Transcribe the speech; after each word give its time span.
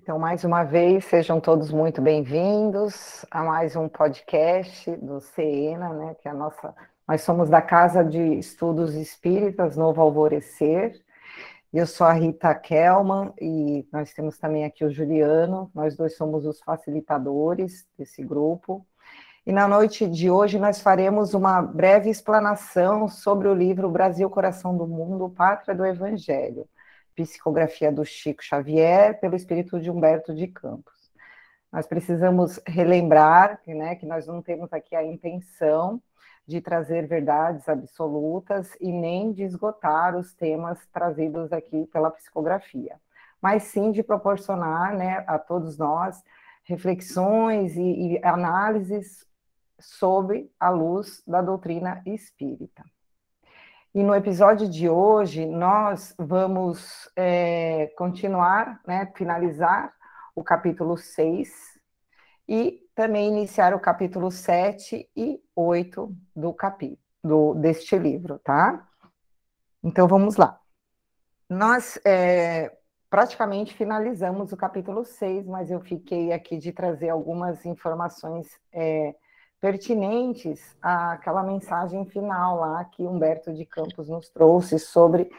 Então, 0.00 0.16
mais 0.16 0.44
uma 0.44 0.62
vez, 0.62 1.06
sejam 1.06 1.40
todos 1.40 1.72
muito 1.72 2.00
bem-vindos 2.00 3.26
a 3.32 3.42
mais 3.42 3.74
um 3.74 3.88
podcast 3.88 4.94
do 4.98 5.20
CENA, 5.20 5.92
né, 5.92 6.14
que 6.20 6.28
é 6.28 6.30
a 6.30 6.34
nossa... 6.34 6.72
Nós 7.06 7.22
somos 7.22 7.50
da 7.50 7.60
Casa 7.60 8.04
de 8.04 8.38
Estudos 8.38 8.94
Espíritas 8.94 9.76
Novo 9.76 10.00
Alvorecer. 10.00 10.94
Eu 11.74 11.84
sou 11.84 12.06
a 12.06 12.12
Rita 12.12 12.54
Kelman 12.54 13.32
e 13.40 13.88
nós 13.92 14.12
temos 14.12 14.38
também 14.38 14.64
aqui 14.64 14.84
o 14.84 14.90
Juliano. 14.90 15.68
Nós 15.74 15.96
dois 15.96 16.16
somos 16.16 16.46
os 16.46 16.60
facilitadores 16.60 17.84
desse 17.98 18.22
grupo. 18.22 18.86
E 19.44 19.52
na 19.52 19.66
noite 19.66 20.06
de 20.06 20.30
hoje 20.30 20.60
nós 20.60 20.80
faremos 20.80 21.34
uma 21.34 21.60
breve 21.60 22.08
explanação 22.08 23.08
sobre 23.08 23.48
o 23.48 23.54
livro 23.54 23.90
Brasil, 23.90 24.30
Coração 24.30 24.76
do 24.76 24.86
Mundo, 24.86 25.28
Pátria 25.28 25.74
do 25.74 25.84
Evangelho 25.84 26.68
psicografia 27.22 27.90
do 27.90 28.04
Chico 28.04 28.44
Xavier, 28.44 29.18
pelo 29.18 29.34
espírito 29.34 29.80
de 29.80 29.90
Humberto 29.90 30.32
de 30.32 30.46
Campos. 30.46 31.10
Nós 31.72 31.86
precisamos 31.86 32.60
relembrar 32.66 33.60
né, 33.66 33.96
que 33.96 34.06
nós 34.06 34.26
não 34.26 34.40
temos 34.40 34.72
aqui 34.72 34.94
a 34.94 35.04
intenção 35.04 36.00
de 36.46 36.60
trazer 36.60 37.06
verdades 37.06 37.68
absolutas 37.68 38.74
e 38.80 38.90
nem 38.90 39.32
de 39.32 39.42
esgotar 39.42 40.16
os 40.16 40.32
temas 40.32 40.78
trazidos 40.92 41.52
aqui 41.52 41.86
pela 41.92 42.10
psicografia, 42.10 42.98
mas 43.42 43.64
sim 43.64 43.90
de 43.90 44.02
proporcionar 44.02 44.96
né, 44.96 45.24
a 45.26 45.38
todos 45.38 45.76
nós 45.76 46.22
reflexões 46.64 47.76
e, 47.76 48.14
e 48.14 48.24
análises 48.24 49.26
sobre 49.78 50.50
a 50.58 50.70
luz 50.70 51.22
da 51.26 51.42
doutrina 51.42 52.00
espírita. 52.06 52.82
E 53.94 54.02
no 54.02 54.14
episódio 54.14 54.68
de 54.68 54.88
hoje, 54.88 55.46
nós 55.46 56.14
vamos 56.18 57.10
é, 57.16 57.86
continuar, 57.96 58.80
né, 58.86 59.10
finalizar 59.16 59.92
o 60.34 60.44
capítulo 60.44 60.96
6 60.96 61.78
e 62.46 62.80
também 62.94 63.28
iniciar 63.28 63.74
o 63.74 63.80
capítulo 63.80 64.30
7 64.30 65.08
e 65.16 65.40
8 65.56 66.14
do 66.36 66.52
capítulo 66.52 67.54
deste 67.54 67.98
livro, 67.98 68.38
tá? 68.40 68.86
Então 69.82 70.06
vamos 70.06 70.36
lá. 70.36 70.60
Nós 71.48 71.98
é, 72.04 72.76
praticamente 73.08 73.74
finalizamos 73.74 74.52
o 74.52 74.56
capítulo 74.56 75.02
6, 75.04 75.46
mas 75.46 75.70
eu 75.70 75.80
fiquei 75.80 76.30
aqui 76.32 76.58
de 76.58 76.72
trazer 76.72 77.08
algumas 77.08 77.64
informações 77.64 78.48
é, 78.70 79.14
pertinentes 79.60 80.76
àquela 80.80 81.42
mensagem 81.42 82.04
final 82.06 82.60
lá 82.60 82.84
que 82.84 83.02
Humberto 83.02 83.52
de 83.52 83.64
Campos 83.64 84.08
nos 84.08 84.28
trouxe 84.28 84.78
sobre 84.78 85.30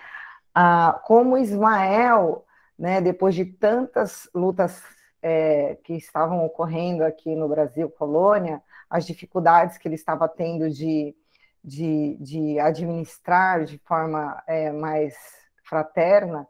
ah, 0.54 1.00
como 1.06 1.38
Ismael, 1.38 2.46
né, 2.78 3.00
depois 3.02 3.36
de 3.36 3.46
tantas 3.46 4.30
lutas 4.34 4.84
é, 5.22 5.78
que 5.84 5.94
estavam 5.94 6.46
ocorrendo 6.46 7.04
aqui 7.04 7.36
no 7.36 7.48
Brasil, 7.48 7.90
colônia, 7.90 8.62
as 8.90 9.06
dificuldades 9.06 9.78
que 9.78 9.88
ele 9.88 9.96
estava 9.96 10.28
tendo 10.28 10.70
de, 10.70 11.16
de, 11.64 12.18
de 12.20 12.60
administrar 12.60 13.64
de 13.66 13.78
forma 13.80 14.42
é, 14.48 14.72
mais 14.72 15.16
fraterna 15.64 16.48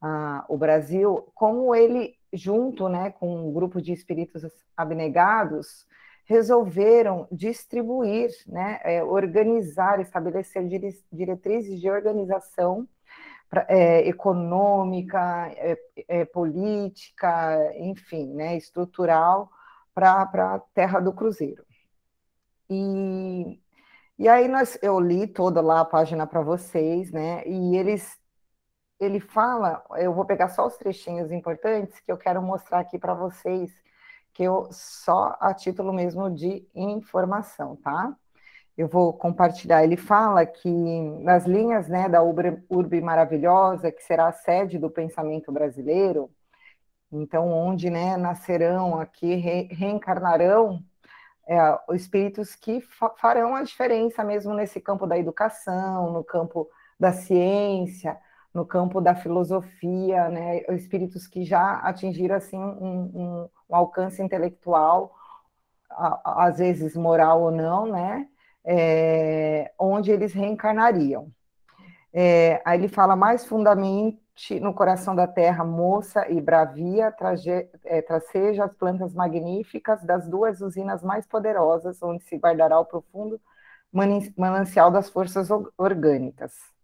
ah, 0.00 0.44
o 0.48 0.56
Brasil, 0.56 1.28
como 1.34 1.74
ele, 1.74 2.14
junto 2.32 2.88
né, 2.88 3.10
com 3.10 3.48
um 3.48 3.52
grupo 3.52 3.80
de 3.80 3.92
espíritos 3.92 4.42
abnegados, 4.76 5.86
resolveram 6.28 7.26
distribuir, 7.32 8.30
né, 8.46 8.78
é, 8.84 9.02
organizar, 9.02 9.98
estabelecer 9.98 10.62
diretrizes 11.10 11.80
de 11.80 11.90
organização 11.90 12.86
pra, 13.48 13.64
é, 13.66 14.06
econômica, 14.06 15.18
é, 15.56 15.78
é, 16.06 16.24
política, 16.26 17.72
enfim, 17.78 18.34
né, 18.34 18.56
estrutural 18.58 19.50
para 19.94 20.22
a 20.54 20.60
terra 20.74 21.00
do 21.00 21.14
Cruzeiro. 21.14 21.64
E, 22.68 23.58
e 24.18 24.28
aí 24.28 24.48
nós, 24.48 24.78
eu 24.82 25.00
li 25.00 25.26
toda 25.26 25.62
lá 25.62 25.80
a 25.80 25.84
página 25.84 26.26
para 26.26 26.42
vocês, 26.42 27.10
né, 27.10 27.42
e 27.46 27.74
eles 27.74 28.18
ele 29.00 29.20
fala, 29.20 29.84
eu 29.96 30.12
vou 30.12 30.24
pegar 30.24 30.48
só 30.48 30.66
os 30.66 30.76
trechinhos 30.76 31.30
importantes 31.30 32.00
que 32.00 32.10
eu 32.10 32.18
quero 32.18 32.42
mostrar 32.42 32.80
aqui 32.80 32.98
para 32.98 33.14
vocês, 33.14 33.72
que 34.38 34.44
eu 34.44 34.68
só 34.70 35.36
a 35.40 35.52
título 35.52 35.92
mesmo 35.92 36.30
de 36.30 36.64
informação, 36.72 37.74
tá? 37.74 38.16
Eu 38.76 38.86
vou 38.86 39.12
compartilhar. 39.12 39.82
Ele 39.82 39.96
fala 39.96 40.46
que 40.46 40.70
nas 41.24 41.44
linhas 41.44 41.88
né, 41.88 42.08
da 42.08 42.22
Urbe, 42.22 43.00
Maravilhosa, 43.00 43.90
que 43.90 44.00
será 44.00 44.28
a 44.28 44.32
sede 44.32 44.78
do 44.78 44.88
pensamento 44.88 45.50
brasileiro, 45.50 46.30
então, 47.10 47.50
onde 47.50 47.90
né, 47.90 48.16
nascerão 48.16 49.00
aqui, 49.00 49.34
re, 49.34 49.62
reencarnarão 49.72 50.84
é, 51.48 51.58
espíritos 51.96 52.54
que 52.54 52.80
fa 52.80 53.10
farão 53.18 53.56
a 53.56 53.64
diferença 53.64 54.22
mesmo 54.22 54.54
nesse 54.54 54.80
campo 54.80 55.04
da 55.04 55.18
educação, 55.18 56.12
no 56.12 56.22
campo 56.22 56.68
da 57.00 57.12
ciência, 57.12 58.16
no 58.58 58.66
campo 58.66 59.00
da 59.00 59.14
filosofia, 59.14 60.28
né, 60.28 60.62
espíritos 60.74 61.28
que 61.28 61.44
já 61.44 61.74
atingiram 61.78 62.34
assim 62.34 62.58
um, 62.58 62.68
um, 63.14 63.48
um 63.70 63.76
alcance 63.76 64.20
intelectual, 64.20 65.14
a, 65.88 66.46
às 66.46 66.58
vezes 66.58 66.96
moral 66.96 67.42
ou 67.42 67.50
não, 67.52 67.86
né, 67.86 68.28
é, 68.64 69.72
onde 69.78 70.10
eles 70.10 70.32
reencarnariam. 70.32 71.30
É, 72.12 72.60
aí 72.64 72.78
ele 72.80 72.88
fala 72.88 73.14
mais 73.14 73.44
fundamente 73.46 74.18
no 74.60 74.74
coração 74.74 75.14
da 75.14 75.26
terra, 75.26 75.64
moça 75.64 76.28
e 76.28 76.40
bravia, 76.40 77.12
traje, 77.12 77.50
é, 77.84 78.02
traceja 78.02 78.64
as 78.64 78.74
plantas 78.74 79.14
magníficas 79.14 80.02
das 80.02 80.28
duas 80.28 80.60
usinas 80.60 81.02
mais 81.02 81.26
poderosas, 81.26 82.02
onde 82.02 82.24
se 82.24 82.36
guardará 82.36 82.80
o 82.80 82.84
profundo 82.84 83.40
manancial 84.36 84.90
das 84.90 85.08
forças 85.10 85.48
orgânicas. 85.76 86.77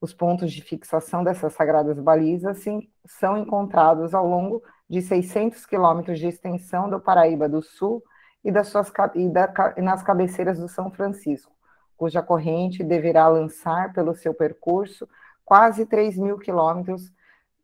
Os 0.00 0.14
pontos 0.14 0.52
de 0.52 0.62
fixação 0.62 1.24
dessas 1.24 1.52
sagradas 1.52 1.98
balizas 1.98 2.58
sim, 2.58 2.88
são 3.06 3.36
encontrados 3.36 4.14
ao 4.14 4.26
longo 4.26 4.62
de 4.88 5.02
600 5.02 5.66
quilômetros 5.66 6.18
de 6.18 6.28
extensão 6.28 6.88
do 6.88 7.00
Paraíba 7.00 7.48
do 7.48 7.60
Sul 7.60 8.02
e, 8.44 8.52
das 8.52 8.68
suas, 8.68 8.92
e, 9.14 9.28
da, 9.28 9.52
nas 9.78 10.02
cabeceiras 10.02 10.58
do 10.58 10.68
São 10.68 10.90
Francisco, 10.90 11.52
cuja 11.96 12.22
corrente 12.22 12.84
deverá 12.84 13.28
lançar 13.28 13.92
pelo 13.92 14.14
seu 14.14 14.32
percurso 14.32 15.08
quase 15.44 15.84
3 15.84 16.16
mil 16.18 16.38
quilômetros 16.38 17.12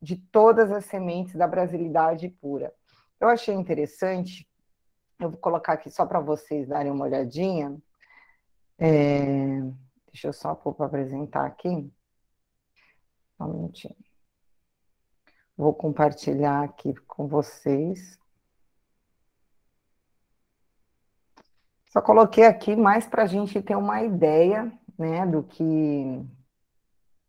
de 0.00 0.16
todas 0.16 0.72
as 0.72 0.84
sementes 0.86 1.34
da 1.34 1.46
brasilidade 1.46 2.28
pura. 2.28 2.72
Eu 3.20 3.28
achei 3.28 3.54
interessante, 3.54 4.48
eu 5.20 5.30
vou 5.30 5.38
colocar 5.38 5.74
aqui 5.74 5.90
só 5.90 6.04
para 6.04 6.20
vocês 6.20 6.68
darem 6.68 6.90
uma 6.90 7.04
olhadinha. 7.04 7.76
É, 8.78 9.60
deixa 10.06 10.28
eu 10.28 10.32
só 10.32 10.54
pôr 10.54 10.74
para 10.74 10.86
apresentar 10.86 11.46
aqui. 11.46 11.92
Um 13.40 13.48
minutinho. 13.48 13.96
Vou 15.56 15.72
compartilhar 15.72 16.62
aqui 16.64 16.94
com 17.06 17.26
vocês. 17.26 18.18
Só 21.86 22.02
coloquei 22.02 22.44
aqui 22.44 22.74
mais 22.74 23.06
para 23.06 23.22
a 23.22 23.26
gente 23.26 23.62
ter 23.62 23.76
uma 23.76 24.02
ideia, 24.02 24.72
né, 24.98 25.24
do 25.24 25.44
que, 25.44 26.20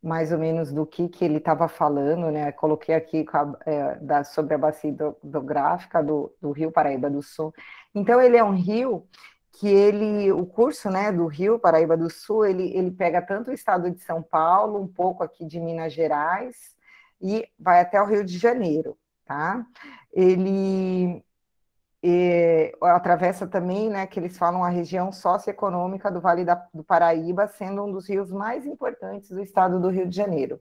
mais 0.01 0.31
ou 0.31 0.39
menos 0.39 0.71
do 0.73 0.87
que, 0.87 1.07
que 1.07 1.23
ele 1.23 1.37
estava 1.37 1.67
falando, 1.67 2.31
né, 2.31 2.51
coloquei 2.51 2.95
aqui 2.95 3.23
a, 3.31 3.53
é, 3.63 3.95
da, 3.97 4.23
sobre 4.23 4.55
a 4.55 4.57
bacia 4.57 4.89
hidrográfica 4.89 6.03
do, 6.03 6.33
do 6.41 6.51
Rio 6.51 6.71
Paraíba 6.71 7.11
do 7.11 7.21
Sul. 7.21 7.53
Então, 7.93 8.19
ele 8.19 8.37
é 8.37 8.43
um 8.43 8.55
rio 8.55 9.07
que 9.59 9.67
ele, 9.67 10.31
o 10.31 10.45
curso, 10.45 10.89
né, 10.89 11.11
do 11.11 11.27
Rio 11.27 11.59
Paraíba 11.59 11.95
do 11.95 12.09
Sul, 12.09 12.45
ele, 12.45 12.75
ele 12.75 12.91
pega 12.91 13.21
tanto 13.21 13.51
o 13.51 13.53
estado 13.53 13.89
de 13.89 13.99
São 14.01 14.21
Paulo, 14.21 14.81
um 14.81 14.87
pouco 14.87 15.23
aqui 15.23 15.45
de 15.45 15.59
Minas 15.59 15.93
Gerais, 15.93 16.75
e 17.21 17.47
vai 17.57 17.79
até 17.79 18.01
o 18.01 18.05
Rio 18.05 18.23
de 18.23 18.37
Janeiro, 18.37 18.97
tá? 19.25 19.65
Ele 20.13 21.23
e, 22.03 22.71
atravessa 22.81 23.47
também, 23.47 23.89
né, 23.89 24.05
que 24.05 24.19
eles 24.19 24.37
falam 24.37 24.63
a 24.63 24.69
região 24.69 25.11
socioeconômica 25.11 26.11
do 26.11 26.21
Vale 26.21 26.45
da, 26.45 26.67
do 26.73 26.83
Paraíba, 26.83 27.47
sendo 27.47 27.83
um 27.83 27.91
dos 27.91 28.07
rios 28.07 28.31
mais 28.31 28.65
importantes 28.65 29.29
do 29.29 29.41
estado 29.41 29.79
do 29.79 29.89
Rio 29.89 30.07
de 30.07 30.15
Janeiro. 30.15 30.59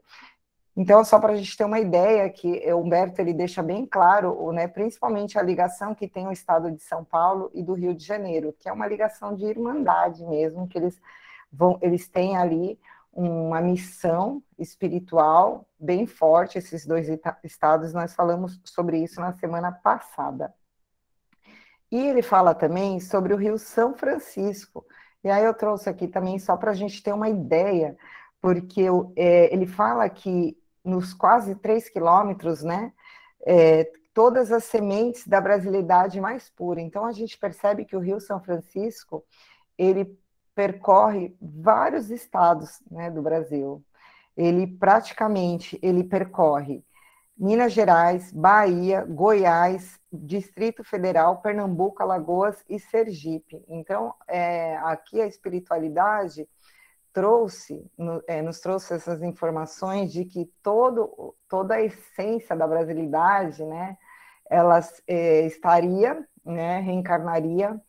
Então, 0.77 1.05
só 1.05 1.21
para 1.21 1.33
a 1.33 1.37
gente 1.37 1.57
ter 1.57 1.65
uma 1.65 1.79
ideia, 1.79 2.29
que 2.29 2.61
o 2.73 2.79
Humberto 2.79 3.21
ele 3.21 3.33
deixa 3.33 3.63
bem 3.63 3.87
claro, 3.87 4.51
né, 4.51 4.67
principalmente 4.67 5.39
a 5.39 5.43
ligação 5.43 5.95
que 5.95 6.09
tem 6.09 6.27
o 6.27 6.33
estado 6.33 6.71
de 6.71 6.83
São 6.83 7.05
Paulo 7.05 7.49
e 7.55 7.63
do 7.63 7.75
Rio 7.75 7.95
de 7.95 8.05
Janeiro, 8.05 8.53
que 8.59 8.69
é 8.69 8.73
uma 8.73 8.87
ligação 8.87 9.37
de 9.37 9.45
irmandade 9.45 10.25
mesmo, 10.25 10.67
que 10.67 10.77
eles 10.77 11.01
vão, 11.53 11.79
eles 11.81 12.09
têm 12.09 12.37
ali 12.37 12.79
uma 13.13 13.61
missão 13.61 14.43
espiritual 14.59 15.65
bem 15.79 16.07
forte, 16.07 16.59
esses 16.59 16.85
dois 16.85 17.09
estados, 17.45 17.93
nós 17.93 18.13
falamos 18.13 18.61
sobre 18.65 18.99
isso 18.99 19.21
na 19.21 19.33
semana 19.33 19.71
passada. 19.71 20.53
E 21.89 21.97
ele 21.97 22.23
fala 22.23 22.53
também 22.53 22.99
sobre 22.99 23.33
o 23.33 23.37
Rio 23.37 23.57
São 23.57 23.95
Francisco, 23.95 24.85
e 25.23 25.31
aí 25.31 25.45
eu 25.45 25.55
trouxe 25.55 25.89
aqui 25.89 26.09
também 26.09 26.41
só 26.41 26.57
para 26.57 26.73
a 26.73 26.75
gente 26.75 27.01
ter 27.01 27.13
uma 27.13 27.29
ideia, 27.29 27.97
porque 28.41 28.83
é, 29.15 29.55
ele 29.55 29.67
fala 29.67 30.09
que 30.11 30.59
nos 30.85 31.15
quase 31.15 31.55
3 31.55 31.89
quilômetros, 31.89 32.63
né, 32.63 32.93
é, 33.47 33.91
todas 34.13 34.53
as 34.53 34.65
sementes 34.65 35.27
da 35.27 35.41
brasilidade 35.41 36.21
mais 36.21 36.49
pura. 36.51 36.81
Então 36.81 37.05
a 37.05 37.13
gente 37.13 37.39
percebe 37.39 37.85
que 37.85 37.97
o 37.97 38.01
Rio 38.01 38.21
São 38.21 38.41
Francisco 38.41 39.25
ele 39.77 40.17
percorre 40.55 41.37
vários 41.41 42.11
estados 42.11 42.81
né, 42.91 43.11
do 43.11 43.21
Brasil. 43.21 43.83
Ele 44.37 44.67
praticamente 44.67 45.79
ele 45.83 46.05
percorre 46.05 46.85
Minas 47.37 47.73
Gerais, 47.73 48.33
Bahia, 48.33 49.05
Goiás, 49.05 49.99
Distrito 50.13 50.85
Federal, 50.85 51.39
Pernambuco, 51.39 52.01
Alagoas 52.01 52.65
e 52.69 52.79
Sergipe. 52.79 53.65
Então, 53.69 54.15
é, 54.29 54.77
aqui 54.77 55.21
a 55.21 55.27
espiritualidade 55.27 56.49
trouxe, 57.15 57.89
é, 58.27 58.43
nos 58.43 58.61
trouxe 58.61 58.93
essas 58.93 59.23
informações 59.23 60.13
de 60.13 60.25
que 60.25 60.51
todo, 60.63 61.35
toda 61.49 61.77
a 61.77 61.83
essência 61.83 62.57
da 62.57 62.67
brasilidade, 62.67 63.65
né, 63.65 63.97
ela 64.51 64.81
é, 65.07 65.47
estaria, 65.47 66.27
né, 66.45 66.81
reencarnaria, 66.81 67.81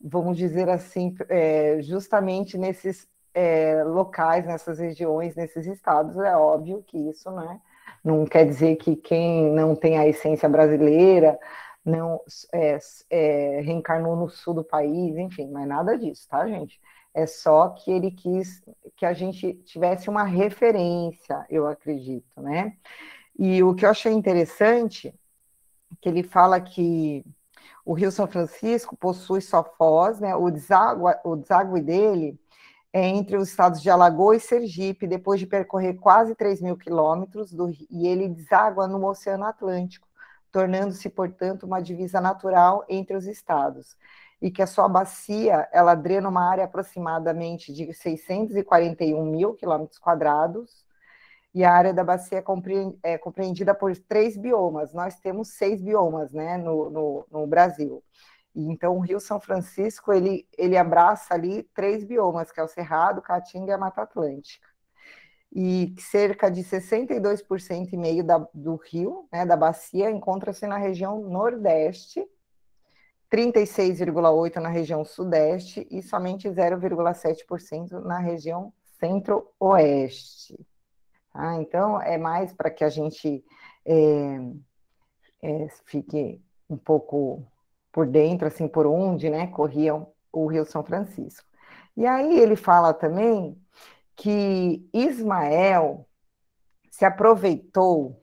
vamos 0.00 0.38
dizer 0.38 0.70
assim, 0.70 1.14
é, 1.28 1.82
justamente 1.82 2.56
nesses 2.56 3.06
é, 3.34 3.84
locais, 3.84 4.46
nessas 4.46 4.78
regiões, 4.78 5.36
nesses 5.36 5.66
estados. 5.66 6.16
É 6.16 6.34
óbvio 6.34 6.82
que 6.86 6.96
isso, 7.10 7.30
né, 7.30 7.60
não 8.02 8.24
quer 8.24 8.46
dizer 8.46 8.76
que 8.76 8.96
quem 8.96 9.52
não 9.52 9.76
tem 9.76 9.98
a 9.98 10.08
essência 10.08 10.48
brasileira 10.48 11.38
não 11.84 12.20
é, 12.52 12.78
é, 13.10 13.60
reencarnou 13.60 14.16
no 14.16 14.28
sul 14.30 14.54
do 14.54 14.64
país, 14.64 15.16
enfim, 15.18 15.48
não 15.48 15.60
é 15.60 15.66
nada 15.66 15.98
disso, 15.98 16.26
tá, 16.28 16.46
gente? 16.48 16.80
É 17.12 17.26
só 17.26 17.70
que 17.70 17.90
ele 17.90 18.10
quis 18.10 18.62
que 18.96 19.04
a 19.04 19.12
gente 19.12 19.54
tivesse 19.64 20.08
uma 20.08 20.22
referência, 20.22 21.44
eu 21.50 21.66
acredito, 21.66 22.40
né? 22.40 22.76
E 23.38 23.62
o 23.62 23.74
que 23.74 23.84
eu 23.84 23.90
achei 23.90 24.12
interessante, 24.12 25.14
que 26.00 26.08
ele 26.08 26.22
fala 26.22 26.60
que 26.60 27.24
o 27.84 27.94
Rio 27.94 28.12
São 28.12 28.26
Francisco 28.26 28.96
possui 28.96 29.40
só 29.40 29.64
foz, 29.64 30.20
né? 30.20 30.36
O 30.36 30.50
deságue, 30.50 31.00
o 31.24 31.36
deságue 31.36 31.80
dele 31.80 32.38
é 32.92 33.06
entre 33.06 33.36
os 33.36 33.48
estados 33.48 33.80
de 33.80 33.88
Alagoas 33.88 34.44
e 34.44 34.46
Sergipe, 34.46 35.06
depois 35.06 35.40
de 35.40 35.46
percorrer 35.46 35.94
quase 35.94 36.34
3 36.34 36.60
mil 36.60 36.76
quilômetros, 36.76 37.52
e 37.88 38.06
ele 38.06 38.28
deságua 38.28 38.86
no 38.88 39.04
Oceano 39.06 39.44
Atlântico, 39.44 40.08
tornando-se, 40.50 41.08
portanto, 41.08 41.64
uma 41.64 41.80
divisa 41.80 42.20
natural 42.20 42.84
entre 42.88 43.16
os 43.16 43.26
estados. 43.26 43.96
E 44.40 44.50
que 44.50 44.62
a 44.62 44.66
sua 44.66 44.88
bacia, 44.88 45.68
ela 45.72 45.94
drena 45.94 46.28
uma 46.28 46.48
área 46.48 46.64
aproximadamente 46.64 47.72
de 47.72 47.92
641 47.92 49.24
mil 49.24 49.54
quilômetros 49.54 49.98
quadrados, 49.98 50.84
e 51.54 51.64
a 51.64 51.72
área 51.72 51.92
da 51.92 52.04
bacia 52.04 52.38
é, 52.38 53.12
é 53.12 53.18
compreendida 53.18 53.74
por 53.74 53.96
três 53.96 54.36
biomas. 54.36 54.92
Nós 54.92 55.18
temos 55.18 55.48
seis 55.54 55.82
biomas 55.82 56.32
né, 56.32 56.56
no, 56.56 56.90
no, 56.90 57.26
no 57.30 57.46
Brasil. 57.46 58.02
Então, 58.54 58.96
o 58.96 59.00
Rio 59.00 59.20
São 59.20 59.40
Francisco, 59.40 60.12
ele, 60.12 60.46
ele 60.56 60.76
abraça 60.76 61.34
ali 61.34 61.62
três 61.74 62.04
biomas, 62.04 62.50
que 62.50 62.60
é 62.60 62.62
o 62.62 62.68
Cerrado, 62.68 63.22
Caatinga 63.22 63.70
e 63.70 63.74
a 63.74 63.78
Mata 63.78 64.02
Atlântica. 64.02 64.68
E 65.52 65.94
cerca 65.98 66.50
de 66.50 66.62
62% 66.62 67.92
e 67.92 67.96
meio 67.96 68.22
da, 68.24 68.38
do 68.54 68.76
rio, 68.76 69.28
né, 69.32 69.44
da 69.44 69.56
bacia, 69.56 70.10
encontra-se 70.10 70.66
na 70.66 70.78
região 70.78 71.20
Nordeste, 71.22 72.24
36,8% 73.30 74.56
na 74.56 74.68
região 74.68 75.04
Sudeste 75.04 75.86
e 75.90 76.02
somente 76.02 76.48
0,7% 76.48 78.00
na 78.02 78.18
região 78.18 78.72
Centro-Oeste. 78.98 80.58
Ah, 81.32 81.56
então, 81.56 82.00
é 82.00 82.18
mais 82.18 82.52
para 82.52 82.70
que 82.70 82.82
a 82.82 82.88
gente 82.88 83.44
é, 83.86 84.40
é, 85.42 85.68
fique 85.86 86.42
um 86.68 86.76
pouco 86.76 87.46
por 87.92 88.06
dentro, 88.06 88.48
assim, 88.48 88.68
por 88.68 88.86
onde, 88.86 89.30
né, 89.30 89.46
corria 89.46 89.94
o 90.32 90.46
Rio 90.46 90.64
São 90.64 90.82
Francisco. 90.82 91.46
E 91.96 92.06
aí 92.06 92.38
ele 92.38 92.56
fala 92.56 92.92
também 92.92 93.60
que 94.16 94.88
Ismael 94.92 96.06
se 96.90 97.04
aproveitou 97.04 98.19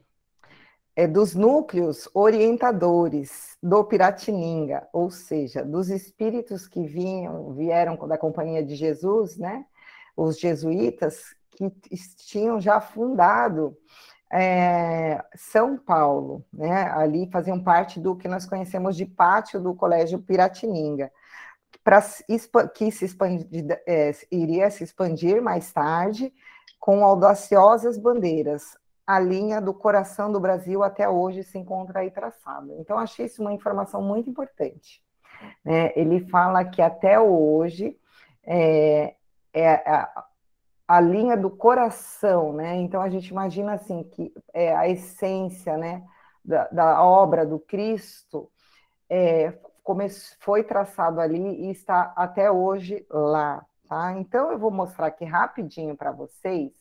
é, 0.97 1.05
dos 1.05 1.35
núcleos 1.35 2.09
orientadores 2.11 3.55
do 3.61 3.83
Piratininga, 3.83 4.87
ou 4.91 5.11
seja, 5.11 5.63
dos 5.63 5.89
espíritos 5.89 6.67
que 6.67 6.87
vinham, 6.87 7.53
vieram 7.53 7.95
da 8.07 8.17
Companhia 8.17 8.65
de 8.65 8.75
Jesus, 8.75 9.37
né, 9.37 9.63
os 10.15 10.39
jesuítas, 10.39 11.35
que 11.51 11.71
tinham 12.25 12.59
já 12.59 12.81
fundado 12.81 13.77
é, 14.33 15.23
São 15.35 15.77
Paulo, 15.77 16.43
né? 16.51 16.83
Ali 16.91 17.29
faziam 17.31 17.63
parte 17.63 17.99
do 17.99 18.15
que 18.15 18.27
nós 18.27 18.45
conhecemos 18.45 18.95
de 18.95 19.05
pátio 19.05 19.59
do 19.61 19.73
Colégio 19.73 20.19
Piratininga, 20.19 21.11
para 21.83 22.01
que 22.75 22.91
se 22.91 23.05
expandir, 23.05 23.47
é, 23.87 24.11
iria 24.31 24.69
se 24.69 24.83
expandir 24.83 25.41
mais 25.41 25.71
tarde 25.71 26.33
com 26.79 27.03
audaciosas 27.03 27.97
bandeiras. 27.97 28.77
A 29.07 29.19
linha 29.19 29.61
do 29.61 29.73
coração 29.73 30.31
do 30.31 30.39
Brasil 30.39 30.83
até 30.83 31.07
hoje 31.07 31.41
se 31.41 31.57
encontra 31.57 32.01
aí 32.01 32.11
traçada. 32.11 32.75
Então, 32.77 32.99
achei 32.99 33.25
isso 33.25 33.41
uma 33.41 33.53
informação 33.53 34.01
muito 34.01 34.29
importante. 34.29 35.01
Né? 35.63 35.93
Ele 35.95 36.27
fala 36.27 36.65
que 36.65 36.81
até 36.81 37.19
hoje 37.19 37.97
é, 38.43 39.15
é, 39.53 40.07
a 40.87 41.01
linha 41.01 41.35
do 41.35 41.49
coração, 41.49 42.53
né? 42.53 42.75
Então 42.77 43.01
a 43.01 43.09
gente 43.09 43.27
imagina 43.27 43.73
assim 43.73 44.03
que 44.03 44.33
é, 44.53 44.75
a 44.75 44.87
essência, 44.87 45.77
né, 45.77 46.03
da, 46.43 46.67
da 46.69 47.03
obra 47.03 47.45
do 47.45 47.59
Cristo 47.59 48.49
é, 49.09 49.53
foi 50.39 50.63
traçado 50.63 51.19
ali 51.19 51.65
e 51.65 51.71
está 51.71 52.13
até 52.15 52.49
hoje 52.49 53.05
lá, 53.09 53.65
tá? 53.87 54.13
Então 54.13 54.51
eu 54.51 54.57
vou 54.57 54.71
mostrar 54.71 55.07
aqui 55.07 55.25
rapidinho 55.25 55.95
para 55.95 56.11
vocês. 56.11 56.71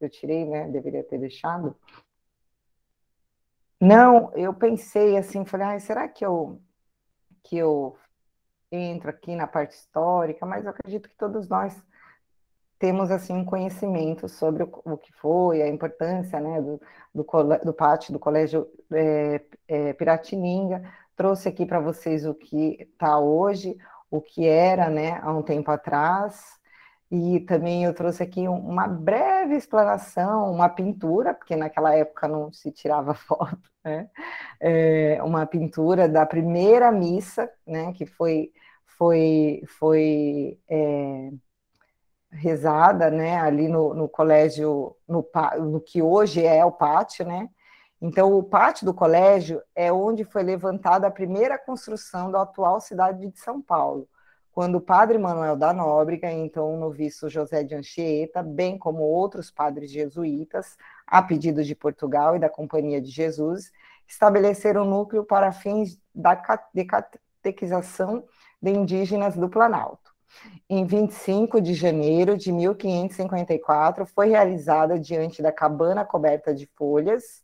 Eu 0.00 0.08
tirei, 0.08 0.44
né? 0.46 0.68
Deveria 0.68 1.04
ter 1.04 1.18
deixado. 1.18 1.76
Não, 3.80 4.32
eu 4.34 4.52
pensei 4.54 5.16
assim, 5.16 5.44
falei, 5.44 5.66
ah, 5.68 5.80
será 5.80 6.08
que 6.08 6.24
eu 6.24 6.60
que 7.42 7.56
eu 7.56 7.96
entro 8.70 9.10
aqui 9.10 9.34
na 9.34 9.46
parte 9.46 9.72
histórica? 9.74 10.44
Mas 10.46 10.64
eu 10.64 10.70
acredito 10.70 11.08
que 11.08 11.16
todos 11.16 11.48
nós 11.48 11.82
temos 12.78 13.10
assim 13.10 13.34
um 13.34 13.44
conhecimento 13.44 14.28
sobre 14.28 14.62
o, 14.64 14.70
o 14.84 14.96
que 14.96 15.12
foi, 15.12 15.62
a 15.62 15.68
importância 15.68 16.40
né, 16.40 16.60
do, 16.62 16.80
do, 17.14 17.24
do 17.64 17.74
pátio 17.74 18.12
do 18.12 18.18
Colégio 18.18 18.66
é, 18.92 19.42
é, 19.68 19.92
Piratininga. 19.92 20.82
Trouxe 21.14 21.48
aqui 21.48 21.66
para 21.66 21.80
vocês 21.80 22.26
o 22.26 22.34
que 22.34 22.78
está 22.80 23.18
hoje, 23.18 23.76
o 24.10 24.20
que 24.20 24.46
era 24.46 24.88
né, 24.88 25.20
há 25.22 25.30
um 25.30 25.42
tempo 25.42 25.70
atrás, 25.70 26.59
e 27.10 27.40
também 27.40 27.84
eu 27.84 27.92
trouxe 27.92 28.22
aqui 28.22 28.46
uma 28.46 28.86
breve 28.86 29.56
explanação, 29.56 30.52
uma 30.52 30.68
pintura, 30.68 31.34
porque 31.34 31.56
naquela 31.56 31.92
época 31.94 32.28
não 32.28 32.52
se 32.52 32.70
tirava 32.70 33.14
foto, 33.14 33.58
né? 33.84 34.08
É, 34.60 35.20
uma 35.22 35.44
pintura 35.44 36.08
da 36.08 36.24
primeira 36.24 36.92
missa, 36.92 37.50
né, 37.66 37.92
que 37.92 38.06
foi, 38.06 38.52
foi, 38.86 39.62
foi 39.66 40.58
é, 40.68 41.30
rezada, 42.30 43.10
né, 43.10 43.40
ali 43.40 43.66
no, 43.68 43.92
no 43.94 44.08
colégio, 44.08 44.96
no, 45.08 45.26
no, 45.58 45.80
que 45.80 46.00
hoje 46.00 46.44
é 46.46 46.64
o 46.64 46.72
pátio, 46.72 47.26
né? 47.26 47.48
Então, 48.00 48.32
o 48.32 48.42
pátio 48.42 48.86
do 48.86 48.94
colégio 48.94 49.60
é 49.74 49.92
onde 49.92 50.24
foi 50.24 50.42
levantada 50.42 51.06
a 51.06 51.10
primeira 51.10 51.58
construção 51.58 52.30
da 52.30 52.42
atual 52.42 52.80
cidade 52.80 53.26
de 53.28 53.38
São 53.38 53.60
Paulo, 53.60 54.08
quando 54.52 54.76
o 54.76 54.80
padre 54.80 55.16
Manuel 55.16 55.56
da 55.56 55.72
Nóbrega, 55.72 56.30
então 56.30 56.74
o 56.74 56.78
noviço 56.78 57.28
José 57.28 57.62
de 57.62 57.74
Anchieta, 57.74 58.42
bem 58.42 58.76
como 58.76 59.02
outros 59.02 59.50
padres 59.50 59.90
jesuítas, 59.90 60.76
a 61.06 61.22
pedido 61.22 61.62
de 61.62 61.74
Portugal 61.74 62.36
e 62.36 62.38
da 62.40 62.48
Companhia 62.48 63.00
de 63.00 63.10
Jesus, 63.10 63.70
estabeleceram 64.06 64.82
um 64.82 64.90
núcleo 64.90 65.24
para 65.24 65.52
fins 65.52 66.00
da 66.14 66.34
catequização 66.34 68.24
de 68.60 68.70
indígenas 68.70 69.36
do 69.36 69.48
Planalto. 69.48 70.10
Em 70.68 70.84
25 70.84 71.60
de 71.60 71.74
janeiro 71.74 72.36
de 72.36 72.52
1554, 72.52 74.06
foi 74.06 74.28
realizada 74.30 74.98
diante 74.98 75.42
da 75.42 75.52
cabana 75.52 76.04
coberta 76.04 76.54
de 76.54 76.66
folhas 76.76 77.42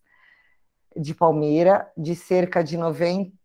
de 0.96 1.14
palmeira, 1.14 1.90
de 1.96 2.14
cerca 2.14 2.64
de 2.64 2.76
90 2.76 3.35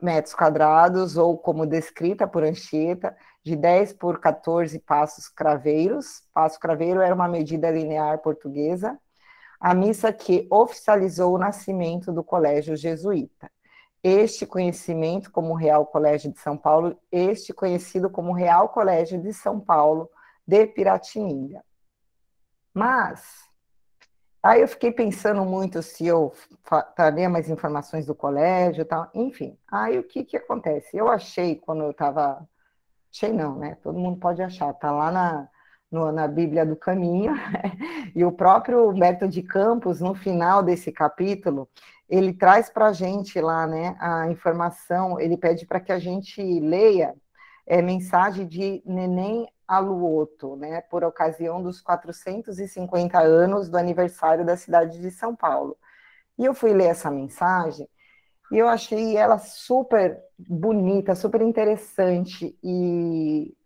metros 0.00 0.34
quadrados, 0.34 1.16
ou 1.16 1.36
como 1.36 1.66
descrita 1.66 2.26
por 2.26 2.44
Anchieta, 2.44 3.16
de 3.44 3.56
10 3.56 3.94
por 3.94 4.20
14 4.20 4.78
passos 4.80 5.28
craveiros. 5.28 6.22
Passo 6.32 6.58
craveiro 6.58 7.00
era 7.00 7.14
uma 7.14 7.28
medida 7.28 7.70
linear 7.70 8.18
portuguesa. 8.18 8.98
A 9.60 9.74
missa 9.74 10.12
que 10.12 10.46
oficializou 10.50 11.34
o 11.34 11.38
nascimento 11.38 12.12
do 12.12 12.22
colégio 12.22 12.76
jesuíta 12.76 13.50
este 14.08 14.46
conhecimento 14.46 15.32
como 15.32 15.52
Real 15.52 15.84
Colégio 15.84 16.32
de 16.32 16.38
São 16.38 16.56
Paulo, 16.56 16.96
este 17.10 17.52
conhecido 17.52 18.08
como 18.08 18.32
Real 18.32 18.68
Colégio 18.68 19.20
de 19.20 19.32
São 19.32 19.58
Paulo 19.58 20.08
de 20.46 20.64
Piratininga. 20.64 21.64
Mas 22.72 23.45
Aí 24.46 24.60
eu 24.60 24.68
fiquei 24.68 24.92
pensando 24.92 25.44
muito 25.44 25.82
se 25.82 26.06
eu 26.06 26.32
traria 26.94 27.28
mais 27.28 27.50
informações 27.50 28.06
do 28.06 28.14
colégio 28.14 28.82
e 28.82 28.84
tal, 28.84 29.10
enfim. 29.12 29.58
Aí 29.68 29.98
o 29.98 30.04
que 30.04 30.22
que 30.22 30.36
acontece? 30.36 30.96
Eu 30.96 31.08
achei, 31.08 31.56
quando 31.56 31.82
eu 31.82 31.90
estava... 31.90 32.48
Achei 33.12 33.32
não, 33.32 33.58
né? 33.58 33.76
Todo 33.82 33.98
mundo 33.98 34.20
pode 34.20 34.40
achar, 34.40 34.72
tá 34.74 34.92
lá 34.92 35.10
na, 35.10 35.48
no, 35.90 36.12
na 36.12 36.28
Bíblia 36.28 36.64
do 36.64 36.76
Caminho, 36.76 37.34
e 38.14 38.24
o 38.24 38.30
próprio 38.30 38.88
Humberto 38.88 39.26
de 39.26 39.42
Campos, 39.42 40.00
no 40.00 40.14
final 40.14 40.62
desse 40.62 40.92
capítulo, 40.92 41.68
ele 42.08 42.32
traz 42.32 42.70
para 42.70 42.86
a 42.86 42.92
gente 42.92 43.40
lá, 43.40 43.66
né, 43.66 43.96
a 43.98 44.30
informação, 44.30 45.18
ele 45.18 45.36
pede 45.36 45.66
para 45.66 45.80
que 45.80 45.90
a 45.90 45.98
gente 45.98 46.40
leia 46.60 47.16
é, 47.66 47.82
mensagem 47.82 48.46
de 48.46 48.80
Neném 48.86 49.48
Aluoto, 49.66 50.56
né, 50.56 50.80
por 50.82 51.04
ocasião 51.04 51.62
dos 51.62 51.80
450 51.80 53.18
anos 53.20 53.68
do 53.68 53.76
aniversário 53.78 54.44
da 54.44 54.56
cidade 54.56 55.00
de 55.00 55.10
São 55.10 55.34
Paulo. 55.34 55.76
E 56.38 56.44
eu 56.44 56.54
fui 56.54 56.72
ler 56.72 56.86
essa 56.86 57.10
mensagem 57.10 57.88
e 58.50 58.58
eu 58.58 58.68
achei 58.68 59.16
ela 59.16 59.38
super 59.38 60.22
bonita, 60.38 61.14
super 61.14 61.42
interessante 61.42 62.56
e 62.62 63.56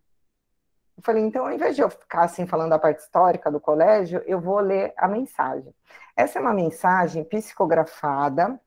eu 1.01 1.03
falei, 1.03 1.23
então, 1.25 1.47
ao 1.47 1.53
invés 1.53 1.75
de 1.75 1.81
eu 1.81 1.89
ficar 1.89 2.25
assim 2.25 2.47
falando 2.47 2.75
a 2.75 2.79
parte 2.79 3.01
histórica 3.01 3.51
do 3.51 3.59
colégio, 3.59 4.23
eu 4.27 4.39
vou 4.39 4.61
ler 4.61 4.93
a 4.99 5.09
mensagem. 5.09 5.75
Essa 6.15 6.39
é 6.39 6.43
uma 6.43 6.53
mensagem 6.53 7.25
psicografada, 7.25 8.61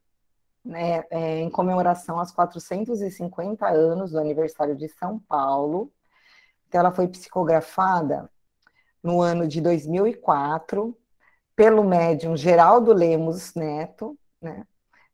né, 0.66 1.04
é, 1.12 1.42
em 1.42 1.50
comemoração 1.52 2.18
aos 2.18 2.32
450 2.32 3.68
anos 3.68 4.14
do 4.14 4.20
aniversário 4.20 4.76
de 4.76 4.90
São 4.90 5.20
Paulo. 5.20 5.93
Então, 6.74 6.80
ela 6.80 6.92
foi 6.92 7.08
psicografada 7.08 8.28
no 9.04 9.22
ano 9.22 9.48
de 9.48 9.62
2004 9.62 10.98
pelo 11.56 11.84
médium 11.84 12.36
Geraldo 12.36 12.92
Lemos 12.92 13.54
Neto, 13.54 14.18
né, 14.42 14.66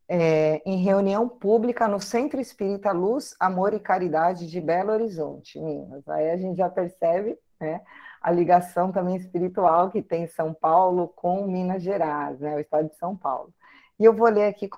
é, 0.07 0.61
em 0.65 0.77
reunião 0.77 1.27
pública 1.27 1.85
no 1.85 1.99
Centro 1.99 2.39
Espírita 2.39 2.93
Luz, 2.93 3.35
Amor 3.37 3.73
e 3.73 3.79
Caridade 3.81 4.47
de 4.47 4.61
Belo 4.61 4.93
Horizonte, 4.93 5.59
Minas. 5.59 6.07
Aí 6.07 6.31
a 6.31 6.37
gente 6.37 6.55
já 6.55 6.69
percebe 6.69 7.37
né, 7.59 7.81
a 8.21 8.31
ligação 8.31 8.89
também 8.93 9.17
espiritual 9.17 9.91
que 9.91 10.01
tem 10.01 10.27
São 10.27 10.53
Paulo 10.53 11.09
com 11.09 11.45
Minas 11.45 11.83
Gerais, 11.83 12.39
né, 12.39 12.55
o 12.55 12.59
estado 12.61 12.87
de 12.87 12.95
São 12.95 13.17
Paulo. 13.17 13.53
E 13.99 14.05
eu 14.05 14.13
vou 14.13 14.29
ler 14.29 14.45
aqui 14.45 14.69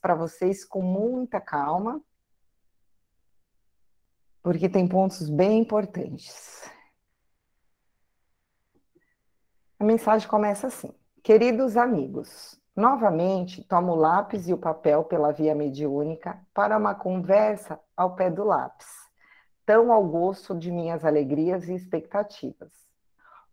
para 0.00 0.14
vocês 0.14 0.64
com 0.64 0.80
muita 0.80 1.38
calma, 1.38 2.00
porque 4.44 4.68
tem 4.68 4.86
pontos 4.86 5.28
bem 5.28 5.58
importantes. 5.58 6.70
A 9.80 9.84
mensagem 9.84 10.28
começa 10.28 10.68
assim: 10.68 10.92
Queridos 11.20 11.76
amigos, 11.76 12.56
Novamente, 12.76 13.62
tomo 13.62 13.92
o 13.92 13.94
lápis 13.94 14.48
e 14.48 14.52
o 14.52 14.58
papel 14.58 15.04
pela 15.04 15.30
via 15.30 15.54
mediúnica 15.54 16.40
para 16.52 16.76
uma 16.76 16.92
conversa 16.92 17.78
ao 17.96 18.16
pé 18.16 18.28
do 18.28 18.42
lápis, 18.42 18.88
tão 19.64 19.92
ao 19.92 20.04
gosto 20.04 20.56
de 20.56 20.72
minhas 20.72 21.04
alegrias 21.04 21.68
e 21.68 21.74
expectativas. 21.74 22.72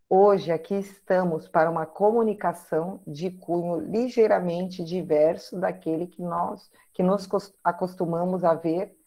Hoje 0.10 0.52
aqui 0.52 0.74
estamos 0.74 1.48
para 1.48 1.70
uma 1.70 1.86
comunicação 1.86 3.00
de 3.06 3.30
cunho 3.30 3.80
ligeiramente 3.80 4.84
diverso 4.84 5.60
daquele 5.60 6.08
que 6.08 6.24
nós 6.24 6.72
que 6.92 7.04
nos 7.04 7.30
acostumamos 7.64 8.44
a 8.44 8.56
ver 8.56 8.98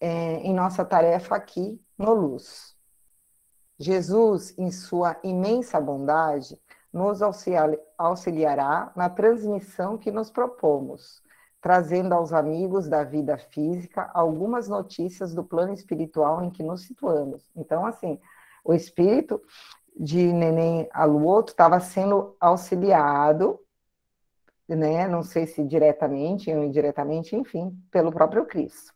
é, 0.00 0.36
em 0.38 0.54
nossa 0.54 0.84
tarefa 0.84 1.36
aqui 1.36 1.80
no 1.96 2.14
Luz. 2.14 2.74
Jesus, 3.78 4.54
em 4.58 4.70
sua 4.70 5.16
imensa 5.22 5.80
bondade, 5.80 6.58
nos 6.92 7.20
auxiliará 7.22 8.92
na 8.96 9.08
transmissão 9.08 9.96
que 9.96 10.10
nos 10.10 10.30
propomos, 10.30 11.22
trazendo 11.60 12.14
aos 12.14 12.32
amigos 12.32 12.88
da 12.88 13.04
vida 13.04 13.38
física 13.38 14.10
algumas 14.12 14.68
notícias 14.68 15.34
do 15.34 15.44
plano 15.44 15.72
espiritual 15.72 16.42
em 16.42 16.50
que 16.50 16.62
nos 16.62 16.82
situamos. 16.82 17.50
Então, 17.54 17.86
assim, 17.86 18.18
o 18.64 18.74
espírito 18.74 19.40
de 19.96 20.32
Neném 20.32 20.88
Aluoto 20.92 21.52
estava 21.52 21.78
sendo 21.80 22.34
auxiliado, 22.40 23.60
né, 24.68 25.08
não 25.08 25.22
sei 25.22 25.46
se 25.46 25.64
diretamente 25.64 26.50
ou 26.52 26.64
indiretamente, 26.64 27.34
enfim, 27.34 27.76
pelo 27.90 28.12
próprio 28.12 28.46
Cristo. 28.46 28.92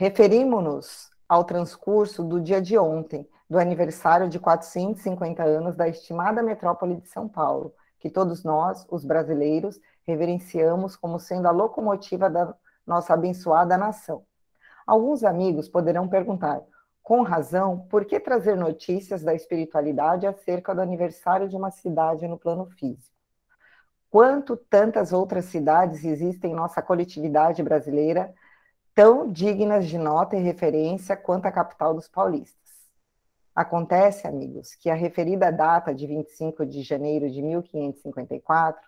Referimos-nos 0.00 1.10
ao 1.28 1.44
transcurso 1.44 2.24
do 2.24 2.40
dia 2.40 2.58
de 2.58 2.78
ontem, 2.78 3.28
do 3.50 3.58
aniversário 3.58 4.30
de 4.30 4.38
450 4.38 5.42
anos 5.42 5.76
da 5.76 5.86
estimada 5.88 6.42
metrópole 6.42 6.96
de 6.96 7.06
São 7.06 7.28
Paulo, 7.28 7.74
que 7.98 8.08
todos 8.08 8.42
nós, 8.42 8.86
os 8.88 9.04
brasileiros, 9.04 9.78
reverenciamos 10.06 10.96
como 10.96 11.18
sendo 11.18 11.48
a 11.48 11.50
locomotiva 11.50 12.30
da 12.30 12.54
nossa 12.86 13.12
abençoada 13.12 13.76
nação. 13.76 14.24
Alguns 14.86 15.22
amigos 15.22 15.68
poderão 15.68 16.08
perguntar, 16.08 16.62
com 17.02 17.20
razão, 17.20 17.80
por 17.90 18.06
que 18.06 18.18
trazer 18.18 18.56
notícias 18.56 19.22
da 19.22 19.34
espiritualidade 19.34 20.26
acerca 20.26 20.74
do 20.74 20.80
aniversário 20.80 21.46
de 21.46 21.56
uma 21.56 21.70
cidade 21.70 22.26
no 22.26 22.38
plano 22.38 22.64
físico? 22.64 23.14
Quanto 24.08 24.56
tantas 24.56 25.12
outras 25.12 25.44
cidades 25.44 26.06
existem 26.06 26.52
em 26.52 26.56
nossa 26.56 26.80
coletividade 26.80 27.62
brasileira, 27.62 28.32
tão 28.94 29.30
dignas 29.30 29.86
de 29.86 29.98
nota 29.98 30.36
e 30.36 30.42
referência 30.42 31.16
quanto 31.16 31.46
a 31.46 31.52
capital 31.52 31.94
dos 31.94 32.08
paulistas? 32.08 32.58
Acontece, 33.54 34.26
amigos, 34.26 34.74
que 34.74 34.88
a 34.88 34.94
referida 34.94 35.50
data 35.50 35.94
de 35.94 36.06
25 36.06 36.64
de 36.64 36.82
janeiro 36.82 37.30
de 37.30 37.42
1554 37.42 38.80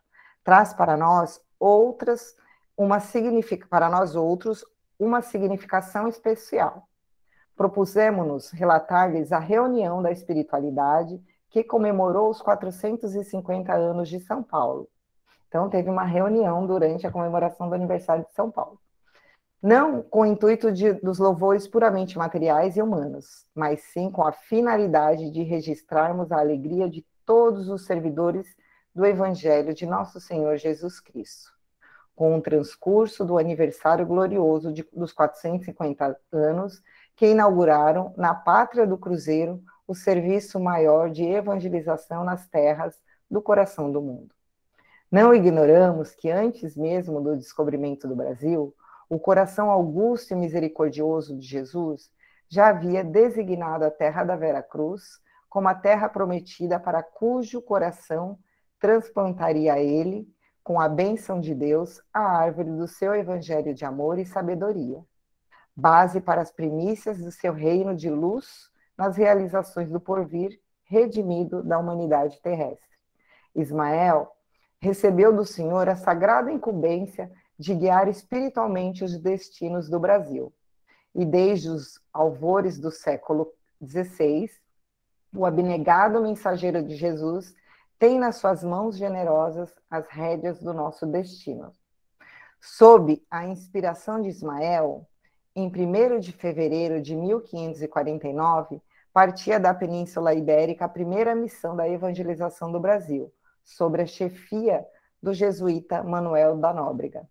traz 0.44 0.72
para 0.72 0.96
nós 0.96 1.40
outras 1.58 2.34
uma 2.76 3.00
significa 3.00 3.66
para 3.68 3.88
nós 3.88 4.16
outros 4.16 4.64
uma 4.98 5.20
significação 5.20 6.08
especial. 6.08 6.88
Propusemos-nos 7.54 8.50
relatar-lhes 8.50 9.30
a 9.30 9.38
reunião 9.38 10.02
da 10.02 10.10
espiritualidade 10.10 11.22
que 11.50 11.62
comemorou 11.62 12.30
os 12.30 12.40
450 12.40 13.74
anos 13.74 14.08
de 14.08 14.20
São 14.20 14.42
Paulo. 14.42 14.88
Então, 15.48 15.68
teve 15.68 15.90
uma 15.90 16.04
reunião 16.04 16.66
durante 16.66 17.06
a 17.06 17.10
comemoração 17.10 17.68
do 17.68 17.74
aniversário 17.74 18.24
de 18.24 18.32
São 18.32 18.50
Paulo 18.50 18.81
não 19.62 20.02
com 20.02 20.22
o 20.22 20.26
intuito 20.26 20.72
de, 20.72 20.92
dos 20.94 21.18
louvores 21.18 21.68
puramente 21.68 22.18
materiais 22.18 22.76
e 22.76 22.82
humanos, 22.82 23.46
mas 23.54 23.80
sim 23.92 24.10
com 24.10 24.26
a 24.26 24.32
finalidade 24.32 25.30
de 25.30 25.42
registrarmos 25.44 26.32
a 26.32 26.40
alegria 26.40 26.90
de 26.90 27.06
todos 27.24 27.68
os 27.68 27.86
servidores 27.86 28.56
do 28.92 29.06
Evangelho 29.06 29.72
de 29.72 29.86
nosso 29.86 30.20
Senhor 30.20 30.56
Jesus 30.56 30.98
Cristo. 30.98 31.52
Com 32.14 32.36
o 32.36 32.42
transcurso 32.42 33.24
do 33.24 33.38
aniversário 33.38 34.04
glorioso 34.04 34.72
de, 34.72 34.86
dos 34.92 35.12
450 35.12 36.18
anos, 36.32 36.82
que 37.14 37.28
inauguraram 37.28 38.12
na 38.16 38.34
pátria 38.34 38.86
do 38.86 38.98
Cruzeiro 38.98 39.62
o 39.86 39.94
serviço 39.94 40.58
maior 40.58 41.08
de 41.08 41.24
evangelização 41.24 42.24
nas 42.24 42.48
terras 42.48 43.00
do 43.30 43.40
coração 43.40 43.90
do 43.90 44.02
mundo. 44.02 44.34
Não 45.10 45.34
ignoramos 45.34 46.14
que 46.14 46.30
antes 46.30 46.76
mesmo 46.76 47.20
do 47.20 47.36
descobrimento 47.36 48.08
do 48.08 48.16
Brasil, 48.16 48.74
o 49.12 49.18
coração 49.18 49.70
augusto 49.70 50.30
e 50.30 50.34
misericordioso 50.34 51.36
de 51.36 51.46
Jesus 51.46 52.10
já 52.48 52.68
havia 52.68 53.04
designado 53.04 53.84
a 53.84 53.90
terra 53.90 54.24
da 54.24 54.34
Vera 54.34 54.62
Cruz 54.62 55.20
como 55.50 55.68
a 55.68 55.74
terra 55.74 56.08
prometida 56.08 56.80
para 56.80 57.02
cujo 57.02 57.60
coração 57.60 58.38
transplantaria 58.80 59.78
ele, 59.78 60.26
com 60.64 60.80
a 60.80 60.88
bênção 60.88 61.40
de 61.40 61.54
Deus, 61.54 62.00
a 62.10 62.20
árvore 62.20 62.70
do 62.70 62.88
seu 62.88 63.14
evangelho 63.14 63.74
de 63.74 63.84
amor 63.84 64.18
e 64.18 64.24
sabedoria, 64.24 65.04
base 65.76 66.18
para 66.18 66.40
as 66.40 66.50
primícias 66.50 67.18
do 67.18 67.30
seu 67.30 67.52
reino 67.52 67.94
de 67.94 68.08
luz 68.08 68.70
nas 68.96 69.14
realizações 69.18 69.90
do 69.90 70.00
porvir 70.00 70.58
redimido 70.84 71.62
da 71.62 71.78
humanidade 71.78 72.40
terrestre. 72.40 72.96
Ismael 73.54 74.34
recebeu 74.80 75.36
do 75.36 75.44
Senhor 75.44 75.86
a 75.86 75.96
sagrada 75.96 76.50
incumbência 76.50 77.30
de 77.62 77.76
guiar 77.76 78.08
espiritualmente 78.08 79.04
os 79.04 79.16
destinos 79.16 79.88
do 79.88 80.00
Brasil. 80.00 80.52
E 81.14 81.24
desde 81.24 81.68
os 81.68 82.00
alvores 82.12 82.76
do 82.76 82.90
século 82.90 83.52
XVI, 83.80 84.50
o 85.32 85.46
abnegado 85.46 86.20
mensageiro 86.20 86.82
de 86.82 86.96
Jesus 86.96 87.54
tem 88.00 88.18
nas 88.18 88.34
suas 88.34 88.64
mãos 88.64 88.96
generosas 88.96 89.72
as 89.88 90.08
rédeas 90.08 90.58
do 90.58 90.74
nosso 90.74 91.06
destino. 91.06 91.70
Sob 92.60 93.24
a 93.30 93.46
inspiração 93.46 94.20
de 94.20 94.28
Ismael, 94.28 95.06
em 95.54 95.68
1 95.68 96.18
de 96.18 96.32
fevereiro 96.32 97.00
de 97.00 97.14
1549, 97.14 98.82
partia 99.12 99.60
da 99.60 99.72
Península 99.72 100.34
Ibérica 100.34 100.86
a 100.86 100.88
primeira 100.88 101.32
missão 101.32 101.76
da 101.76 101.88
evangelização 101.88 102.72
do 102.72 102.80
Brasil, 102.80 103.32
sobre 103.62 104.02
a 104.02 104.06
chefia 104.06 104.84
do 105.22 105.32
jesuíta 105.32 106.02
Manuel 106.02 106.56
da 106.56 106.74
Nóbrega 106.74 107.30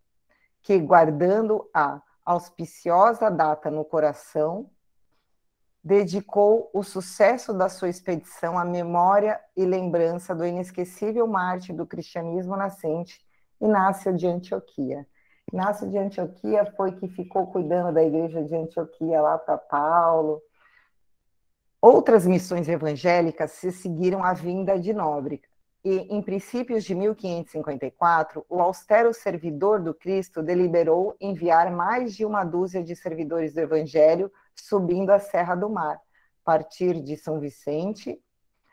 que, 0.61 0.77
guardando 0.79 1.69
a 1.73 2.01
auspiciosa 2.25 3.29
data 3.29 3.69
no 3.69 3.83
coração, 3.83 4.69
dedicou 5.83 6.69
o 6.73 6.83
sucesso 6.83 7.53
da 7.53 7.67
sua 7.67 7.89
expedição 7.89 8.57
à 8.57 8.63
memória 8.63 9.39
e 9.57 9.65
lembrança 9.65 10.35
do 10.35 10.45
inesquecível 10.45 11.25
mártir 11.25 11.75
do 11.75 11.87
cristianismo 11.87 12.55
nascente, 12.55 13.19
Inácio 13.59 14.15
de 14.15 14.27
Antioquia. 14.27 15.07
Inácio 15.51 15.89
de 15.89 15.97
Antioquia 15.97 16.65
foi 16.77 16.93
que 16.93 17.07
ficou 17.07 17.47
cuidando 17.47 17.93
da 17.93 18.03
igreja 18.03 18.43
de 18.43 18.55
Antioquia 18.55 19.21
lá 19.21 19.37
para 19.37 19.57
Paulo. 19.57 20.41
Outras 21.81 22.25
missões 22.25 22.69
evangélicas 22.69 23.51
se 23.51 23.71
seguiram 23.71 24.23
à 24.23 24.33
vinda 24.33 24.79
de 24.79 24.93
Nóbrega. 24.93 25.50
E, 25.83 26.15
em 26.15 26.21
princípios 26.21 26.83
de 26.83 26.93
1554, 26.93 28.45
o 28.47 28.61
austero 28.61 29.13
servidor 29.13 29.81
do 29.81 29.93
Cristo 29.93 30.43
deliberou 30.43 31.15
enviar 31.19 31.71
mais 31.71 32.15
de 32.15 32.23
uma 32.23 32.43
dúzia 32.43 32.83
de 32.83 32.95
servidores 32.95 33.53
do 33.53 33.61
Evangelho 33.61 34.31
subindo 34.55 35.09
a 35.09 35.17
Serra 35.17 35.55
do 35.55 35.69
Mar, 35.69 35.99
partir 36.43 37.01
de 37.01 37.17
São 37.17 37.39
Vicente, 37.39 38.21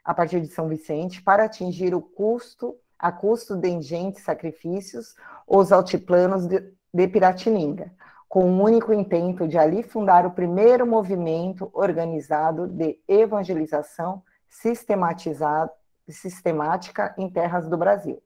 a 0.04 0.12
partir 0.12 0.40
de 0.40 0.48
São 0.48 0.68
Vicente, 0.68 1.22
para 1.22 1.44
atingir 1.44 1.94
o 1.94 2.02
custo, 2.02 2.76
a 2.98 3.10
custo 3.10 3.56
de 3.56 3.68
ingentes 3.68 4.22
sacrifícios, 4.22 5.14
os 5.46 5.72
altiplanos 5.72 6.46
de, 6.46 6.60
de 6.92 7.08
Piratininga, 7.08 7.90
com 8.28 8.44
o 8.44 8.62
único 8.62 8.92
intento 8.92 9.48
de 9.48 9.56
ali 9.56 9.82
fundar 9.82 10.26
o 10.26 10.32
primeiro 10.32 10.86
movimento 10.86 11.70
organizado 11.72 12.66
de 12.66 13.00
evangelização 13.08 14.22
sistematizado 14.46 15.70
sistemática 16.12 17.14
em 17.18 17.30
terras 17.30 17.68
do 17.68 17.76
Brasil. 17.76 18.22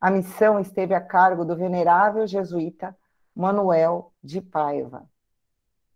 A 0.00 0.10
missão 0.10 0.58
esteve 0.58 0.94
a 0.94 1.00
cargo 1.00 1.44
do 1.44 1.56
venerável 1.56 2.26
jesuíta 2.26 2.96
Manuel 3.34 4.12
de 4.22 4.40
Paiva, 4.40 5.08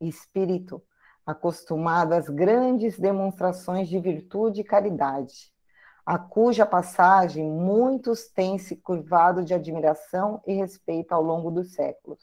espírito 0.00 0.82
acostumado 1.26 2.12
às 2.12 2.28
grandes 2.28 2.98
demonstrações 2.98 3.88
de 3.88 3.98
virtude 3.98 4.60
e 4.60 4.64
caridade, 4.64 5.54
a 6.06 6.18
cuja 6.18 6.66
passagem 6.66 7.50
muitos 7.50 8.28
têm 8.28 8.58
se 8.58 8.76
curvado 8.76 9.42
de 9.42 9.54
admiração 9.54 10.42
e 10.46 10.52
respeito 10.52 11.12
ao 11.12 11.22
longo 11.22 11.50
dos 11.50 11.72
séculos. 11.72 12.22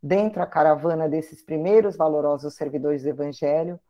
Dentro 0.00 0.38
da 0.38 0.46
caravana 0.46 1.08
desses 1.08 1.42
primeiros 1.42 1.96
valorosos 1.96 2.54
servidores 2.54 3.02
do 3.02 3.08
Evangelho, 3.08 3.80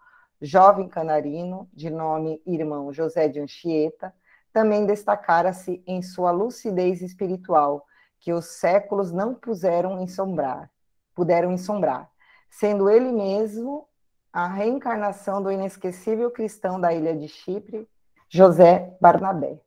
jovem 0.40 0.88
canarino, 0.88 1.68
de 1.70 1.90
nome 1.90 2.40
irmão 2.46 2.94
José 2.94 3.28
de 3.28 3.40
Anchieta, 3.40 4.14
também 4.52 4.86
destacara-se 4.86 5.82
em 5.86 6.02
sua 6.02 6.30
lucidez 6.30 7.02
espiritual, 7.02 7.86
que 8.18 8.32
os 8.32 8.46
séculos 8.58 9.12
não 9.12 9.34
puseram 9.34 10.00
ensombrar, 10.02 10.70
puderam 11.14 11.52
ensombrar, 11.52 12.10
sendo 12.50 12.90
ele 12.90 13.10
mesmo 13.12 13.88
a 14.32 14.46
reencarnação 14.46 15.42
do 15.42 15.50
inesquecível 15.50 16.30
cristão 16.30 16.80
da 16.80 16.92
ilha 16.92 17.16
de 17.16 17.28
Chipre, 17.28 17.88
José 18.28 18.96
Barnabé. 19.00 19.60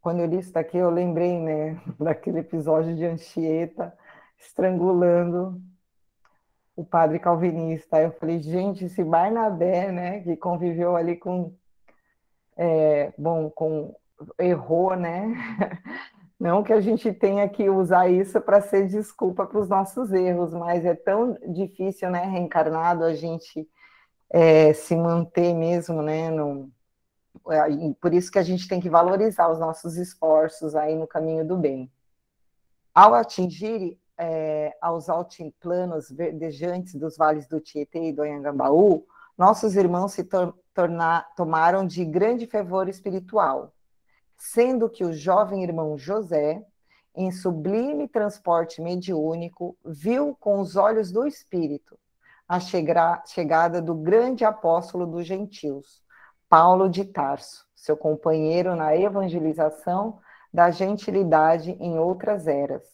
Quando 0.00 0.20
eu 0.20 0.26
li 0.26 0.38
isso 0.38 0.52
daqui, 0.52 0.78
eu 0.78 0.90
lembrei, 0.90 1.38
né, 1.38 1.80
daquele 2.00 2.38
episódio 2.38 2.94
de 2.96 3.04
Anchieta 3.04 3.96
estrangulando 4.38 5.60
o 6.76 6.84
padre 6.84 7.18
calvinista. 7.18 8.00
Eu 8.00 8.12
falei, 8.12 8.40
gente, 8.40 8.84
esse 8.84 9.02
Barnabé, 9.02 9.90
né, 9.90 10.20
que 10.20 10.36
conviveu 10.36 10.96
ali 10.96 11.16
com 11.16 11.52
é, 12.58 13.12
bom, 13.16 13.48
com 13.48 13.94
errou, 14.38 14.96
né? 14.96 15.34
Não 16.38 16.62
que 16.62 16.72
a 16.72 16.80
gente 16.80 17.12
tenha 17.12 17.48
que 17.48 17.68
usar 17.68 18.08
isso 18.08 18.40
para 18.40 18.60
ser 18.60 18.86
desculpa 18.86 19.46
para 19.46 19.58
os 19.58 19.68
nossos 19.68 20.12
erros, 20.12 20.52
mas 20.52 20.84
é 20.84 20.94
tão 20.94 21.36
difícil, 21.48 22.10
né, 22.10 22.24
reencarnado, 22.24 23.04
a 23.04 23.14
gente 23.14 23.68
é, 24.30 24.72
se 24.72 24.94
manter 24.94 25.52
mesmo, 25.54 26.00
né? 26.02 26.30
No, 26.30 26.70
é, 27.50 27.92
por 28.00 28.12
isso 28.12 28.30
que 28.30 28.38
a 28.38 28.42
gente 28.42 28.68
tem 28.68 28.80
que 28.80 28.90
valorizar 28.90 29.48
os 29.48 29.58
nossos 29.58 29.96
esforços 29.96 30.74
aí 30.74 30.94
no 30.94 31.06
caminho 31.06 31.46
do 31.46 31.56
bem. 31.56 31.90
Ao 32.94 33.14
atingir 33.14 33.98
é, 34.16 34.76
aos 34.80 35.08
altiplanos 35.08 36.10
verdejantes 36.10 36.94
dos 36.94 37.16
vales 37.16 37.46
do 37.46 37.60
Tietê 37.60 38.08
e 38.08 38.12
do 38.12 38.22
Anhangabaú, 38.22 39.04
nossos 39.36 39.76
irmãos 39.76 40.12
se 40.12 40.24
tornar, 40.78 41.34
tomaram 41.34 41.84
de 41.84 42.04
grande 42.04 42.46
fervor 42.46 42.88
espiritual, 42.88 43.72
sendo 44.36 44.88
que 44.88 45.04
o 45.04 45.12
jovem 45.12 45.64
irmão 45.64 45.98
José, 45.98 46.64
em 47.16 47.32
sublime 47.32 48.06
transporte 48.06 48.80
mediúnico, 48.80 49.76
viu 49.84 50.36
com 50.38 50.60
os 50.60 50.76
olhos 50.76 51.10
do 51.10 51.26
espírito 51.26 51.98
a 52.48 52.60
chegada 52.60 53.82
do 53.82 53.92
grande 53.92 54.44
apóstolo 54.44 55.04
dos 55.04 55.26
gentios, 55.26 56.00
Paulo 56.48 56.88
de 56.88 57.04
Tarso, 57.04 57.66
seu 57.74 57.96
companheiro 57.96 58.76
na 58.76 58.96
evangelização 58.96 60.20
da 60.54 60.70
gentilidade 60.70 61.72
em 61.80 61.98
outras 61.98 62.46
eras, 62.46 62.84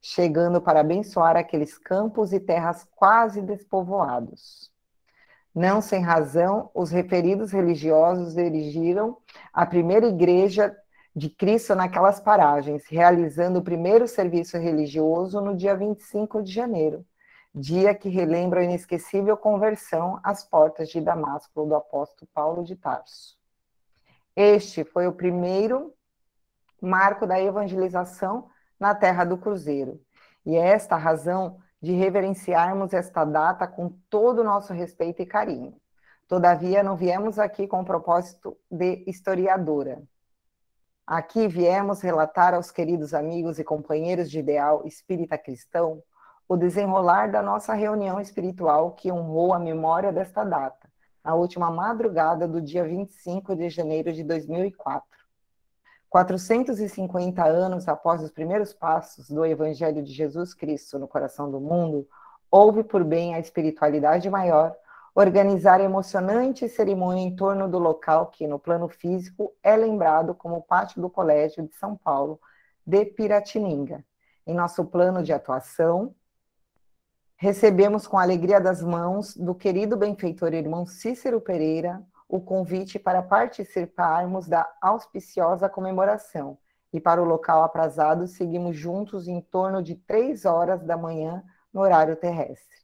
chegando 0.00 0.58
para 0.58 0.80
abençoar 0.80 1.36
aqueles 1.36 1.76
campos 1.76 2.32
e 2.32 2.40
terras 2.40 2.88
quase 2.96 3.42
despovoados. 3.42 4.69
Não 5.54 5.80
sem 5.80 6.00
razão, 6.02 6.70
os 6.72 6.90
referidos 6.90 7.50
religiosos 7.50 8.36
erigiram 8.36 9.16
a 9.52 9.66
primeira 9.66 10.06
igreja 10.06 10.76
de 11.14 11.28
Cristo 11.28 11.74
naquelas 11.74 12.20
paragens, 12.20 12.86
realizando 12.86 13.58
o 13.58 13.62
primeiro 13.62 14.06
serviço 14.06 14.56
religioso 14.56 15.40
no 15.40 15.56
dia 15.56 15.74
25 15.76 16.42
de 16.42 16.52
janeiro, 16.52 17.04
dia 17.52 17.92
que 17.94 18.08
relembra 18.08 18.60
a 18.60 18.64
inesquecível 18.64 19.36
conversão 19.36 20.20
às 20.22 20.44
portas 20.44 20.88
de 20.88 21.00
Damasco 21.00 21.66
do 21.66 21.74
apóstolo 21.74 22.30
Paulo 22.32 22.62
de 22.62 22.76
Tarso. 22.76 23.36
Este 24.36 24.84
foi 24.84 25.08
o 25.08 25.12
primeiro 25.12 25.92
marco 26.80 27.26
da 27.26 27.40
evangelização 27.40 28.48
na 28.78 28.94
terra 28.94 29.24
do 29.24 29.36
Cruzeiro, 29.36 30.00
e 30.46 30.54
é 30.54 30.68
esta 30.68 30.96
razão 30.96 31.58
de 31.80 31.92
reverenciarmos 31.92 32.92
esta 32.92 33.24
data 33.24 33.66
com 33.66 33.90
todo 34.08 34.40
o 34.40 34.44
nosso 34.44 34.72
respeito 34.72 35.22
e 35.22 35.26
carinho. 35.26 35.74
Todavia, 36.28 36.82
não 36.82 36.96
viemos 36.96 37.38
aqui 37.38 37.66
com 37.66 37.80
o 37.80 37.84
propósito 37.84 38.56
de 38.70 39.02
historiadora. 39.06 40.02
Aqui 41.06 41.48
viemos 41.48 42.02
relatar 42.02 42.54
aos 42.54 42.70
queridos 42.70 43.14
amigos 43.14 43.58
e 43.58 43.64
companheiros 43.64 44.30
de 44.30 44.38
ideal 44.38 44.86
espírita 44.86 45.36
cristão 45.36 46.02
o 46.50 46.56
desenrolar 46.56 47.30
da 47.30 47.40
nossa 47.40 47.74
reunião 47.74 48.20
espiritual 48.20 48.90
que 48.90 49.12
honrou 49.12 49.54
a 49.54 49.58
memória 49.60 50.12
desta 50.12 50.42
data, 50.42 50.90
na 51.24 51.32
última 51.32 51.70
madrugada 51.70 52.48
do 52.48 52.60
dia 52.60 52.82
25 52.82 53.54
de 53.54 53.70
janeiro 53.70 54.12
de 54.12 54.24
2004. 54.24 55.08
450 56.10 57.44
anos 57.44 57.86
após 57.86 58.20
os 58.20 58.32
primeiros 58.32 58.72
passos 58.72 59.30
do 59.30 59.46
Evangelho 59.46 60.02
de 60.02 60.12
Jesus 60.12 60.52
Cristo 60.52 60.98
no 60.98 61.06
coração 61.06 61.48
do 61.48 61.60
mundo, 61.60 62.06
houve 62.50 62.82
por 62.82 63.04
bem 63.04 63.34
a 63.34 63.38
espiritualidade 63.38 64.28
maior 64.28 64.76
organizar 65.14 65.80
emocionante 65.80 66.68
cerimônia 66.68 67.22
em 67.22 67.34
torno 67.34 67.68
do 67.68 67.78
local 67.78 68.26
que, 68.26 68.46
no 68.46 68.58
plano 68.58 68.88
físico, 68.88 69.52
é 69.62 69.76
lembrado 69.76 70.34
como 70.34 70.62
pátio 70.62 71.00
do 71.00 71.08
Colégio 71.08 71.66
de 71.66 71.74
São 71.76 71.96
Paulo 71.96 72.40
de 72.84 73.04
Piratininga. 73.04 74.04
Em 74.44 74.54
nosso 74.54 74.84
plano 74.84 75.22
de 75.22 75.32
atuação, 75.32 76.12
recebemos 77.36 78.08
com 78.08 78.18
alegria 78.18 78.60
das 78.60 78.82
mãos 78.82 79.36
do 79.36 79.54
querido 79.54 79.96
benfeitor 79.96 80.54
irmão 80.54 80.84
Cícero 80.84 81.40
Pereira 81.40 82.02
o 82.30 82.40
convite 82.40 82.96
para 82.96 83.22
participarmos 83.22 84.46
da 84.46 84.72
auspiciosa 84.80 85.68
comemoração. 85.68 86.56
E 86.92 87.00
para 87.00 87.20
o 87.20 87.24
local 87.24 87.64
aprazado, 87.64 88.26
seguimos 88.28 88.76
juntos 88.76 89.26
em 89.26 89.40
torno 89.40 89.82
de 89.82 89.96
três 89.96 90.44
horas 90.44 90.82
da 90.84 90.96
manhã 90.96 91.42
no 91.72 91.80
horário 91.80 92.14
terrestre. 92.16 92.76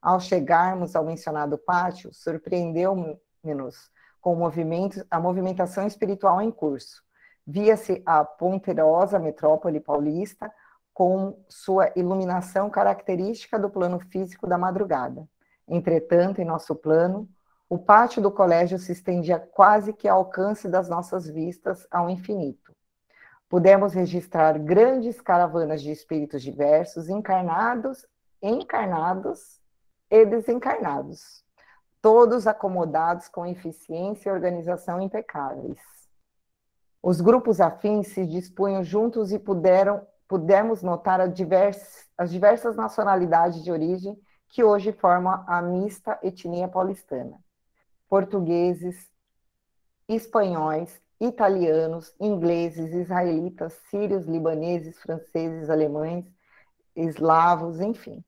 Ao 0.00 0.20
chegarmos 0.20 0.94
ao 0.94 1.04
mencionado 1.04 1.58
pátio, 1.58 2.14
surpreendeu-nos 2.14 3.90
com 4.20 4.36
movimento, 4.36 5.04
a 5.10 5.18
movimentação 5.18 5.84
espiritual 5.86 6.40
em 6.40 6.50
curso. 6.50 7.02
Via-se 7.44 8.02
a 8.06 8.24
ponderosa 8.24 9.18
metrópole 9.18 9.80
paulista 9.80 10.52
com 10.94 11.36
sua 11.48 11.90
iluminação 11.96 12.70
característica 12.70 13.58
do 13.58 13.68
plano 13.68 13.98
físico 13.98 14.46
da 14.46 14.56
madrugada. 14.56 15.28
Entretanto, 15.66 16.40
em 16.40 16.44
nosso 16.44 16.74
plano, 16.74 17.28
o 17.72 17.78
pátio 17.78 18.20
do 18.20 18.30
colégio 18.30 18.78
se 18.78 18.92
estendia 18.92 19.40
quase 19.40 19.94
que 19.94 20.06
ao 20.06 20.18
alcance 20.18 20.68
das 20.68 20.90
nossas 20.90 21.26
vistas 21.26 21.86
ao 21.90 22.10
infinito. 22.10 22.70
Pudemos 23.48 23.94
registrar 23.94 24.58
grandes 24.58 25.22
caravanas 25.22 25.80
de 25.80 25.90
espíritos 25.90 26.42
diversos, 26.42 27.08
encarnados, 27.08 28.06
encarnados 28.42 29.58
e 30.10 30.26
desencarnados, 30.26 31.42
todos 32.02 32.46
acomodados 32.46 33.26
com 33.28 33.46
eficiência 33.46 34.28
e 34.28 34.32
organização 34.34 35.00
impecáveis. 35.00 35.80
Os 37.02 37.22
grupos 37.22 37.58
afins 37.58 38.08
se 38.08 38.26
dispunham 38.26 38.84
juntos 38.84 39.32
e 39.32 39.38
puderam, 39.38 40.06
pudemos 40.28 40.82
notar 40.82 41.22
as 41.22 41.32
diversas 41.32 42.76
nacionalidades 42.76 43.64
de 43.64 43.72
origem 43.72 44.14
que 44.50 44.62
hoje 44.62 44.92
forma 44.92 45.42
a 45.48 45.62
mista 45.62 46.18
etnia 46.22 46.68
paulistana. 46.68 47.40
Portugueses, 48.12 49.10
espanhóis, 50.06 51.00
italianos, 51.18 52.14
ingleses, 52.20 52.92
israelitas, 52.92 53.72
sírios, 53.88 54.26
libaneses, 54.26 55.00
franceses, 55.00 55.70
alemães, 55.70 56.26
eslavos, 56.94 57.80
enfim. 57.80 58.22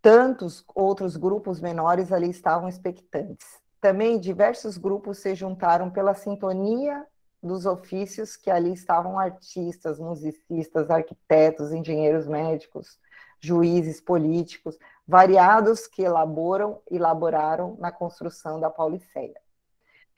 Tantos 0.00 0.64
outros 0.74 1.18
grupos 1.18 1.60
menores 1.60 2.10
ali 2.10 2.30
estavam 2.30 2.66
expectantes. 2.66 3.60
Também 3.78 4.18
diversos 4.18 4.78
grupos 4.78 5.18
se 5.18 5.34
juntaram 5.34 5.90
pela 5.90 6.14
sintonia 6.14 7.06
dos 7.42 7.66
ofícios 7.66 8.36
que 8.38 8.50
ali 8.50 8.72
estavam 8.72 9.18
artistas, 9.18 9.98
musicistas, 9.98 10.88
arquitetos, 10.88 11.74
engenheiros 11.74 12.26
médicos, 12.26 12.98
juízes 13.38 14.00
políticos, 14.00 14.78
variados 15.12 15.86
que 15.86 16.00
elaboram 16.00 16.80
elaboraram 16.90 17.76
na 17.78 17.92
construção 17.92 18.58
da 18.58 18.70
Pauliceia. 18.70 19.38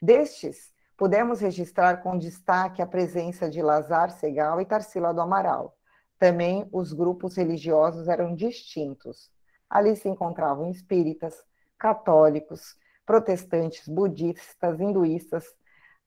Destes, 0.01 0.73
pudemos 0.97 1.41
registrar 1.41 1.97
com 1.97 2.17
destaque 2.17 2.81
a 2.81 2.87
presença 2.87 3.51
de 3.51 3.61
Lazar 3.61 4.13
Segal 4.13 4.61
e 4.61 4.65
Tarsila 4.65 5.13
do 5.13 5.21
Amaral. 5.21 5.77
Também 6.17 6.69
os 6.71 6.93
grupos 6.93 7.35
religiosos 7.37 8.07
eram 8.07 8.37
distintos. 8.37 9.33
Ali 9.69 9.97
se 9.97 10.09
encontravam 10.09 10.71
espíritas, 10.71 11.45
católicos, 11.77 12.77
protestantes, 13.05 13.89
budistas, 13.89 14.79
hinduístas, 14.79 15.45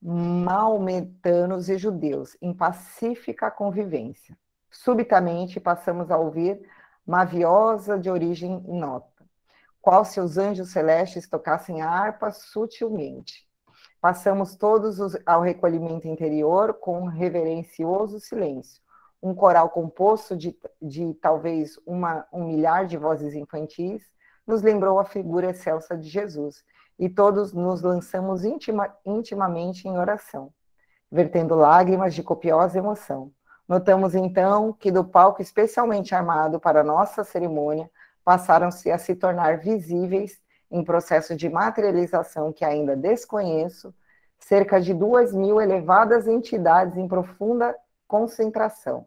maometanos 0.01 1.67
e 1.67 1.77
judeus, 1.77 2.37
em 2.41 2.53
pacífica 2.53 3.51
convivência. 3.51 4.37
Subitamente 4.71 5.59
passamos 5.59 6.09
a 6.09 6.17
ouvir 6.17 6.57
maviosa 7.07 7.97
de 7.97 8.09
origem 8.09 8.61
inota, 8.67 9.25
qual 9.81 10.03
se 10.03 10.19
os 10.19 10.37
anjos 10.37 10.71
celestes 10.71 11.29
tocassem 11.29 11.81
a 11.81 11.89
harpa 11.89 12.31
sutilmente. 12.31 13.47
Passamos 14.01 14.57
todos 14.57 14.99
os, 14.99 15.17
ao 15.25 15.41
recolhimento 15.41 16.05
interior 16.05 16.73
com 16.73 17.01
um 17.01 17.05
reverencioso 17.05 18.19
silêncio. 18.19 18.83
Um 19.23 19.33
coral 19.33 19.69
composto 19.69 20.35
de, 20.35 20.55
de 20.81 21.13
talvez 21.15 21.79
uma, 21.85 22.27
um 22.31 22.45
milhar 22.45 22.85
de 22.85 22.97
vozes 22.97 23.33
infantis 23.33 24.03
nos 24.45 24.61
lembrou 24.61 24.99
a 24.99 25.05
figura 25.05 25.49
excelsa 25.49 25.97
de 25.97 26.07
Jesus, 26.07 26.63
e 26.99 27.09
todos 27.09 27.53
nos 27.53 27.81
lançamos 27.81 28.43
intima, 28.43 28.93
intimamente 29.05 29.87
em 29.87 29.97
oração, 29.97 30.51
vertendo 31.11 31.55
lágrimas 31.55 32.13
de 32.13 32.23
copiosa 32.23 32.77
emoção. 32.77 33.31
Notamos 33.67 34.15
então 34.15 34.71
que 34.71 34.91
do 34.91 35.03
palco 35.03 35.41
especialmente 35.41 36.15
armado 36.15 36.59
para 36.59 36.83
nossa 36.83 37.23
cerimônia 37.23 37.89
passaram-se 38.23 38.89
a 38.89 38.97
se 38.97 39.15
tornar 39.15 39.57
visíveis 39.57 40.39
em 40.71 40.83
processo 40.83 41.35
de 41.35 41.49
materialização 41.49 42.51
que 42.53 42.63
ainda 42.63 42.95
desconheço, 42.95 43.93
cerca 44.39 44.79
de 44.79 44.93
duas 44.93 45.33
mil 45.33 45.59
elevadas 45.61 46.27
entidades 46.27 46.97
em 46.97 47.07
profunda 47.07 47.75
concentração. 48.07 49.05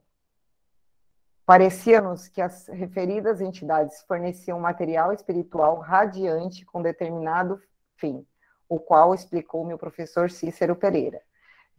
Parecia-nos 1.47 2.29
que 2.29 2.41
as 2.41 2.69
referidas 2.69 3.41
entidades 3.41 4.03
forneciam 4.03 4.61
material 4.61 5.13
espiritual 5.13 5.79
radiante 5.79 6.65
com 6.65 6.81
determinado 6.81 7.61
fim, 7.97 8.25
o 8.69 8.79
qual 8.79 9.15
explicou 9.15 9.65
meu 9.65 9.77
professor 9.77 10.31
Cícero 10.31 10.77
Pereira. 10.77 11.21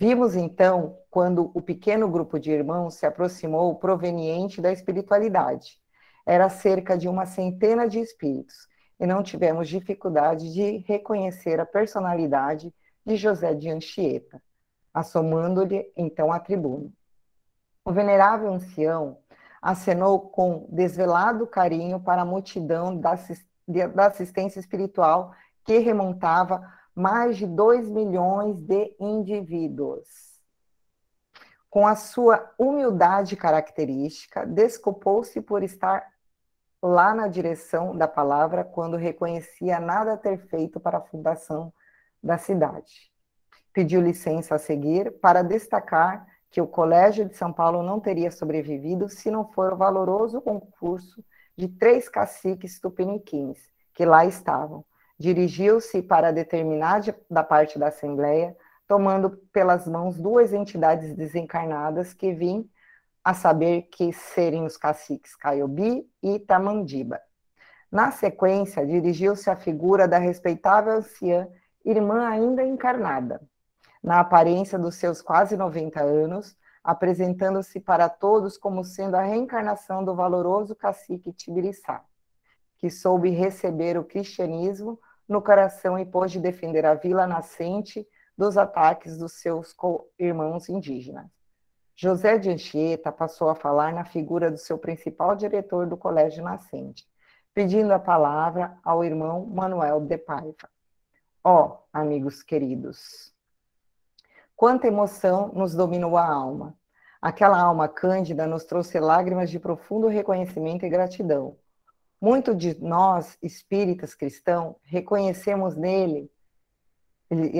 Vimos 0.02 0.36
então 0.36 0.98
quando 1.12 1.52
o 1.54 1.62
pequeno 1.62 2.10
grupo 2.10 2.40
de 2.40 2.50
irmãos 2.50 2.96
se 2.96 3.06
aproximou 3.06 3.76
proveniente 3.76 4.60
da 4.60 4.72
espiritualidade. 4.72 5.80
Era 6.26 6.50
cerca 6.50 6.98
de 6.98 7.08
uma 7.08 7.28
centena 7.28 7.88
de 7.88 8.00
espíritos, 8.00 8.68
e 9.00 9.06
não 9.06 9.22
tivemos 9.22 9.70
dificuldade 9.70 10.52
de 10.52 10.78
reconhecer 10.88 11.60
a 11.60 11.68
personalidade 11.68 12.74
de 13.06 13.16
José 13.16 13.54
de 13.54 13.70
Anchieta, 13.70 14.42
assomando-lhe 14.92 15.94
então 15.96 16.32
a 16.32 16.40
tribuna. 16.40 16.90
O 17.86 17.92
venerável 17.92 18.52
ancião 18.52 19.20
acenou 19.62 20.20
com 20.20 20.66
desvelado 20.72 21.46
carinho 21.46 22.00
para 22.00 22.24
a 22.24 22.26
multidão 22.26 22.98
da 22.98 24.08
assistência 24.08 24.60
espiritual 24.60 25.32
que 25.64 25.78
remontava 25.78 26.68
mais 26.96 27.38
de 27.38 27.48
2 27.48 27.90
milhões 27.90 28.58
de 28.58 28.96
indivíduos. 29.00 30.08
Com 31.70 31.88
a 31.88 31.96
sua 31.96 32.52
humildade 32.58 33.36
característica, 33.36 34.46
desculpou-se 34.46 35.40
por 35.42 35.64
estar 35.64 36.06
lá 36.82 37.14
na 37.14 37.28
direção 37.28 37.96
da 37.96 38.08
palavra 38.08 38.64
quando 38.64 38.98
reconhecia 38.98 39.80
nada 39.80 40.18
ter 40.18 40.38
feito 40.48 40.80
para 40.80 40.98
a 40.98 41.02
fundação 41.02 41.72
da 42.22 42.38
cidade. 42.38 43.12
Pediu 43.72 44.02
licença 44.02 44.56
a 44.56 44.60
seguir 44.60 45.20
para 45.20 45.44
destacar 45.44 46.28
que 46.50 46.60
o 46.60 46.68
Colégio 46.68 47.24
de 47.24 47.38
São 47.38 47.54
Paulo 47.54 47.82
não 47.82 48.00
teria 48.00 48.30
sobrevivido 48.30 49.08
se 49.08 49.32
não 49.32 49.50
for 49.54 49.74
o 49.74 49.78
valoroso 49.78 50.42
concurso 50.42 51.24
de 51.56 51.70
três 51.70 52.10
caciques 52.10 52.80
tupiniquins 52.80 53.58
que 53.94 54.06
lá 54.06 54.26
estavam, 54.26 54.84
dirigiu-se 55.22 56.02
para 56.02 56.32
determinar 56.32 57.02
da 57.30 57.44
parte 57.44 57.78
da 57.78 57.90
Assembleia, 57.90 58.58
tomando 58.88 59.30
pelas 59.54 59.88
mãos 59.88 60.18
duas 60.18 60.52
entidades 60.52 61.14
desencarnadas 61.14 62.12
que 62.12 62.34
vim 62.34 62.68
a 63.24 63.34
saber 63.36 63.84
que 63.84 64.12
serem 64.12 64.66
os 64.66 64.76
caciques 64.76 65.36
Caiobi 65.36 66.10
e 66.24 66.40
Tamandiba. 66.40 67.22
Na 67.92 68.10
sequência, 68.10 68.86
dirigiu-se 68.86 69.48
à 69.48 69.56
figura 69.56 70.08
da 70.08 70.18
respeitável 70.18 70.94
anciã, 70.94 71.48
irmã 71.86 72.28
ainda 72.28 72.64
encarnada, 72.64 73.42
na 74.04 74.20
aparência 74.20 74.80
dos 74.80 74.96
seus 74.96 75.22
quase 75.22 75.56
90 75.56 76.02
anos, 76.02 76.58
apresentando-se 76.84 77.80
para 77.80 78.10
todos 78.10 78.58
como 78.58 78.84
sendo 78.84 79.16
a 79.16 79.22
reencarnação 79.22 80.04
do 80.04 80.16
valoroso 80.16 80.76
cacique 80.76 81.32
Tibiriçá, 81.32 82.04
que 82.80 82.90
soube 82.90 83.30
receber 83.30 84.00
o 84.00 84.04
cristianismo 84.04 85.00
no 85.28 85.42
coração 85.42 85.98
e 85.98 86.06
pôde 86.06 86.40
defender 86.40 86.86
a 86.86 86.94
vila 86.94 87.26
nascente 87.26 88.08
dos 88.38 88.58
ataques 88.58 89.18
dos 89.18 89.34
seus 89.34 89.76
irmãos 90.18 90.68
indígenas. 90.70 91.28
José 91.96 92.40
de 92.40 92.50
Anchieta 92.50 93.12
passou 93.12 93.50
a 93.50 93.56
falar 93.56 93.94
na 93.94 94.04
figura 94.04 94.50
do 94.50 94.58
seu 94.58 94.78
principal 94.78 95.36
diretor 95.36 95.86
do 95.86 95.96
colégio 95.96 96.44
nascente, 96.44 97.06
pedindo 97.54 97.94
a 97.94 98.00
palavra 98.00 98.78
ao 98.84 99.04
irmão 99.04 99.46
Manuel 99.46 100.02
de 100.02 100.18
Paiva. 100.18 100.70
Ó, 101.44 101.66
oh, 101.66 101.78
amigos 101.94 102.42
queridos, 102.42 103.32
quanta 104.56 104.88
emoção 104.88 105.52
nos 105.54 105.76
dominou 105.76 106.18
a 106.18 106.26
alma. 106.26 106.76
Aquela 107.22 107.62
alma 107.62 107.88
cândida 107.88 108.48
nos 108.48 108.64
trouxe 108.64 109.00
lágrimas 109.00 109.52
de 109.52 109.60
profundo 109.60 110.08
reconhecimento 110.08 110.84
e 110.84 110.90
gratidão. 110.90 111.56
Muito 112.22 112.54
de 112.54 112.80
nós, 112.80 113.36
espíritas 113.42 114.14
cristãos, 114.14 114.76
reconhecemos 114.84 115.76
nele, 115.76 116.32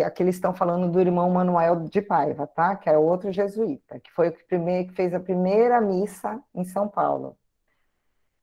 aqui 0.06 0.22
eles 0.22 0.36
estão 0.36 0.54
falando 0.54 0.92
do 0.92 1.02
irmão 1.02 1.32
Manuel 1.32 1.88
de 1.88 2.00
Paiva, 2.00 2.46
tá? 2.46 2.76
Que 2.76 2.88
é 2.88 2.96
outro 2.96 3.32
jesuíta, 3.32 4.00
que 4.00 4.12
foi 4.12 4.30
o 4.30 4.32
que, 4.32 4.44
primeiro, 4.44 4.90
que 4.90 4.94
fez 4.94 5.16
a 5.16 5.20
primeira 5.20 5.82
missa 5.82 6.40
em 6.54 6.64
São 6.64 6.88
Paulo. 6.88 7.36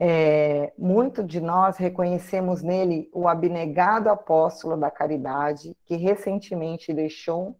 É, 0.01 0.73
muito 0.77 1.23
de 1.23 1.41
nós 1.41 1.77
reconhecemos 1.77 2.63
nele 2.63 3.09
o 3.13 3.29
abnegado 3.29 4.09
apóstolo 4.09 4.77
da 4.77 4.91
caridade, 4.91 5.77
que 5.85 5.97
recentemente 5.97 6.93
deixou 6.93 7.57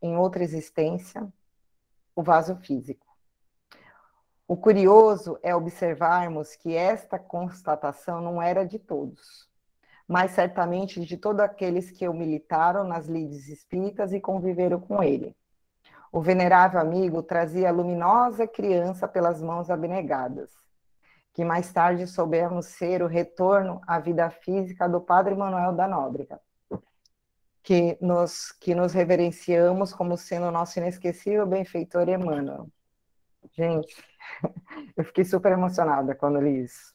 em 0.00 0.16
outra 0.16 0.42
existência 0.42 1.26
o 2.16 2.22
vaso 2.22 2.56
físico. 2.56 3.09
O 4.50 4.56
curioso 4.56 5.38
é 5.44 5.54
observarmos 5.54 6.56
que 6.56 6.74
esta 6.74 7.20
constatação 7.20 8.20
não 8.20 8.42
era 8.42 8.66
de 8.66 8.80
todos, 8.80 9.48
mas 10.08 10.32
certamente 10.32 11.06
de 11.06 11.16
todos 11.16 11.40
aqueles 11.40 11.92
que 11.92 12.08
o 12.08 12.12
militaram 12.12 12.82
nas 12.82 13.06
lides 13.06 13.46
espíritas 13.46 14.12
e 14.12 14.18
conviveram 14.18 14.80
com 14.80 15.04
ele. 15.04 15.36
O 16.10 16.20
venerável 16.20 16.80
amigo 16.80 17.22
trazia 17.22 17.68
a 17.68 17.72
luminosa 17.72 18.44
criança 18.44 19.06
pelas 19.06 19.40
mãos 19.40 19.70
abnegadas, 19.70 20.50
que 21.32 21.44
mais 21.44 21.72
tarde 21.72 22.08
soubemos 22.08 22.66
ser 22.66 23.04
o 23.04 23.06
retorno 23.06 23.80
à 23.86 24.00
vida 24.00 24.28
física 24.30 24.88
do 24.88 25.00
Padre 25.00 25.36
Manuel 25.36 25.74
da 25.74 25.86
Nóbrega, 25.86 26.40
que 27.62 27.96
nos, 28.00 28.50
que 28.50 28.74
nos 28.74 28.92
reverenciamos 28.94 29.92
como 29.92 30.16
sendo 30.16 30.46
o 30.46 30.50
nosso 30.50 30.76
inesquecível 30.80 31.46
benfeitor 31.46 32.08
Emmanuel. 32.08 32.68
Gente, 33.52 33.96
eu 34.96 35.04
fiquei 35.04 35.24
super 35.24 35.52
emocionada 35.52 36.14
quando 36.14 36.40
li 36.40 36.64
isso. 36.64 36.94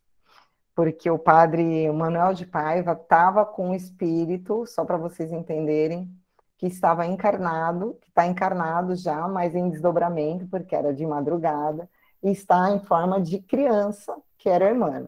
Porque 0.73 1.09
o 1.09 1.17
padre 1.17 1.89
Manuel 1.91 2.33
de 2.33 2.45
Paiva 2.45 2.93
estava 2.93 3.45
com 3.45 3.69
um 3.69 3.75
espírito, 3.75 4.65
só 4.65 4.83
para 4.83 4.97
vocês 4.97 5.31
entenderem, 5.31 6.09
que 6.57 6.67
estava 6.67 7.05
encarnado, 7.05 7.97
que 8.01 8.09
está 8.09 8.25
encarnado 8.25 8.95
já, 8.95 9.27
mas 9.27 9.55
em 9.55 9.69
desdobramento, 9.69 10.47
porque 10.47 10.75
era 10.75 10.93
de 10.93 11.05
madrugada, 11.05 11.89
e 12.23 12.31
está 12.31 12.71
em 12.71 12.79
forma 12.79 13.21
de 13.21 13.39
criança, 13.39 14.15
que 14.37 14.49
era 14.49 14.69
irmã. 14.69 15.07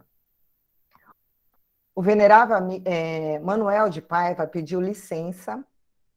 o 1.96 2.02
venerável 2.02 2.58
é, 2.86 3.40
Manuel 3.40 3.90
de 3.90 4.02
Paiva 4.02 4.46
pediu 4.48 4.80
licença 4.80 5.64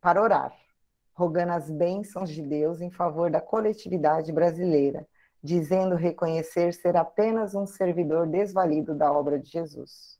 para 0.00 0.22
orar, 0.22 0.52
rogando 1.20 1.52
as 1.52 1.70
bênçãos 1.70 2.30
de 2.30 2.40
Deus 2.40 2.80
em 2.80 2.90
favor 2.90 3.30
da 3.30 3.42
coletividade 3.42 4.32
brasileira, 4.32 5.06
dizendo 5.42 5.94
reconhecer 5.94 6.72
ser 6.72 6.96
apenas 6.96 7.54
um 7.54 7.66
servidor 7.66 8.26
desvalido 8.26 8.94
da 8.94 9.12
obra 9.12 9.38
de 9.38 9.50
Jesus. 9.50 10.18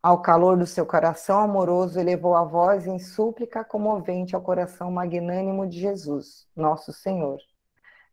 Ao 0.00 0.22
calor 0.22 0.56
do 0.56 0.64
seu 0.64 0.86
coração 0.86 1.40
amoroso, 1.40 1.98
elevou 1.98 2.36
a 2.36 2.44
voz 2.44 2.86
em 2.86 3.00
súplica 3.00 3.64
comovente 3.64 4.36
ao 4.36 4.40
coração 4.40 4.92
magnânimo 4.92 5.66
de 5.66 5.80
Jesus, 5.80 6.46
nosso 6.54 6.92
Senhor. 6.92 7.40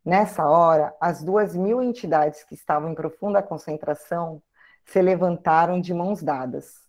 Nessa 0.04 0.50
hora, 0.50 0.96
as 1.00 1.24
duas 1.24 1.56
mil 1.56 1.80
entidades 1.80 2.44
que 2.44 2.56
estavam 2.56 2.90
em 2.90 2.96
profunda 2.96 3.44
concentração 3.44 4.42
se 4.84 5.00
levantaram 5.00 5.80
de 5.80 5.94
mãos 5.94 6.24
dadas. 6.24 6.87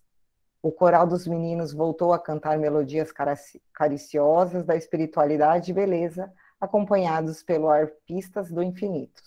O 0.61 0.73
coral 0.73 1.07
dos 1.07 1.25
meninos 1.25 1.71
voltou 1.71 2.11
a 2.11 2.19
cantar 2.19 2.57
melodias 2.57 3.13
cariciosas 3.73 4.65
da 4.65 4.75
espiritualidade 4.75 5.71
e 5.71 5.73
beleza, 5.73 6.29
acompanhados 6.59 7.41
pelo 7.41 7.69
arpistas 7.69 8.51
do 8.51 8.61
infinito. 8.61 9.21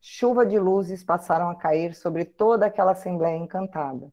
Chuva 0.00 0.44
de 0.44 0.58
luzes 0.58 1.04
passaram 1.04 1.48
a 1.48 1.54
cair 1.54 1.94
sobre 1.94 2.24
toda 2.24 2.66
aquela 2.66 2.90
assembleia 2.90 3.36
encantada. 3.36 4.12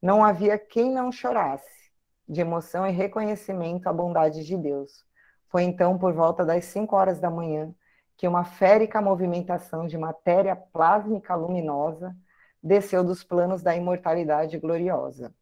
Não 0.00 0.24
havia 0.24 0.56
quem 0.56 0.92
não 0.92 1.10
chorasse, 1.10 1.90
de 2.28 2.40
emoção 2.40 2.86
e 2.86 2.92
reconhecimento 2.92 3.88
à 3.88 3.92
bondade 3.92 4.44
de 4.44 4.56
Deus. 4.56 5.04
Foi 5.48 5.64
então, 5.64 5.98
por 5.98 6.12
volta 6.12 6.44
das 6.44 6.66
cinco 6.66 6.94
horas 6.94 7.18
da 7.18 7.30
manhã, 7.30 7.74
que 8.16 8.28
uma 8.28 8.44
férica 8.44 9.02
movimentação 9.02 9.88
de 9.88 9.98
matéria 9.98 10.54
plásmica 10.54 11.34
luminosa 11.34 12.16
desceu 12.62 13.02
dos 13.02 13.24
planos 13.24 13.60
da 13.60 13.74
imortalidade 13.74 14.56
gloriosa. 14.58 15.34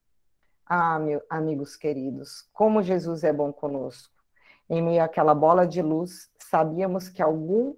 Ah, 0.67 0.99
meu, 0.99 1.23
amigos 1.29 1.77
queridos, 1.77 2.49
como 2.53 2.83
Jesus 2.83 3.23
é 3.25 3.33
bom 3.33 3.53
conosco. 3.53 4.15
Em 4.69 4.83
meio 4.83 5.03
àquela 5.03 5.35
bola 5.35 5.67
de 5.67 5.83
luz, 5.83 6.31
sabíamos 6.39 7.09
que 7.09 7.23
algum 7.23 7.75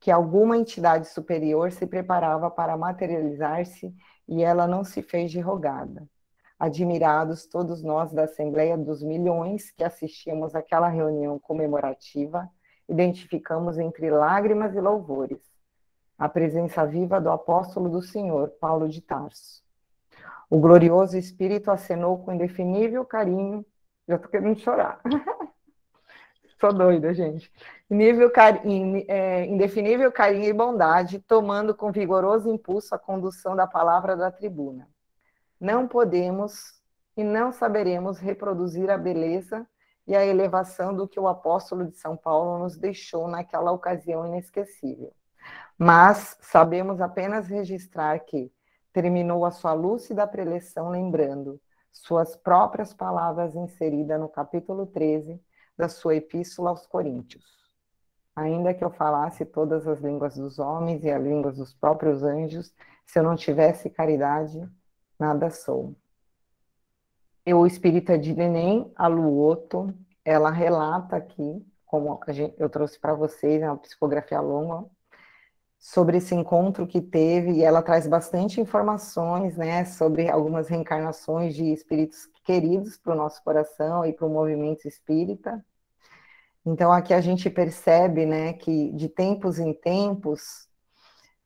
que 0.00 0.10
alguma 0.10 0.58
entidade 0.58 1.08
superior 1.08 1.72
se 1.72 1.86
preparava 1.86 2.50
para 2.50 2.76
materializar-se 2.76 3.94
e 4.28 4.42
ela 4.42 4.66
não 4.66 4.84
se 4.84 5.00
fez 5.00 5.30
de 5.30 5.40
rogada. 5.40 6.06
Admirados, 6.58 7.46
todos 7.46 7.82
nós 7.82 8.12
da 8.12 8.24
Assembleia 8.24 8.76
dos 8.76 9.02
Milhões 9.02 9.70
que 9.70 9.82
assistíamos 9.82 10.54
àquela 10.54 10.88
reunião 10.88 11.38
comemorativa, 11.38 12.46
identificamos 12.86 13.78
entre 13.78 14.10
lágrimas 14.10 14.74
e 14.74 14.80
louvores 14.80 15.40
a 16.18 16.28
presença 16.28 16.86
viva 16.86 17.20
do 17.20 17.30
apóstolo 17.30 17.88
do 17.88 18.00
Senhor, 18.00 18.50
Paulo 18.60 18.88
de 18.88 19.00
Tarso. 19.00 19.63
O 20.48 20.58
glorioso 20.58 21.16
Espírito 21.16 21.70
acenou 21.70 22.18
com 22.18 22.32
indefinível 22.32 23.04
carinho. 23.04 23.64
Já 24.06 24.16
estou 24.16 24.30
querendo 24.30 24.58
chorar. 24.58 25.00
Sou 26.60 26.72
doida, 26.72 27.12
gente. 27.12 27.52
Nível, 27.90 28.30
é, 29.08 29.44
indefinível 29.46 30.10
carinho 30.10 30.48
e 30.48 30.52
bondade, 30.52 31.18
tomando 31.20 31.74
com 31.74 31.92
vigoroso 31.92 32.48
impulso 32.48 32.94
a 32.94 32.98
condução 32.98 33.54
da 33.54 33.66
palavra 33.66 34.16
da 34.16 34.30
tribuna. 34.30 34.88
Não 35.60 35.86
podemos 35.86 36.80
e 37.16 37.22
não 37.22 37.52
saberemos 37.52 38.18
reproduzir 38.18 38.90
a 38.90 38.98
beleza 38.98 39.66
e 40.06 40.14
a 40.14 40.24
elevação 40.24 40.94
do 40.94 41.08
que 41.08 41.18
o 41.18 41.28
apóstolo 41.28 41.86
de 41.86 41.96
São 41.96 42.16
Paulo 42.16 42.58
nos 42.58 42.76
deixou 42.76 43.28
naquela 43.28 43.72
ocasião 43.72 44.26
inesquecível. 44.26 45.12
Mas 45.78 46.36
sabemos 46.40 47.00
apenas 47.00 47.48
registrar 47.48 48.18
que 48.20 48.50
terminou 48.94 49.44
a 49.44 49.50
sua 49.50 49.72
lúcida 49.72 50.24
preleção 50.24 50.88
lembrando 50.88 51.60
suas 51.90 52.36
próprias 52.36 52.94
palavras 52.94 53.56
inseridas 53.56 54.20
no 54.20 54.28
capítulo 54.28 54.86
13 54.86 55.42
da 55.76 55.88
sua 55.88 56.14
epístola 56.14 56.70
aos 56.70 56.86
Coríntios. 56.86 57.44
Ainda 58.36 58.72
que 58.72 58.84
eu 58.84 58.90
falasse 58.90 59.44
todas 59.44 59.86
as 59.88 60.00
línguas 60.00 60.36
dos 60.36 60.60
homens 60.60 61.02
e 61.02 61.10
as 61.10 61.22
línguas 61.22 61.56
dos 61.56 61.74
próprios 61.74 62.22
anjos, 62.22 62.72
se 63.04 63.18
eu 63.18 63.24
não 63.24 63.34
tivesse 63.34 63.90
caridade, 63.90 64.64
nada 65.18 65.50
sou. 65.50 65.94
Eu, 67.44 67.58
o 67.58 67.66
espírita 67.66 68.16
de 68.16 68.32
Neném 68.32 68.92
Aluoto, 68.94 69.92
ela 70.24 70.50
relata 70.50 71.16
aqui, 71.16 71.66
como 71.84 72.20
eu 72.58 72.70
trouxe 72.70 72.98
para 72.98 73.12
vocês, 73.12 73.60
é 73.60 73.66
uma 73.66 73.76
psicografia 73.76 74.40
longa, 74.40 74.88
sobre 75.84 76.16
esse 76.16 76.34
encontro 76.34 76.86
que 76.86 76.98
teve, 76.98 77.52
e 77.52 77.62
ela 77.62 77.82
traz 77.82 78.06
bastante 78.06 78.58
informações, 78.58 79.54
né, 79.54 79.84
sobre 79.84 80.30
algumas 80.30 80.66
reencarnações 80.66 81.54
de 81.54 81.74
espíritos 81.74 82.26
queridos 82.42 82.96
para 82.96 83.12
o 83.12 83.16
nosso 83.16 83.44
coração 83.44 84.02
e 84.02 84.10
para 84.10 84.26
o 84.26 84.30
movimento 84.30 84.88
espírita. 84.88 85.62
Então, 86.64 86.90
aqui 86.90 87.12
a 87.12 87.20
gente 87.20 87.50
percebe, 87.50 88.24
né, 88.24 88.54
que 88.54 88.92
de 88.92 89.10
tempos 89.10 89.58
em 89.58 89.74
tempos, 89.74 90.66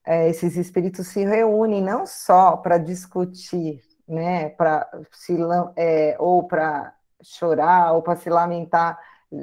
é, 0.07 0.29
esses 0.29 0.57
espíritos 0.57 1.09
se 1.09 1.24
reúnem 1.24 1.83
não 1.83 2.07
só 2.07 2.57
para 2.57 2.79
discutir, 2.79 3.83
né, 4.07 4.51
para 4.51 4.88
se 5.11 5.37
é, 5.74 6.14
ou 6.16 6.46
para 6.46 6.94
chorar 7.20 7.92
ou 7.92 8.03
para 8.03 8.14
se 8.14 8.31
lamentar 8.31 8.96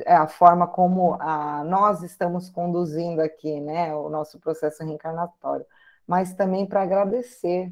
a 0.06 0.28
forma 0.28 0.67
como 0.67 1.15
a, 1.19 1.63
nós 1.63 2.02
estamos 2.04 2.50
conduzindo 2.50 3.21
aqui, 3.21 3.60
né, 3.60 3.93
o 3.95 4.10
nosso 4.10 4.39
processo 4.39 4.84
reencarnatório, 4.84 5.65
mas 6.08 6.34
também 6.34 6.65
para 6.65 6.82
agradecer, 6.82 7.71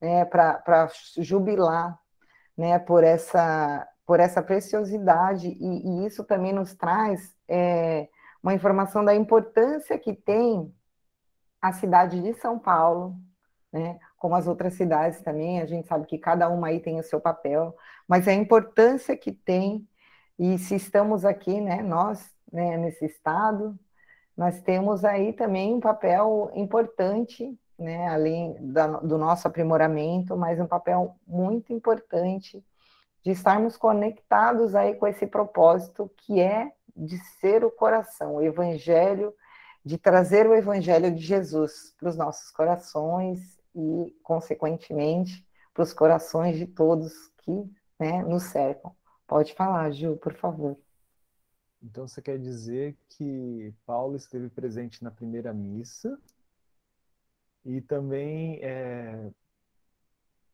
né, 0.00 0.24
para 0.24 0.88
jubilar, 1.18 1.98
né, 2.56 2.78
por 2.78 3.04
essa 3.04 3.86
por 4.06 4.18
essa 4.18 4.42
preciosidade. 4.42 5.46
E, 5.48 5.86
e 5.86 6.06
isso 6.06 6.24
também 6.24 6.52
nos 6.52 6.74
traz 6.74 7.32
é, 7.46 8.08
uma 8.42 8.52
informação 8.52 9.04
da 9.04 9.14
importância 9.14 9.96
que 9.96 10.12
tem 10.12 10.74
a 11.62 11.72
cidade 11.72 12.20
de 12.20 12.34
São 12.34 12.58
Paulo, 12.58 13.14
né, 13.72 14.00
como 14.18 14.34
as 14.34 14.48
outras 14.48 14.74
cidades 14.74 15.20
também, 15.22 15.60
a 15.60 15.66
gente 15.66 15.86
sabe 15.86 16.06
que 16.06 16.18
cada 16.18 16.48
uma 16.48 16.68
aí 16.68 16.80
tem 16.80 16.98
o 16.98 17.04
seu 17.04 17.20
papel, 17.20 17.74
mas 18.08 18.26
a 18.26 18.32
importância 18.32 19.16
que 19.16 19.30
tem 19.30 19.88
e 20.42 20.56
se 20.56 20.74
estamos 20.74 21.26
aqui, 21.26 21.60
né, 21.60 21.82
nós, 21.82 22.34
né, 22.50 22.74
nesse 22.78 23.04
estado, 23.04 23.78
nós 24.34 24.58
temos 24.62 25.04
aí 25.04 25.34
também 25.34 25.74
um 25.74 25.80
papel 25.80 26.50
importante, 26.54 27.54
né, 27.78 28.08
além 28.08 28.56
da, 28.58 28.86
do 28.86 29.18
nosso 29.18 29.46
aprimoramento, 29.46 30.34
mas 30.38 30.58
um 30.58 30.66
papel 30.66 31.14
muito 31.26 31.74
importante 31.74 32.64
de 33.22 33.32
estarmos 33.32 33.76
conectados 33.76 34.74
aí 34.74 34.94
com 34.94 35.06
esse 35.06 35.26
propósito 35.26 36.10
que 36.16 36.40
é 36.40 36.72
de 36.96 37.18
ser 37.38 37.62
o 37.62 37.70
coração, 37.70 38.36
o 38.36 38.42
evangelho, 38.42 39.34
de 39.84 39.98
trazer 39.98 40.46
o 40.46 40.54
evangelho 40.54 41.14
de 41.14 41.20
Jesus 41.20 41.94
para 41.98 42.08
os 42.08 42.16
nossos 42.16 42.50
corações 42.50 43.40
e, 43.74 44.16
consequentemente, 44.22 45.46
para 45.74 45.82
os 45.82 45.92
corações 45.92 46.56
de 46.56 46.66
todos 46.66 47.12
que 47.44 47.70
né, 47.98 48.22
nos 48.22 48.44
cercam. 48.44 48.98
Pode 49.30 49.54
falar, 49.54 49.92
Ju, 49.92 50.16
por 50.16 50.34
favor. 50.34 50.76
Então 51.80 52.08
você 52.08 52.20
quer 52.20 52.36
dizer 52.36 52.96
que 53.10 53.72
Paulo 53.86 54.16
esteve 54.16 54.48
presente 54.48 55.04
na 55.04 55.10
primeira 55.12 55.54
missa 55.54 56.18
e 57.64 57.80
também 57.80 58.58
é, 58.60 59.30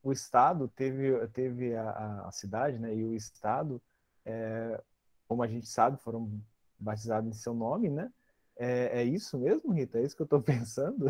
o 0.02 0.12
Estado 0.12 0.68
teve, 0.68 1.26
teve 1.28 1.74
a, 1.74 2.26
a, 2.26 2.30
cidade 2.32 2.78
né, 2.78 2.94
e 2.94 3.02
o 3.02 3.14
Estado, 3.14 3.80
é, 4.26 4.78
como 5.26 5.42
a 5.42 5.48
gente 5.48 5.66
sabe, 5.66 5.96
foram 6.02 6.30
batizados 6.78 7.30
em 7.30 7.40
seu 7.40 7.54
nome, 7.54 7.88
né? 7.88 8.12
É, 8.58 9.00
é 9.00 9.04
isso 9.04 9.38
mesmo, 9.38 9.72
Rita? 9.72 9.98
É 9.98 10.02
isso 10.02 10.14
que 10.14 10.20
eu 10.20 10.26
estou 10.26 10.42
pensando? 10.44 11.06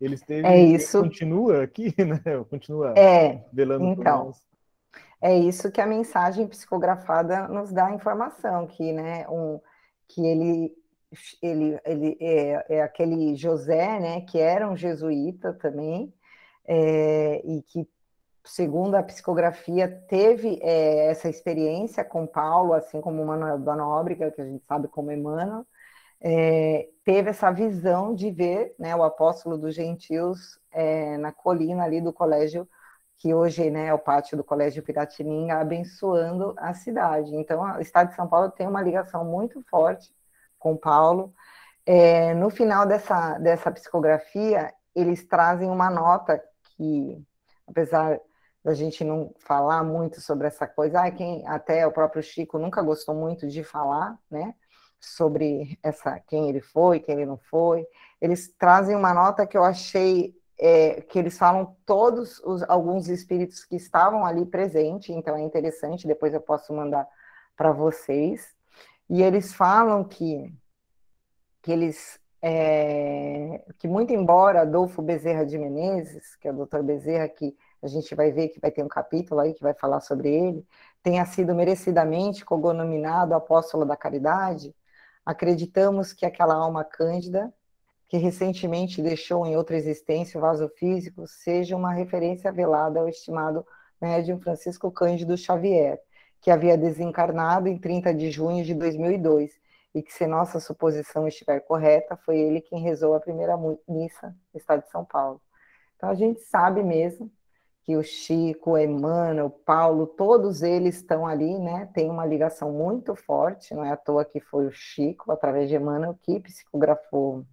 Ele 0.00 0.14
esteve, 0.14 0.46
é 0.46 0.64
isso. 0.64 1.02
continua 1.02 1.64
aqui, 1.64 1.92
né? 1.98 2.44
Continua 2.48 2.96
é, 2.96 3.44
velando 3.52 3.86
então, 3.86 4.26
nós 4.26 4.53
é 5.24 5.38
isso 5.38 5.72
que 5.72 5.80
a 5.80 5.86
mensagem 5.86 6.46
psicografada 6.46 7.48
nos 7.48 7.72
dá 7.72 7.86
a 7.86 7.94
informação, 7.94 8.66
que, 8.66 8.92
né, 8.92 9.26
um, 9.26 9.58
que 10.06 10.20
ele, 10.20 10.76
ele, 11.40 11.80
ele 11.82 12.18
é, 12.20 12.76
é 12.76 12.82
aquele 12.82 13.34
José, 13.34 13.98
né, 13.98 14.20
que 14.20 14.38
era 14.38 14.68
um 14.68 14.76
jesuíta 14.76 15.54
também, 15.54 16.12
é, 16.66 17.40
e 17.42 17.62
que, 17.62 17.88
segundo 18.44 18.96
a 18.96 19.02
psicografia, 19.02 19.88
teve 20.08 20.58
é, 20.60 21.06
essa 21.06 21.26
experiência 21.30 22.04
com 22.04 22.26
Paulo, 22.26 22.74
assim 22.74 23.00
como 23.00 23.24
Manuel 23.24 23.58
da 23.60 23.74
Nóbrega, 23.74 24.30
que 24.30 24.42
a 24.42 24.44
gente 24.44 24.62
sabe 24.66 24.88
como 24.88 25.10
Emmanuel, 25.10 25.66
é, 26.20 26.86
teve 27.02 27.30
essa 27.30 27.50
visão 27.50 28.14
de 28.14 28.30
ver 28.30 28.74
né, 28.78 28.94
o 28.94 29.02
apóstolo 29.02 29.56
dos 29.56 29.74
gentios 29.74 30.60
é, 30.70 31.16
na 31.16 31.32
colina 31.32 31.84
ali 31.84 32.02
do 32.02 32.12
colégio 32.12 32.68
que 33.16 33.32
hoje 33.34 33.70
né, 33.70 33.86
é 33.86 33.94
o 33.94 33.98
pátio 33.98 34.36
do 34.36 34.44
Colégio 34.44 34.82
Piratininga, 34.82 35.60
abençoando 35.60 36.54
a 36.58 36.74
cidade. 36.74 37.34
Então, 37.34 37.62
o 37.76 37.80
Estado 37.80 38.10
de 38.10 38.16
São 38.16 38.28
Paulo 38.28 38.50
tem 38.50 38.66
uma 38.66 38.82
ligação 38.82 39.24
muito 39.24 39.62
forte 39.70 40.14
com 40.58 40.76
Paulo. 40.76 41.32
É, 41.86 42.34
no 42.34 42.50
final 42.50 42.86
dessa, 42.86 43.38
dessa 43.38 43.70
psicografia, 43.70 44.72
eles 44.94 45.26
trazem 45.26 45.70
uma 45.70 45.90
nota 45.90 46.42
que, 46.76 47.22
apesar 47.66 48.18
da 48.64 48.72
gente 48.72 49.04
não 49.04 49.34
falar 49.38 49.84
muito 49.84 50.22
sobre 50.22 50.46
essa 50.46 50.66
coisa. 50.66 51.02
Ah, 51.02 51.10
quem 51.10 51.46
até 51.46 51.86
o 51.86 51.92
próprio 51.92 52.22
Chico 52.22 52.58
nunca 52.58 52.80
gostou 52.80 53.14
muito 53.14 53.46
de 53.46 53.62
falar, 53.62 54.18
né? 54.30 54.54
Sobre 54.98 55.78
essa 55.82 56.18
quem 56.20 56.48
ele 56.48 56.62
foi, 56.62 56.98
quem 56.98 57.16
ele 57.16 57.26
não 57.26 57.36
foi. 57.36 57.86
Eles 58.18 58.48
trazem 58.56 58.96
uma 58.96 59.12
nota 59.12 59.46
que 59.46 59.56
eu 59.56 59.62
achei 59.62 60.34
é, 60.58 61.00
que 61.02 61.18
eles 61.18 61.36
falam 61.36 61.76
todos 61.84 62.40
os 62.40 62.62
alguns 62.64 63.08
espíritos 63.08 63.64
que 63.64 63.76
estavam 63.76 64.24
ali 64.24 64.46
presentes, 64.46 65.10
então 65.10 65.36
é 65.36 65.42
interessante, 65.42 66.06
depois 66.06 66.32
eu 66.32 66.40
posso 66.40 66.72
mandar 66.72 67.06
para 67.56 67.72
vocês. 67.72 68.54
E 69.08 69.22
eles 69.22 69.52
falam 69.54 70.04
que 70.04 70.52
que 71.62 71.72
eles 71.72 72.20
é, 72.42 73.64
que 73.78 73.88
muito 73.88 74.12
embora 74.12 74.62
Adolfo 74.62 75.00
Bezerra 75.00 75.46
de 75.46 75.58
Menezes, 75.58 76.36
que 76.36 76.46
é 76.46 76.52
o 76.52 76.56
doutor 76.56 76.82
Bezerra, 76.82 77.26
que 77.28 77.56
a 77.82 77.86
gente 77.86 78.14
vai 78.14 78.32
ver 78.32 78.48
que 78.48 78.60
vai 78.60 78.70
ter 78.70 78.82
um 78.82 78.88
capítulo 78.88 79.40
aí 79.40 79.54
que 79.54 79.62
vai 79.62 79.72
falar 79.74 80.00
sobre 80.00 80.28
ele, 80.28 80.66
tenha 81.02 81.24
sido 81.24 81.54
merecidamente 81.54 82.44
cognominado 82.44 83.34
apóstolo 83.34 83.86
da 83.86 83.96
caridade, 83.96 84.74
acreditamos 85.24 86.12
que 86.12 86.26
aquela 86.26 86.54
alma 86.54 86.84
cândida, 86.84 87.52
que 88.08 88.16
recentemente 88.16 89.02
deixou 89.02 89.46
em 89.46 89.56
outra 89.56 89.76
existência 89.76 90.38
o 90.38 90.40
vaso 90.40 90.68
físico, 90.68 91.26
seja 91.26 91.76
uma 91.76 91.92
referência 91.92 92.52
velada 92.52 93.00
ao 93.00 93.08
estimado 93.08 93.66
médium 94.00 94.38
Francisco 94.40 94.90
Cândido 94.90 95.36
Xavier, 95.36 96.00
que 96.40 96.50
havia 96.50 96.76
desencarnado 96.76 97.68
em 97.68 97.78
30 97.78 98.14
de 98.14 98.30
junho 98.30 98.64
de 98.64 98.74
2002, 98.74 99.52
e 99.94 100.02
que, 100.02 100.12
se 100.12 100.26
nossa 100.26 100.58
suposição 100.58 101.26
estiver 101.28 101.60
correta, 101.60 102.16
foi 102.16 102.38
ele 102.38 102.60
quem 102.60 102.80
rezou 102.80 103.14
a 103.14 103.20
primeira 103.20 103.56
missa 103.88 104.34
no 104.52 104.58
estado 104.58 104.82
de 104.82 104.90
São 104.90 105.04
Paulo. 105.04 105.40
Então 105.96 106.10
a 106.10 106.14
gente 106.14 106.40
sabe 106.40 106.82
mesmo 106.82 107.30
que 107.84 107.96
o 107.96 108.02
Chico, 108.02 108.72
o 108.72 108.78
Emmanuel, 108.78 109.46
o 109.46 109.50
Paulo, 109.50 110.06
todos 110.06 110.62
eles 110.62 110.96
estão 110.96 111.26
ali, 111.26 111.58
né? 111.58 111.88
Tem 111.94 112.10
uma 112.10 112.26
ligação 112.26 112.72
muito 112.72 113.14
forte, 113.14 113.74
não 113.74 113.84
é 113.84 113.92
à 113.92 113.96
toa 113.96 114.24
que 114.24 114.40
foi 114.40 114.66
o 114.66 114.72
Chico, 114.72 115.30
através 115.30 115.68
de 115.68 115.76
Emmanuel, 115.76 116.18
que 116.22 116.40
psicografou 116.40 117.44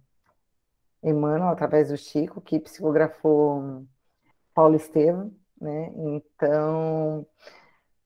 Emmanuel, 1.02 1.48
através 1.48 1.88
do 1.88 1.96
Chico, 1.96 2.40
que 2.40 2.60
psicografou 2.60 3.84
Paulo 4.54 4.76
Estevam, 4.76 5.32
né? 5.60 5.92
Então, 5.96 7.26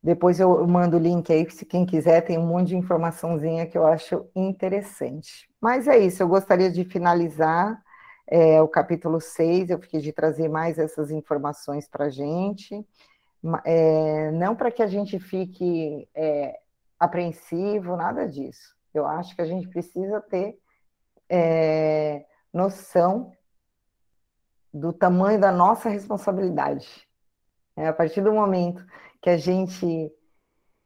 depois 0.03 0.39
eu 0.39 0.67
mando 0.67 0.97
o 0.97 1.01
link 1.01 1.33
aí, 1.33 1.51
se 1.51 1.67
quem 1.67 1.85
quiser, 1.85 2.21
tem 2.23 2.39
um 2.39 2.47
monte 2.47 2.69
de 2.69 2.77
informaçãozinha 2.77 3.67
que 3.67 3.77
eu 3.77 3.87
acho 3.87 4.27
interessante. 4.35 5.49
Mas 5.61 5.89
é 5.89 5.99
isso, 5.99 6.23
eu 6.23 6.29
gostaria 6.29 6.71
de 6.71 6.85
finalizar 6.85 7.83
é, 8.29 8.61
o 8.61 8.69
capítulo 8.69 9.21
6, 9.21 9.71
eu 9.71 9.79
fiquei 9.81 10.01
de 10.01 10.13
trazer 10.13 10.49
mais 10.49 10.79
essas 10.79 11.11
informações 11.11 11.89
para 11.89 12.07
a 12.07 12.11
gente, 12.11 12.87
é, 13.65 14.31
não 14.33 14.57
para 14.57 14.71
que 14.71 14.83
a 14.83 14.87
gente 14.87 15.19
fique 15.19 16.09
é, 16.15 16.59
apreensivo, 16.99 17.97
nada 17.97 18.29
disso. 18.29 18.75
Eu 18.93 19.07
acho 19.07 19.35
que 19.35 19.43
a 19.43 19.47
gente 19.47 19.69
precisa 19.69 20.21
ter 20.21 20.59
é, 21.29 22.25
noção 22.57 23.33
do 24.73 24.93
tamanho 24.93 25.39
da 25.39 25.53
nossa 25.53 25.89
responsabilidade. 25.89 27.07
É, 27.77 27.89
a 27.89 27.93
partir 27.93 28.23
do 28.23 28.33
momento 28.33 28.85
que 29.21 29.29
a 29.29 29.37
gente 29.37 30.11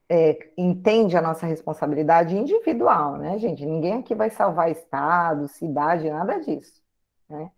é, 0.09 0.37
entende 0.59 1.17
a 1.17 1.23
nossa 1.23 1.47
responsabilidade 1.47 2.37
individual, 2.37 3.17
né, 3.17 3.39
gente? 3.39 3.65
Ninguém 3.65 4.01
aqui 4.01 4.15
vai 4.15 4.29
salvar 4.29 4.71
estado, 4.71 5.47
cidade, 5.47 6.11
nada 6.11 6.41
disso. 6.41 6.83
Né? 7.29 7.51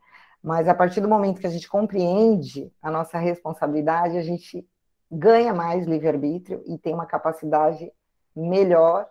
Mas 0.43 0.69
a 0.69 0.75
partir 0.75 1.01
do 1.01 1.09
momento 1.09 1.41
que 1.41 1.47
a 1.47 1.51
gente 1.51 1.69
compreende 1.69 2.71
a 2.83 2.91
nossa 2.91 3.19
responsabilidade, 3.19 4.19
a 4.19 4.23
gente 4.23 4.69
ganha 5.11 5.55
mais 5.55 5.87
livre-arbítrio 5.87 6.63
e 6.67 6.77
tem 6.77 6.93
uma 6.93 7.07
capacidade 7.07 7.91
melhor 8.37 9.09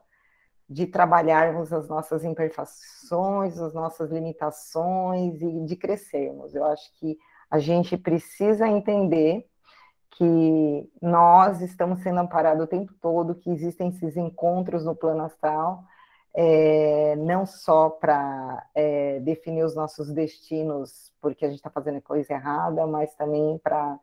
de 0.72 0.88
trabalharmos 0.88 1.74
as 1.74 1.90
nossas 1.90 2.24
imperfeições, 2.24 3.60
as 3.60 3.74
nossas 3.74 4.10
limitações 4.10 5.42
e 5.42 5.66
de 5.66 5.76
crescermos. 5.76 6.56
Eu 6.56 6.64
acho 6.64 6.90
que 6.98 7.18
a 7.50 7.60
gente 7.60 7.98
precisa 7.98 8.66
entender 8.66 9.46
que 10.12 10.90
nós 11.02 11.60
estamos 11.62 12.02
sendo 12.02 12.22
amparados 12.22 12.64
o 12.64 12.68
tempo 12.68 12.94
todo, 13.02 13.36
que 13.36 13.50
existem 13.50 13.90
esses 13.90 14.16
encontros 14.16 14.86
no 14.86 14.96
plano 14.96 15.24
astral, 15.24 15.84
é, 16.34 17.18
não 17.18 17.46
só 17.46 17.90
para 17.90 18.66
é, 18.74 19.20
definir 19.20 19.66
os 19.66 19.76
nossos 19.76 20.10
destinos 20.14 21.12
porque 21.20 21.44
a 21.44 21.50
gente 21.50 21.58
está 21.58 21.70
fazendo 21.70 22.02
coisa 22.02 22.32
errada, 22.32 22.88
mas 22.88 23.14
também 23.16 23.60
para 23.62 24.00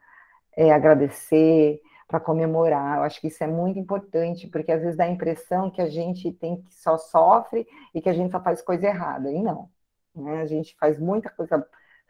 é, 0.55 0.71
agradecer, 0.71 1.81
para 2.09 2.19
comemorar. 2.19 2.97
Eu 2.97 3.03
acho 3.05 3.21
que 3.21 3.29
isso 3.29 3.45
é 3.45 3.47
muito 3.47 3.79
importante, 3.79 4.49
porque 4.49 4.73
às 4.73 4.81
vezes 4.81 4.97
dá 4.97 5.05
a 5.05 5.11
impressão 5.11 5.71
que 5.71 5.83
a 5.83 5.89
gente 5.89 6.33
tem 6.33 6.63
que 6.63 6.75
só 6.75 6.97
sofre 6.97 7.69
e 7.95 8.01
que 8.01 8.09
a 8.09 8.15
gente 8.15 8.33
só 8.33 8.41
faz 8.43 8.63
coisa 8.63 8.87
errada, 8.87 9.31
e 9.31 9.43
não. 9.43 9.71
Né? 10.15 10.41
A 10.41 10.47
gente 10.47 10.75
faz 10.79 10.99
muita 10.99 11.31
coisa 11.31 11.65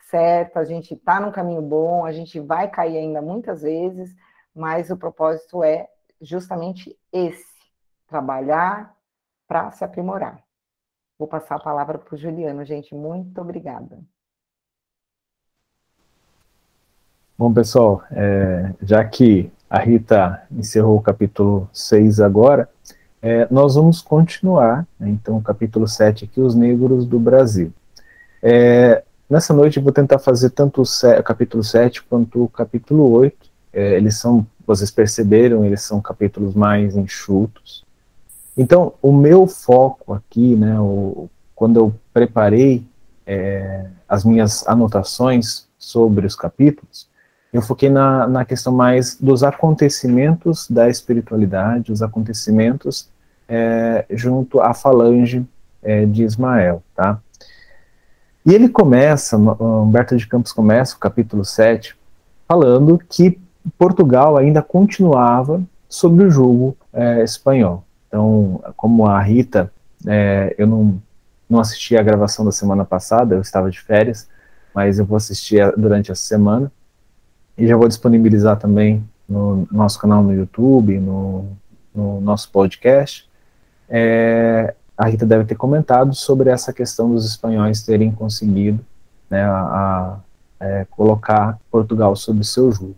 certa, 0.08 0.60
a 0.60 0.64
gente 0.64 0.94
está 0.94 1.20
num 1.20 1.32
caminho 1.32 1.60
bom, 1.60 2.04
a 2.04 2.12
gente 2.12 2.38
vai 2.40 2.70
cair 2.70 2.96
ainda 2.96 3.20
muitas 3.20 3.62
vezes, 3.62 4.14
mas 4.54 4.88
o 4.90 4.96
propósito 4.96 5.62
é 5.64 5.88
justamente 6.20 6.96
esse: 7.12 7.44
trabalhar 8.06 8.96
para 9.48 9.70
se 9.72 9.84
aprimorar. 9.84 10.42
Vou 11.18 11.26
passar 11.28 11.56
a 11.56 11.60
palavra 11.60 11.98
para 11.98 12.14
o 12.14 12.18
Juliano, 12.18 12.64
gente. 12.64 12.94
Muito 12.94 13.40
obrigada. 13.40 13.98
Bom, 17.38 17.54
pessoal, 17.54 18.02
é, 18.10 18.72
já 18.82 19.04
que 19.04 19.48
a 19.70 19.78
Rita 19.78 20.42
encerrou 20.50 20.96
o 20.96 21.00
capítulo 21.00 21.70
6 21.72 22.18
agora, 22.18 22.68
é, 23.22 23.46
nós 23.48 23.76
vamos 23.76 24.02
continuar, 24.02 24.84
né, 24.98 25.08
então, 25.08 25.36
o 25.36 25.40
capítulo 25.40 25.86
7 25.86 26.24
aqui, 26.24 26.40
Os 26.40 26.56
Negros 26.56 27.06
do 27.06 27.16
Brasil. 27.16 27.72
É, 28.42 29.04
nessa 29.30 29.54
noite 29.54 29.78
vou 29.78 29.92
tentar 29.92 30.18
fazer 30.18 30.50
tanto 30.50 30.82
o, 30.82 31.22
capítulo 31.22 31.62
7 31.62 32.02
quanto 32.02 32.42
o 32.42 32.48
capítulo 32.48 33.08
8. 33.08 33.36
É, 33.72 33.94
eles 33.96 34.16
são, 34.16 34.44
vocês 34.66 34.90
perceberam, 34.90 35.64
eles 35.64 35.82
são 35.82 36.00
capítulos 36.00 36.56
mais 36.56 36.96
enxutos. 36.96 37.84
Então, 38.56 38.94
o 39.00 39.12
meu 39.12 39.46
foco 39.46 40.12
aqui, 40.12 40.56
né, 40.56 40.80
o, 40.80 41.30
quando 41.54 41.78
eu 41.78 41.94
preparei 42.12 42.84
é, 43.24 43.86
as 44.08 44.24
minhas 44.24 44.66
anotações 44.66 45.68
sobre 45.78 46.26
os 46.26 46.34
capítulos, 46.34 47.06
eu 47.52 47.62
foquei 47.62 47.88
na, 47.88 48.26
na 48.26 48.44
questão 48.44 48.72
mais 48.72 49.16
dos 49.16 49.42
acontecimentos 49.42 50.68
da 50.68 50.88
espiritualidade, 50.88 51.92
os 51.92 52.02
acontecimentos 52.02 53.08
é, 53.48 54.04
junto 54.10 54.60
à 54.60 54.74
falange 54.74 55.46
é, 55.82 56.04
de 56.04 56.24
Ismael, 56.24 56.82
tá? 56.94 57.18
E 58.44 58.54
ele 58.54 58.68
começa, 58.68 59.36
Humberto 59.36 60.16
de 60.16 60.26
Campos 60.26 60.52
começa 60.52 60.96
o 60.96 60.98
capítulo 60.98 61.44
7, 61.44 61.96
falando 62.46 62.98
que 62.98 63.38
Portugal 63.76 64.36
ainda 64.36 64.62
continuava 64.62 65.62
sob 65.88 66.24
o 66.24 66.30
jugo 66.30 66.76
é, 66.92 67.22
espanhol. 67.22 67.84
Então, 68.06 68.62
como 68.76 69.06
a 69.06 69.20
Rita, 69.20 69.70
é, 70.06 70.54
eu 70.56 70.66
não, 70.66 71.00
não 71.48 71.60
assisti 71.60 71.96
a 71.96 72.02
gravação 72.02 72.44
da 72.44 72.52
semana 72.52 72.84
passada, 72.84 73.34
eu 73.34 73.40
estava 73.40 73.70
de 73.70 73.80
férias, 73.80 74.28
mas 74.74 74.98
eu 74.98 75.04
vou 75.04 75.16
assistir 75.16 75.70
durante 75.76 76.10
essa 76.10 76.22
semana. 76.22 76.72
E 77.58 77.66
já 77.66 77.76
vou 77.76 77.88
disponibilizar 77.88 78.56
também 78.56 79.04
no 79.28 79.66
nosso 79.70 79.98
canal 79.98 80.22
no 80.22 80.32
YouTube, 80.32 80.98
no, 80.98 81.46
no 81.94 82.20
nosso 82.20 82.50
podcast. 82.50 83.28
É, 83.88 84.74
a 84.96 85.06
Rita 85.06 85.26
deve 85.26 85.44
ter 85.44 85.56
comentado 85.56 86.14
sobre 86.14 86.50
essa 86.50 86.72
questão 86.72 87.12
dos 87.12 87.26
espanhóis 87.26 87.82
terem 87.82 88.12
conseguido 88.12 88.78
né, 89.28 89.42
a, 89.42 89.50
a 89.50 90.18
é, 90.60 90.86
colocar 90.90 91.58
Portugal 91.70 92.14
sob 92.16 92.44
seu 92.44 92.70
jugo. 92.70 92.96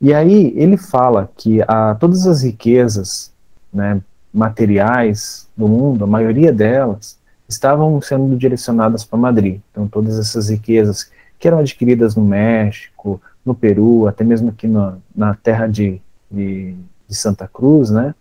E 0.00 0.14
aí 0.14 0.52
ele 0.56 0.76
fala 0.76 1.28
que 1.36 1.60
a, 1.66 1.94
todas 1.96 2.26
as 2.26 2.42
riquezas 2.42 3.32
né, 3.72 4.00
materiais 4.32 5.48
do 5.56 5.68
mundo, 5.68 6.04
a 6.04 6.06
maioria 6.06 6.52
delas, 6.52 7.18
estavam 7.48 8.00
sendo 8.00 8.36
direcionadas 8.36 9.04
para 9.04 9.18
Madrid. 9.18 9.60
Então, 9.70 9.86
todas 9.86 10.18
essas 10.18 10.48
riquezas 10.50 11.10
que 11.38 11.46
eram 11.46 11.58
adquiridas 11.58 12.16
no 12.16 12.24
México, 12.24 13.20
no 13.46 13.54
Peru, 13.54 14.08
até 14.08 14.24
mesmo 14.24 14.50
aqui 14.50 14.66
na, 14.66 14.96
na 15.14 15.34
terra 15.34 15.68
de, 15.68 16.02
de, 16.28 16.74
de, 17.08 17.14
Santa 17.14 17.46
Cruz, 17.46 17.90
né, 17.90 18.12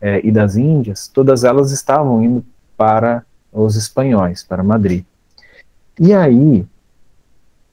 é, 0.00 0.24
e 0.24 0.30
das 0.30 0.56
Índias, 0.56 1.08
todas 1.08 1.42
elas 1.42 1.72
estavam 1.72 2.22
indo 2.22 2.44
para 2.76 3.24
os 3.50 3.76
espanhóis, 3.76 4.42
para 4.42 4.62
Madrid. 4.62 5.04
E 5.98 6.12
aí, 6.12 6.66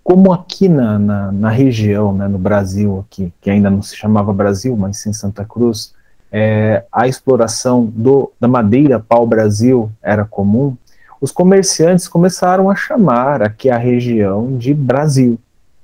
como 0.01 0.31
aqui 0.31 0.69
na, 0.69 0.97
na, 0.97 1.31
na 1.31 1.49
região, 1.49 2.13
né, 2.13 2.27
no 2.27 2.37
Brasil, 2.37 3.05
aqui, 3.05 3.33
que 3.41 3.49
ainda 3.49 3.69
não 3.69 3.81
se 3.81 3.95
chamava 3.95 4.31
Brasil, 4.31 4.75
mas 4.77 4.97
sim 4.97 5.11
Santa 5.11 5.43
Cruz, 5.43 5.93
é, 6.31 6.85
a 6.91 7.07
exploração 7.07 7.85
do, 7.85 8.31
da 8.39 8.47
madeira 8.47 8.99
pau-brasil 8.99 9.91
era 10.01 10.23
comum, 10.23 10.77
os 11.19 11.31
comerciantes 11.31 12.07
começaram 12.07 12.69
a 12.69 12.75
chamar 12.75 13.43
aqui 13.43 13.69
a 13.69 13.77
região 13.77 14.57
de 14.57 14.73
Brasil, 14.73 15.37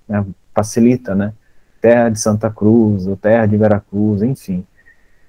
né, 0.07 0.25
facilita, 0.57 1.13
né? 1.13 1.33
terra 1.81 2.09
de 2.09 2.19
Santa 2.19 2.49
Cruz, 2.49 3.07
ou 3.07 3.15
terra 3.15 3.45
de 3.45 3.55
Veracruz, 3.55 4.21
enfim. 4.21 4.65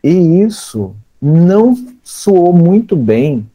E 0.02 0.42
isso 0.42 0.94
não 1.20 1.76
soou 2.02 2.52
muito 2.52 2.96
bem 2.96 3.48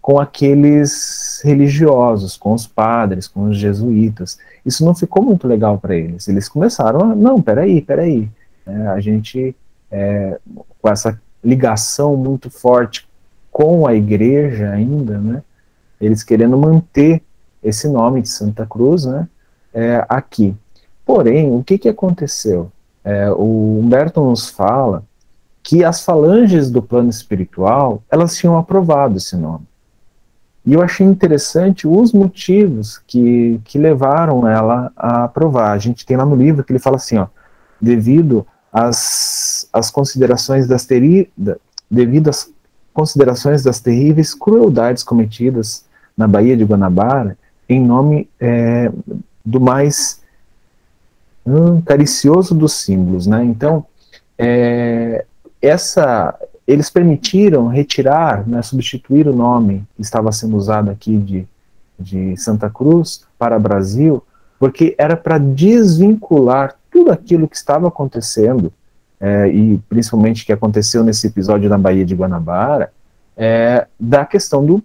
com 0.00 0.20
aqueles 0.20 1.40
religiosos, 1.44 2.36
com 2.36 2.52
os 2.52 2.66
padres, 2.66 3.26
com 3.26 3.48
os 3.48 3.56
jesuítas. 3.56 4.38
Isso 4.64 4.84
não 4.84 4.94
ficou 4.94 5.22
muito 5.22 5.48
legal 5.48 5.78
para 5.78 5.96
eles. 5.96 6.28
Eles 6.28 6.48
começaram 6.48 7.00
a, 7.10 7.14
não, 7.14 7.40
peraí, 7.42 7.80
peraí, 7.80 8.28
é, 8.66 8.86
a 8.88 9.00
gente, 9.00 9.56
é, 9.90 10.38
com 10.80 10.88
essa 10.88 11.20
ligação 11.42 12.16
muito 12.16 12.50
forte 12.50 13.08
com 13.50 13.86
a 13.86 13.94
igreja 13.94 14.70
ainda, 14.70 15.18
né, 15.18 15.42
eles 16.00 16.22
querendo 16.22 16.58
manter 16.58 17.22
esse 17.62 17.88
nome 17.88 18.20
de 18.20 18.28
Santa 18.28 18.66
Cruz, 18.66 19.06
né, 19.06 19.26
é, 19.72 20.04
aqui. 20.08 20.54
Porém, 21.06 21.54
o 21.54 21.62
que, 21.62 21.78
que 21.78 21.88
aconteceu? 21.88 22.70
É, 23.04 23.30
o 23.30 23.78
Humberto 23.80 24.20
nos 24.20 24.48
fala 24.48 25.04
que 25.62 25.84
as 25.84 26.04
falanges 26.04 26.68
do 26.68 26.82
plano 26.82 27.08
espiritual, 27.08 28.02
elas 28.10 28.36
tinham 28.36 28.58
aprovado 28.58 29.16
esse 29.16 29.36
nome. 29.36 29.64
E 30.64 30.72
eu 30.72 30.82
achei 30.82 31.06
interessante 31.06 31.86
os 31.86 32.12
motivos 32.12 32.98
que, 33.06 33.60
que 33.64 33.78
levaram 33.78 34.48
ela 34.48 34.90
a 34.96 35.24
aprovar. 35.24 35.70
A 35.70 35.78
gente 35.78 36.04
tem 36.04 36.16
lá 36.16 36.26
no 36.26 36.34
livro 36.34 36.64
que 36.64 36.72
ele 36.72 36.80
fala 36.80 36.96
assim, 36.96 37.18
ó, 37.18 37.28
devido 37.80 38.44
às, 38.72 39.68
às 39.72 39.88
considerações 39.90 40.66
das 40.66 40.84
teri, 40.84 41.32
devido 41.88 42.30
às 42.30 42.50
considerações 42.92 43.62
das 43.62 43.78
terríveis 43.78 44.34
crueldades 44.34 45.04
cometidas 45.04 45.84
na 46.16 46.26
Baía 46.26 46.56
de 46.56 46.64
Guanabara, 46.64 47.38
em 47.68 47.80
nome 47.80 48.28
é, 48.40 48.90
do 49.44 49.60
mais 49.60 50.20
caricioso 51.84 52.54
dos 52.54 52.72
símbolos, 52.72 53.26
né? 53.26 53.44
Então, 53.44 53.86
é, 54.38 55.24
essa, 55.62 56.34
eles 56.66 56.90
permitiram 56.90 57.68
retirar, 57.68 58.46
né, 58.46 58.60
substituir 58.62 59.28
o 59.28 59.34
nome 59.34 59.84
que 59.94 60.02
estava 60.02 60.32
sendo 60.32 60.56
usado 60.56 60.90
aqui 60.90 61.16
de, 61.16 61.46
de 61.98 62.36
Santa 62.36 62.68
Cruz 62.68 63.24
para 63.38 63.58
Brasil, 63.58 64.22
porque 64.58 64.94
era 64.98 65.16
para 65.16 65.38
desvincular 65.38 66.74
tudo 66.90 67.10
aquilo 67.10 67.48
que 67.48 67.56
estava 67.56 67.88
acontecendo, 67.88 68.72
é, 69.20 69.48
e 69.48 69.78
principalmente 69.88 70.44
que 70.44 70.52
aconteceu 70.52 71.04
nesse 71.04 71.26
episódio 71.26 71.68
na 71.68 71.78
Baía 71.78 72.04
de 72.04 72.14
Guanabara, 72.14 72.92
é, 73.36 73.86
da 73.98 74.24
questão 74.24 74.64
do, 74.64 74.82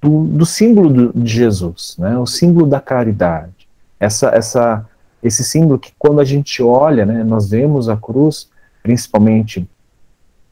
do, 0.00 0.24
do 0.24 0.46
símbolo 0.46 0.90
do, 0.90 1.20
de 1.20 1.30
Jesus, 1.30 1.96
né, 1.98 2.16
o 2.18 2.26
símbolo 2.26 2.66
da 2.66 2.80
caridade. 2.80 3.52
Essa, 4.00 4.28
essa, 4.28 4.86
esse 5.22 5.42
símbolo 5.42 5.78
que 5.78 5.92
quando 5.98 6.20
a 6.20 6.24
gente 6.24 6.62
olha, 6.62 7.04
né, 7.04 7.24
nós 7.24 7.50
vemos 7.50 7.88
a 7.88 7.96
cruz, 7.96 8.48
principalmente 8.82 9.68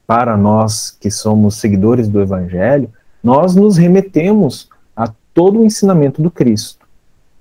para 0.07 0.37
nós 0.37 0.97
que 1.01 1.11
somos 1.11 1.57
seguidores 1.57 2.09
do 2.09 2.21
Evangelho, 2.21 2.91
nós 3.23 3.57
nos 3.57 3.77
remetemos 3.77 4.69
a 4.97 5.11
todo 5.35 5.61
o 5.61 5.65
ensinamento 5.65 6.23
do 6.23 6.31
Cristo. 6.31 6.87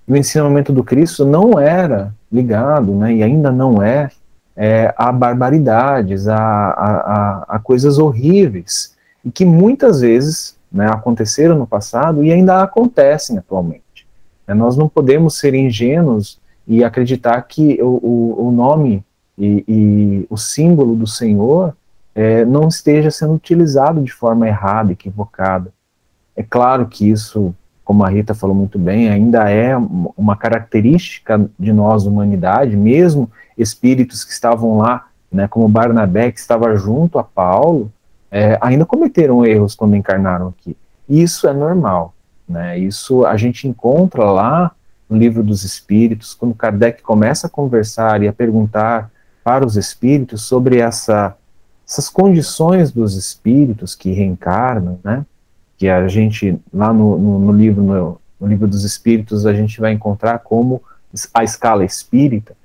E 0.08 0.14
o 0.14 0.18
ensinamento 0.18 0.72
do 0.72 0.84
Cristo 0.84 1.26
não 1.26 1.60
era 1.60 2.14
ligado, 2.32 2.94
né, 2.96 3.14
e 3.14 3.24
ainda 3.24 3.52
não 3.52 3.82
é, 3.82 4.10
é 4.56 4.94
a 4.98 5.12
barbaridades, 5.12 6.28
a, 6.28 6.38
a, 6.38 7.46
a, 7.50 7.60
coisas 7.60 7.98
horríveis, 7.98 8.96
e 9.24 9.32
que 9.32 9.46
muitas 9.46 10.02
vezes 10.02 10.56
né, 10.72 10.88
aconteceram 10.88 11.58
no 11.58 11.66
passado 11.66 12.24
e 12.24 12.32
ainda 12.32 12.62
acontecem 12.62 13.38
atualmente. 13.38 13.84
É, 14.48 14.54
nós 14.54 14.78
não 14.78 14.88
podemos 14.88 15.38
ser 15.38 15.54
ingênuos 15.56 16.40
e 16.68 16.84
acreditar 16.84 17.42
que 17.44 17.82
o, 17.82 18.00
o, 18.02 18.48
o 18.48 18.52
nome 18.52 19.04
e, 19.38 19.64
e, 19.68 20.28
o 20.30 20.38
símbolo 20.38 20.96
do 20.96 21.06
Senhor 21.06 21.76
é, 22.14 22.46
não 22.46 22.68
esteja 22.68 23.12
sendo 23.12 23.34
utilizado 23.34 24.02
de 24.02 24.12
forma 24.12 24.48
errada, 24.48 24.92
equivocada. 24.92 25.74
É 26.36 26.44
claro 26.44 26.86
que 26.88 27.10
isso, 27.10 27.54
como 27.84 28.04
a 28.04 28.10
Rita 28.10 28.34
falou 28.34 28.56
muito 28.56 28.80
bem, 28.80 29.10
ainda 29.10 29.50
é 29.50 29.76
uma 30.18 30.36
característica 30.36 31.50
de 31.60 31.74
nós, 31.74 32.06
humanidade, 32.06 32.76
mesmo 32.76 33.30
espíritos 33.58 34.24
que 34.24 34.32
estavam 34.32 34.78
lá, 34.78 35.08
né, 35.32 35.48
como 35.48 35.68
Barnabé, 35.68 36.32
que 36.32 36.40
estava 36.40 36.76
junto 36.76 37.20
a 37.20 37.24
Paulo, 37.24 37.92
é, 38.32 38.58
ainda 38.62 38.86
cometeram 38.86 39.46
erros 39.46 39.76
quando 39.76 39.96
encarnaram 39.96 40.48
aqui. 40.48 40.76
Isso 41.08 41.48
é 41.48 41.54
normal. 41.54 42.14
Né? 42.48 42.78
Isso 42.80 43.26
a 43.26 43.38
gente 43.38 43.68
encontra 43.68 44.24
lá 44.26 44.72
no 45.10 45.18
livro 45.18 45.44
dos 45.44 45.64
Espíritos, 45.64 46.34
quando 46.34 46.56
Kardec 46.56 47.02
começa 47.02 47.48
a 47.48 47.50
conversar 47.50 48.24
e 48.24 48.28
a 48.28 48.34
perguntar 48.34 49.12
para 49.44 49.66
os 49.66 49.78
espíritos 49.78 50.42
sobre 50.44 50.80
essa 50.80 51.36
essas 51.88 52.10
condições 52.10 52.92
dos 52.92 53.16
espíritos 53.16 53.94
que 53.94 54.12
reencarnam, 54.12 55.00
né? 55.04 55.24
Que 55.78 55.88
a 55.88 56.08
gente, 56.08 56.60
lá 56.74 56.92
no, 56.92 57.18
no, 57.18 57.40
no 57.40 57.52
livro, 57.52 57.84
no, 57.84 58.20
no, 58.40 58.48
livro 58.48 58.68
dos 58.68 58.84
espíritos, 58.84 59.46
a 59.46 59.54
gente 59.54 59.80
vai 59.80 59.92
encontrar 59.92 60.40
como 60.40 60.82
a 61.34 61.44
escala 61.44 61.86
espírita. 61.86 62.56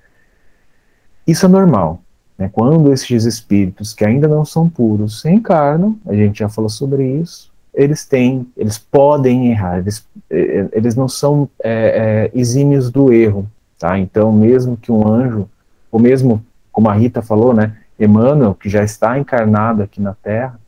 Isso 1.26 1.44
é 1.44 1.48
normal. 1.48 2.02
Né? 2.38 2.48
Quando 2.50 2.92
esses 2.92 3.24
espíritos 3.24 3.92
que 3.92 4.04
ainda 4.04 4.26
não 4.26 4.44
são 4.44 4.68
puros 4.68 5.22
reencarnam, 5.22 5.98
a 6.06 6.14
gente 6.14 6.38
já 6.38 6.48
falou 6.48 6.70
sobre 6.70 7.06
isso, 7.06 7.49
eles 7.74 8.04
têm, 8.04 8.46
eles 8.56 8.78
podem 8.78 9.50
errar, 9.50 9.78
eles, 9.78 10.06
eh, 10.28 10.68
eles 10.72 10.94
não 10.94 11.08
são 11.08 11.48
é, 11.62 12.30
é, 12.34 12.38
exímios 12.38 12.90
do 12.90 13.12
erro, 13.12 13.46
tá? 13.78 13.98
Então, 13.98 14.32
mesmo 14.32 14.76
que 14.76 14.90
um 14.90 15.06
anjo, 15.06 15.48
ou 15.90 16.00
mesmo, 16.00 16.44
como 16.72 16.88
a 16.88 16.94
Rita 16.94 17.22
falou, 17.22 17.54
né, 17.54 17.76
Emmanuel, 17.98 18.54
que 18.54 18.68
já 18.68 18.82
está 18.82 19.18
encarnado 19.18 19.82
aqui 19.82 20.00
na 20.00 20.14
Terra, 20.14 20.58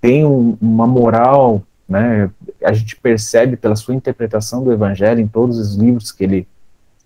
tem 0.00 0.24
um, 0.24 0.56
uma 0.60 0.86
moral, 0.86 1.62
né, 1.88 2.30
a 2.62 2.72
gente 2.72 2.96
percebe 2.96 3.56
pela 3.56 3.76
sua 3.76 3.94
interpretação 3.94 4.62
do 4.62 4.72
Evangelho 4.72 5.20
em 5.20 5.28
todos 5.28 5.58
os 5.58 5.76
livros 5.76 6.12
que 6.12 6.24
ele, 6.24 6.48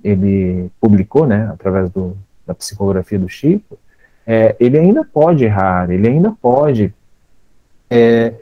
ele 0.03 0.71
publicou, 0.81 1.27
né, 1.27 1.49
através 1.53 1.91
do, 1.91 2.17
da 2.47 2.55
psicografia 2.55 3.19
do 3.19 3.29
Chico, 3.29 3.79
é, 4.27 4.57
ele 4.59 4.79
ainda 4.79 5.05
pode 5.05 5.45
errar, 5.45 5.91
ele 5.91 6.09
ainda 6.09 6.33
pode 6.33 6.93
é, 7.91 8.33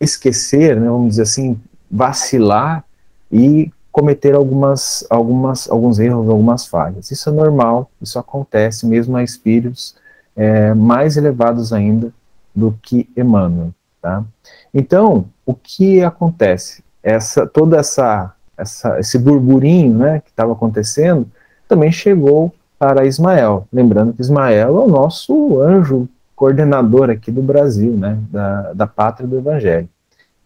esquecer, 0.00 0.80
né, 0.80 0.88
vamos 0.88 1.10
dizer 1.10 1.22
assim, 1.22 1.60
vacilar 1.90 2.84
e 3.30 3.70
cometer 3.92 4.34
algumas, 4.34 5.04
algumas, 5.10 5.68
alguns 5.68 5.98
erros, 5.98 6.28
algumas 6.28 6.66
falhas. 6.66 7.10
Isso 7.10 7.28
é 7.28 7.32
normal, 7.32 7.90
isso 8.00 8.18
acontece 8.18 8.86
mesmo 8.86 9.16
a 9.16 9.22
espíritos 9.22 9.94
é, 10.36 10.72
mais 10.74 11.16
elevados 11.16 11.72
ainda 11.72 12.12
do 12.54 12.72
que 12.82 13.08
Emmanuel. 13.16 13.72
Tá? 14.00 14.24
Então, 14.72 15.26
o 15.44 15.54
que 15.54 16.02
acontece? 16.02 16.82
Essa, 17.02 17.46
toda 17.46 17.78
essa, 17.78 18.34
essa 18.56 18.98
esse 19.00 19.18
burburinho 19.18 19.98
né, 19.98 20.20
que 20.20 20.30
estava 20.30 20.52
acontecendo 20.52 21.26
também 21.68 21.92
chegou 21.92 22.52
para 22.78 23.04
Ismael. 23.04 23.66
Lembrando 23.72 24.12
que 24.12 24.22
Ismael 24.22 24.78
é 24.78 24.80
o 24.80 24.88
nosso 24.88 25.60
anjo 25.60 26.08
coordenador 26.40 27.10
aqui 27.10 27.30
do 27.30 27.42
Brasil, 27.42 27.92
né, 27.92 28.18
da, 28.30 28.72
da 28.72 28.86
pátria 28.86 29.28
do 29.28 29.36
Evangelho. 29.36 29.86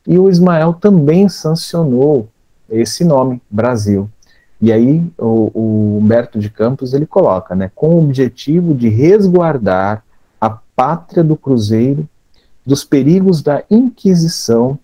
E 0.05 0.19
o 0.19 0.29
Ismael 0.29 0.73
também 0.73 1.29
sancionou 1.29 2.29
esse 2.69 3.05
nome, 3.05 3.41
Brasil. 3.49 4.11
E 4.61 4.73
aí 4.73 5.07
o, 5.17 5.53
o 5.55 5.99
Humberto 5.99 6.41
de 6.41 6.51
Campos 6.51 6.95
ele 6.95 7.07
coloca, 7.07 7.55
né, 7.55 7.71
com 7.77 7.91
o 7.91 8.03
objetivo 8.03 8.75
de 8.75 8.89
resguardar 8.89 10.03
a 10.41 10.51
pátria 10.51 11.23
do 11.23 11.37
Cruzeiro 11.37 12.09
dos 12.67 12.83
perigos 12.83 13.41
da 13.41 13.63
Inquisição 13.71 14.77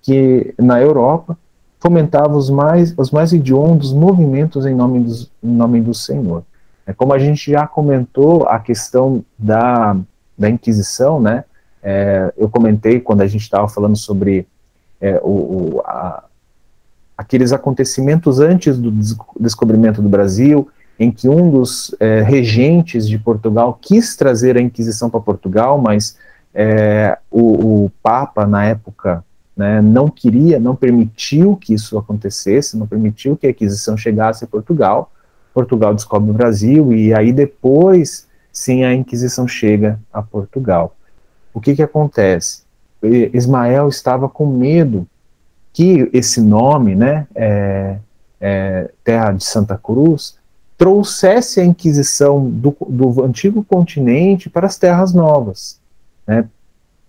que 0.00 0.54
na 0.58 0.80
Europa 0.80 1.36
fomentava 1.78 2.38
os 2.38 2.48
mais, 2.48 2.94
os 2.96 3.10
mais 3.10 3.34
hediondos 3.34 3.92
movimentos 3.92 4.64
em 4.64 4.74
nome, 4.74 5.00
dos, 5.00 5.30
em 5.42 5.50
nome 5.50 5.82
do 5.82 5.92
Senhor. 5.92 6.42
É, 6.86 6.94
como 6.94 7.12
a 7.12 7.18
gente 7.18 7.50
já 7.50 7.66
comentou 7.66 8.48
a 8.48 8.58
questão 8.58 9.22
da, 9.38 9.94
da 10.36 10.48
Inquisição, 10.48 11.20
né? 11.20 11.44
É, 11.82 12.32
eu 12.36 12.48
comentei 12.48 12.98
quando 12.98 13.20
a 13.20 13.26
gente 13.26 13.42
estava 13.42 13.68
falando 13.68 13.96
sobre 13.96 14.46
é, 15.00 15.20
o, 15.22 15.28
o, 15.28 15.82
a, 15.84 16.24
aqueles 17.16 17.52
acontecimentos 17.52 18.40
antes 18.40 18.78
do 18.78 18.90
descobrimento 19.38 20.00
do 20.00 20.08
Brasil, 20.08 20.68
em 20.98 21.10
que 21.10 21.28
um 21.28 21.50
dos 21.50 21.94
é, 22.00 22.22
regentes 22.22 23.08
de 23.08 23.18
Portugal 23.18 23.78
quis 23.80 24.16
trazer 24.16 24.56
a 24.56 24.60
Inquisição 24.60 25.10
para 25.10 25.20
Portugal, 25.20 25.78
mas 25.78 26.16
é, 26.54 27.18
o, 27.30 27.84
o, 27.84 27.92
Papa, 28.02 28.46
na 28.46 28.64
época, 28.64 29.24
né, 29.56 29.80
não 29.80 30.08
queria, 30.08 30.60
não 30.60 30.76
permitiu 30.76 31.56
que 31.56 31.74
isso 31.74 31.98
acontecesse, 31.98 32.76
não 32.76 32.86
permitiu 32.86 33.36
que 33.36 33.46
a 33.46 33.50
Inquisição 33.50 33.96
chegasse 33.96 34.44
a 34.44 34.48
Portugal. 34.48 35.10
Portugal 35.52 35.94
descobre 35.94 36.30
o 36.30 36.34
Brasil 36.34 36.92
e 36.92 37.12
aí 37.12 37.32
depois, 37.32 38.26
sim, 38.54 38.84
a 38.84 38.94
Inquisição 38.94 39.46
chega 39.46 40.00
a 40.12 40.22
Portugal. 40.22 40.96
O 41.52 41.60
que 41.60 41.74
que 41.74 41.82
acontece? 41.82 42.62
Ismael 43.02 43.88
estava 43.88 44.28
com 44.28 44.46
medo 44.46 45.06
que 45.72 46.08
esse 46.12 46.40
nome, 46.40 46.94
né, 46.94 47.26
é, 47.34 47.96
é, 48.40 48.90
Terra 49.02 49.32
de 49.32 49.44
Santa 49.44 49.76
Cruz, 49.76 50.38
trouxesse 50.78 51.60
a 51.60 51.64
Inquisição 51.64 52.48
do, 52.48 52.74
do 52.88 53.24
antigo 53.24 53.62
continente 53.64 54.48
para 54.48 54.66
as 54.66 54.78
terras 54.78 55.12
novas. 55.12 55.78
Né? 56.26 56.48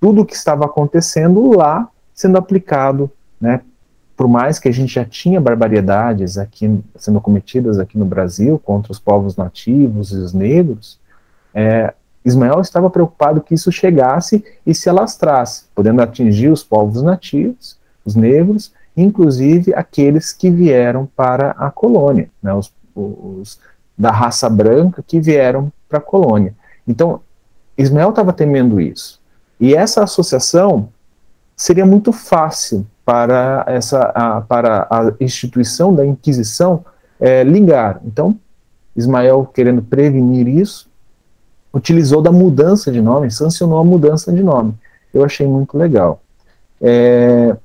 Tudo 0.01 0.21
o 0.21 0.25
que 0.25 0.35
estava 0.35 0.65
acontecendo 0.65 1.55
lá 1.55 1.87
sendo 2.13 2.37
aplicado, 2.37 3.09
né? 3.39 3.61
por 4.15 4.27
mais 4.27 4.59
que 4.59 4.69
a 4.69 4.71
gente 4.71 4.93
já 4.93 5.05
tinha 5.05 5.41
barbaridades 5.41 6.37
aqui 6.37 6.81
sendo 6.95 7.19
cometidas 7.19 7.77
aqui 7.77 7.97
no 7.97 8.05
Brasil 8.05 8.59
contra 8.59 8.91
os 8.91 8.99
povos 8.99 9.35
nativos 9.35 10.11
e 10.11 10.15
os 10.15 10.33
negros, 10.33 10.97
é, 11.55 11.93
Ismael 12.25 12.59
estava 12.59 12.89
preocupado 12.89 13.41
que 13.41 13.53
isso 13.53 13.71
chegasse 13.71 14.43
e 14.65 14.75
se 14.75 14.89
alastrasse, 14.89 15.65
podendo 15.73 16.01
atingir 16.01 16.49
os 16.49 16.63
povos 16.63 17.01
nativos, 17.01 17.79
os 18.03 18.15
negros, 18.15 18.73
inclusive 18.97 19.73
aqueles 19.73 20.33
que 20.33 20.49
vieram 20.49 21.07
para 21.15 21.51
a 21.51 21.71
colônia, 21.71 22.29
né, 22.43 22.53
os, 22.53 22.73
os 22.95 23.59
da 23.97 24.11
raça 24.11 24.49
branca 24.49 25.01
que 25.01 25.21
vieram 25.21 25.71
para 25.87 25.99
a 25.99 26.01
colônia. 26.01 26.53
Então, 26.85 27.21
Ismael 27.77 28.09
estava 28.09 28.33
temendo 28.33 28.81
isso. 28.81 29.21
E 29.59 29.73
essa 29.73 30.03
associação 30.03 30.89
seria 31.55 31.85
muito 31.85 32.11
fácil 32.11 32.85
para, 33.05 33.63
essa, 33.67 34.01
a, 34.13 34.41
para 34.41 34.87
a 34.89 35.13
instituição 35.23 35.95
da 35.95 36.05
Inquisição 36.05 36.83
é, 37.19 37.43
ligar. 37.43 38.01
Então, 38.03 38.37
Ismael, 38.95 39.49
querendo 39.53 39.81
prevenir 39.81 40.47
isso, 40.47 40.89
utilizou 41.75 42.21
da 42.21 42.31
mudança 42.31 42.89
de 42.89 43.01
nome, 43.01 43.29
sancionou 43.29 43.77
a 43.79 43.83
mudança 43.83 44.31
de 44.31 44.41
nome. 44.41 44.73
Eu 45.13 45.25
achei 45.25 45.45
muito 45.45 45.77
legal. 45.77 46.21
É, 46.81 47.55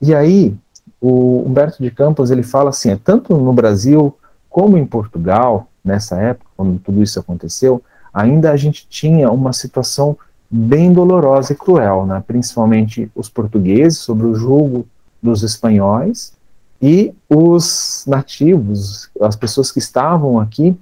e 0.00 0.14
aí, 0.14 0.56
o 1.00 1.42
Humberto 1.44 1.82
de 1.82 1.90
Campos 1.90 2.30
ele 2.30 2.44
fala 2.44 2.70
assim: 2.70 2.90
é, 2.90 2.96
tanto 2.96 3.36
no 3.36 3.52
Brasil 3.52 4.16
como 4.48 4.78
em 4.78 4.86
Portugal, 4.86 5.66
nessa 5.84 6.16
época, 6.16 6.48
quando 6.56 6.78
tudo 6.78 7.02
isso 7.02 7.18
aconteceu, 7.18 7.82
ainda 8.14 8.52
a 8.52 8.56
gente 8.56 8.86
tinha 8.88 9.30
uma 9.30 9.52
situação 9.52 10.16
bem 10.48 10.92
dolorosa 10.92 11.52
e 11.52 11.56
cruel, 11.56 12.06
né? 12.06 12.22
principalmente 12.26 13.10
os 13.14 13.28
portugueses, 13.28 13.98
sobre 13.98 14.26
o 14.26 14.34
julgo 14.34 14.86
dos 15.22 15.42
espanhóis, 15.42 16.32
e 16.80 17.12
os 17.28 18.04
nativos, 18.06 19.10
as 19.20 19.34
pessoas 19.34 19.70
que 19.72 19.80
estavam 19.80 20.38
aqui, 20.38 20.76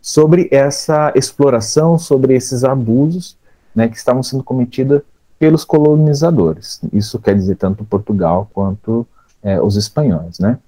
sobre 0.00 0.48
essa 0.50 1.12
exploração, 1.14 1.98
sobre 1.98 2.34
esses 2.34 2.64
abusos 2.64 3.36
né, 3.74 3.88
que 3.88 3.96
estavam 3.96 4.22
sendo 4.22 4.42
cometidos 4.42 5.02
pelos 5.38 5.64
colonizadores. 5.64 6.80
Isso 6.92 7.18
quer 7.18 7.34
dizer 7.34 7.56
tanto 7.56 7.84
Portugal 7.84 8.50
quanto 8.52 9.06
é, 9.42 9.60
os 9.60 9.76
espanhóis. 9.76 10.38
Né? 10.38 10.58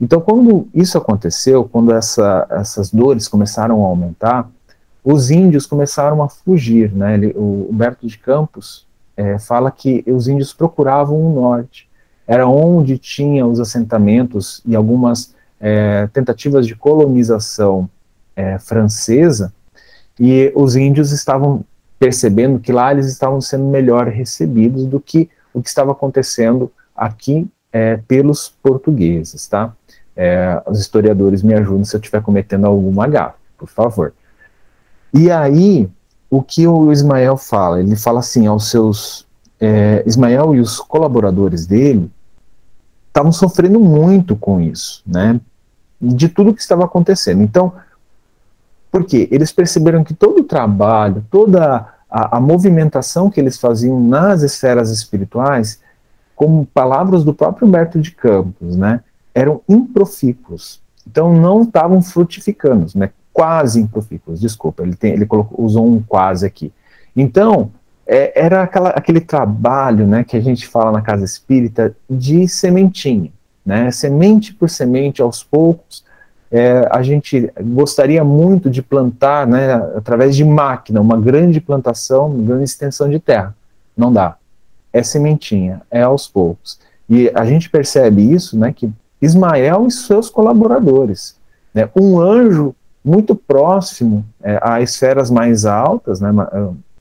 Então, 0.00 0.20
quando 0.20 0.68
isso 0.74 0.96
aconteceu, 0.96 1.64
quando 1.64 1.92
essa, 1.92 2.46
essas 2.50 2.90
dores 2.90 3.28
começaram 3.28 3.84
a 3.84 3.88
aumentar, 3.88 4.48
os 5.04 5.30
índios 5.30 5.66
começaram 5.66 6.22
a 6.22 6.28
fugir. 6.28 6.92
Né? 6.92 7.14
Ele, 7.14 7.32
o 7.36 7.68
Humberto 7.70 8.06
de 8.06 8.18
Campos 8.18 8.86
é, 9.16 9.38
fala 9.38 9.70
que 9.70 10.04
os 10.06 10.28
índios 10.28 10.52
procuravam 10.52 11.20
o 11.20 11.34
norte. 11.34 11.88
Era 12.26 12.46
onde 12.46 12.98
tinha 12.98 13.46
os 13.46 13.60
assentamentos 13.60 14.62
e 14.64 14.74
algumas 14.74 15.34
é, 15.60 16.06
tentativas 16.12 16.66
de 16.66 16.74
colonização 16.74 17.88
é, 18.34 18.58
francesa, 18.58 19.52
e 20.18 20.52
os 20.54 20.76
índios 20.76 21.12
estavam 21.12 21.64
percebendo 21.98 22.58
que 22.58 22.72
lá 22.72 22.90
eles 22.92 23.06
estavam 23.06 23.40
sendo 23.40 23.64
melhor 23.64 24.08
recebidos 24.08 24.86
do 24.86 25.00
que 25.00 25.30
o 25.54 25.62
que 25.62 25.68
estava 25.68 25.92
acontecendo 25.92 26.70
aqui 26.96 27.48
é, 27.72 27.96
pelos 27.96 28.48
portugueses, 28.62 29.46
tá? 29.46 29.72
É, 30.14 30.62
os 30.66 30.78
historiadores 30.78 31.42
me 31.42 31.54
ajudem 31.54 31.84
se 31.84 31.96
eu 31.96 32.00
estiver 32.00 32.20
cometendo 32.22 32.66
alguma 32.66 33.06
gafe, 33.06 33.38
por 33.56 33.68
favor. 33.68 34.12
E 35.14 35.30
aí, 35.30 35.88
o 36.28 36.42
que 36.42 36.66
o 36.66 36.90
Ismael 36.90 37.36
fala? 37.36 37.80
Ele 37.80 37.96
fala 37.96 38.20
assim 38.20 38.46
aos 38.46 38.70
seus. 38.70 39.26
É, 39.60 40.02
Ismael 40.06 40.54
e 40.54 40.60
os 40.60 40.80
colaboradores 40.80 41.66
dele 41.66 42.10
estavam 43.08 43.30
sofrendo 43.30 43.78
muito 43.78 44.34
com 44.34 44.60
isso, 44.60 45.02
né? 45.06 45.40
De 46.00 46.28
tudo 46.28 46.54
que 46.54 46.60
estava 46.60 46.84
acontecendo. 46.84 47.42
Então, 47.42 47.72
por 48.92 49.04
quê? 49.04 49.26
Eles 49.32 49.50
perceberam 49.50 50.04
que 50.04 50.14
todo 50.14 50.42
o 50.42 50.44
trabalho, 50.44 51.24
toda 51.30 51.88
a, 52.08 52.36
a 52.36 52.40
movimentação 52.40 53.30
que 53.30 53.40
eles 53.40 53.58
faziam 53.58 53.98
nas 53.98 54.42
esferas 54.42 54.90
espirituais, 54.90 55.80
como 56.36 56.66
palavras 56.66 57.24
do 57.24 57.32
próprio 57.34 57.66
Humberto 57.66 57.98
de 57.98 58.10
Campos, 58.10 58.76
né? 58.76 59.00
Eram 59.34 59.62
improfícuos. 59.66 60.80
Então, 61.10 61.34
não 61.34 61.62
estavam 61.62 62.02
frutificando, 62.02 62.86
né? 62.94 63.10
quase 63.32 63.80
improfícuos, 63.80 64.40
desculpa, 64.40 64.82
ele, 64.82 64.94
tem, 64.94 65.12
ele 65.12 65.26
colocou, 65.26 65.64
usou 65.64 65.86
um 65.86 66.02
quase 66.02 66.44
aqui. 66.44 66.72
Então, 67.16 67.70
é, 68.06 68.38
era 68.38 68.62
aquela, 68.62 68.90
aquele 68.90 69.20
trabalho 69.20 70.06
né, 70.06 70.22
que 70.22 70.36
a 70.36 70.40
gente 70.40 70.66
fala 70.66 70.92
na 70.92 71.00
casa 71.00 71.24
espírita 71.24 71.96
de 72.08 72.46
sementinha, 72.46 73.32
né, 73.64 73.90
semente 73.90 74.52
por 74.52 74.68
semente, 74.68 75.22
aos 75.22 75.42
poucos, 75.42 76.04
é, 76.52 76.86
a 76.90 77.02
gente 77.02 77.50
gostaria 77.62 78.22
muito 78.22 78.68
de 78.68 78.82
plantar, 78.82 79.46
né, 79.46 79.72
através 79.96 80.36
de 80.36 80.44
máquina, 80.44 81.00
uma 81.00 81.18
grande 81.18 81.62
plantação, 81.62 82.26
uma 82.26 82.44
grande 82.44 82.64
extensão 82.64 83.08
de 83.08 83.18
terra. 83.18 83.56
Não 83.96 84.12
dá. 84.12 84.36
É 84.92 85.02
sementinha, 85.02 85.80
é 85.90 86.02
aos 86.02 86.28
poucos. 86.28 86.78
E 87.08 87.32
a 87.34 87.46
gente 87.46 87.70
percebe 87.70 88.30
isso, 88.30 88.58
né, 88.58 88.70
que 88.70 88.92
Ismael 89.20 89.86
e 89.86 89.90
seus 89.90 90.28
colaboradores, 90.28 91.36
né, 91.72 91.88
um 91.96 92.20
anjo 92.20 92.74
muito 93.02 93.34
próximo 93.34 94.22
é, 94.42 94.60
a 94.62 94.82
esferas 94.82 95.30
mais 95.30 95.64
altas, 95.64 96.20
né, 96.20 96.28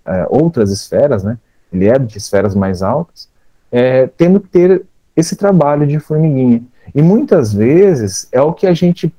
é, 0.06 0.26
outras 0.30 0.72
esferas, 0.72 1.26
né, 1.26 1.38
ele 1.74 1.90
é 1.90 2.00
de 2.00 2.18
esferas 2.18 2.56
mais 2.56 2.82
altas, 2.82 3.28
é, 3.70 4.08
tendo 4.08 4.40
que 4.40 4.48
ter 4.48 4.86
esse 5.14 5.36
trabalho 5.36 5.86
de 5.86 6.00
formiguinha. 6.00 6.64
E 6.96 7.02
muitas 7.02 7.54
vezes 7.54 8.30
é 8.32 8.42
o 8.42 8.54
que 8.54 8.66
a 8.66 8.74
gente 8.74 9.14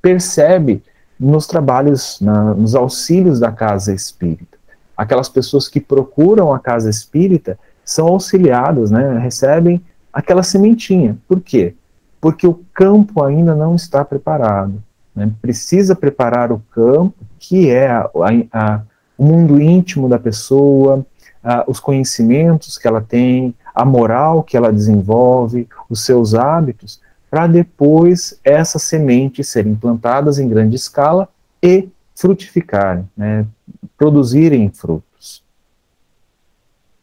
percebe 0.00 0.82
nos 1.18 1.46
trabalhos, 1.46 2.18
na, 2.20 2.54
nos 2.54 2.74
auxílios 2.74 3.38
da 3.38 3.52
casa 3.52 3.92
espírita. 3.92 4.58
Aquelas 4.96 5.28
pessoas 5.28 5.68
que 5.68 5.80
procuram 5.80 6.52
a 6.52 6.58
casa 6.58 6.88
espírita 6.88 7.58
são 7.84 8.08
auxiliadas, 8.08 8.90
né, 8.90 9.18
recebem 9.18 9.82
aquela 10.12 10.42
sementinha. 10.42 11.16
Por 11.28 11.40
quê? 11.40 11.74
Porque 12.20 12.46
o 12.46 12.60
campo 12.72 13.22
ainda 13.22 13.54
não 13.54 13.74
está 13.74 14.04
preparado. 14.04 14.82
Né? 15.14 15.30
Precisa 15.40 15.94
preparar 15.94 16.52
o 16.52 16.62
campo, 16.70 17.14
que 17.38 17.70
é 17.70 17.88
a, 17.88 18.02
a, 18.02 18.30
a, 18.52 18.80
o 19.16 19.24
mundo 19.24 19.60
íntimo 19.60 20.08
da 20.08 20.18
pessoa, 20.18 21.04
os 21.66 21.80
conhecimentos 21.80 22.76
que 22.76 22.86
ela 22.86 23.00
tem, 23.00 23.54
a 23.74 23.84
moral 23.84 24.42
que 24.42 24.56
ela 24.56 24.72
desenvolve, 24.72 25.66
os 25.88 26.04
seus 26.04 26.34
hábitos, 26.34 27.00
para 27.30 27.46
depois 27.46 28.38
essas 28.42 28.82
sementes 28.82 29.48
serem 29.48 29.74
plantadas 29.74 30.38
em 30.38 30.48
grande 30.48 30.76
escala 30.76 31.28
e 31.62 31.88
frutificarem, 32.14 33.08
né? 33.16 33.46
produzirem 33.96 34.68
frutos. 34.70 35.44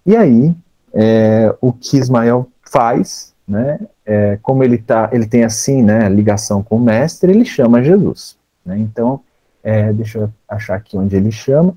E 0.06 0.16
aí, 0.16 0.54
é, 0.94 1.56
o 1.62 1.72
que 1.72 1.98
Ismael 1.98 2.48
faz 2.64 3.34
né, 3.48 3.80
é, 4.06 4.38
como 4.42 4.64
ele, 4.64 4.78
tá, 4.78 5.10
ele 5.14 5.26
tem 5.26 5.44
assim, 5.44 5.82
né, 5.82 6.10
ligação 6.10 6.62
com 6.62 6.76
o 6.76 6.80
mestre, 6.80 7.32
ele 7.32 7.46
chama 7.46 7.84
Jesus. 7.84 8.38
Né, 8.66 8.78
então, 8.80 9.22
é, 9.64 9.94
deixa 9.94 10.20
eu 10.20 10.34
achar 10.48 10.76
aqui 10.76 10.98
onde 10.98 11.16
ele 11.16 11.32
chama, 11.32 11.76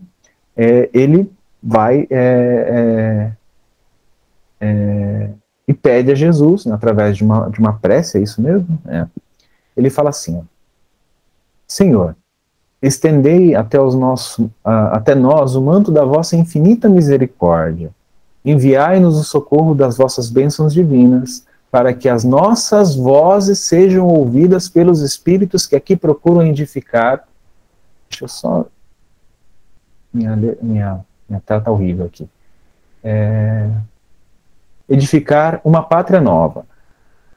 é, 0.57 0.91
ele 0.93 1.31
vai 1.63 2.07
é, 2.11 3.33
é, 4.61 4.67
é, 4.67 5.31
e 5.71 5.73
pede 5.73 6.11
a 6.11 6.17
Jesus, 6.17 6.67
né, 6.67 6.75
através 6.75 7.17
de 7.17 7.23
uma, 7.23 7.49
de 7.49 7.61
uma 7.61 7.75
prece, 7.75 8.19
é 8.19 8.21
isso 8.21 8.43
mesmo? 8.43 8.77
ele 9.77 9.89
fala 9.89 10.11
assim, 10.11 10.37
ó, 10.37 10.43
Senhor, 11.65 12.17
estendei 12.83 13.55
até, 13.55 13.81
os 13.81 13.95
nossos, 13.95 14.45
uh, 14.45 14.51
até 14.91 15.15
nós 15.15 15.55
o 15.55 15.63
manto 15.63 15.93
da 15.93 16.05
vossa 16.05 16.35
infinita 16.35 16.89
misericórdia, 16.89 17.93
enviai-nos 18.45 19.17
o 19.17 19.23
socorro 19.23 19.73
das 19.73 19.97
vossas 19.97 20.29
bênçãos 20.29 20.75
divinas, 20.75 21.47
para 21.71 21.95
que 21.95 22.09
as 22.09 22.25
nossas 22.25 22.97
vozes 22.97 23.61
sejam 23.61 24.09
ouvidas 24.09 24.69
pelos 24.69 25.03
espíritos 25.03 25.69
que 25.69 25.77
aqui 25.77 25.95
procuram 25.95 26.43
edificar. 26.43 27.29
Deixa 28.09 28.25
eu 28.25 28.29
só. 28.29 28.67
Minha, 30.13 30.35
minha, 30.35 31.01
minha 31.29 31.41
tela 31.47 31.61
está 31.61 31.71
horrível 31.71 32.07
aqui. 32.07 32.29
É... 33.05 33.71
Edificar 34.91 35.61
uma 35.65 35.83
pátria 35.83 36.21
nova. 36.21 36.67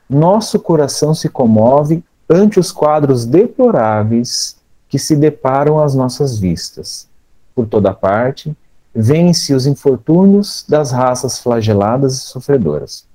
Nosso 0.09 0.59
coração 0.59 1.13
se 1.13 1.29
comove 1.29 2.03
ante 2.29 2.59
os 2.59 2.71
quadros 2.71 3.25
deploráveis 3.25 4.57
que 4.89 4.99
se 4.99 5.15
deparam 5.15 5.79
às 5.79 5.95
nossas 5.95 6.37
vistas. 6.37 7.07
Por 7.55 7.67
toda 7.67 7.93
parte, 7.93 8.53
vence 8.93 9.53
os 9.53 9.65
infortúnios 9.65 10.65
das 10.67 10.91
raças 10.91 11.39
flageladas 11.39 12.15
e 12.15 12.19
sofredoras 12.21 13.05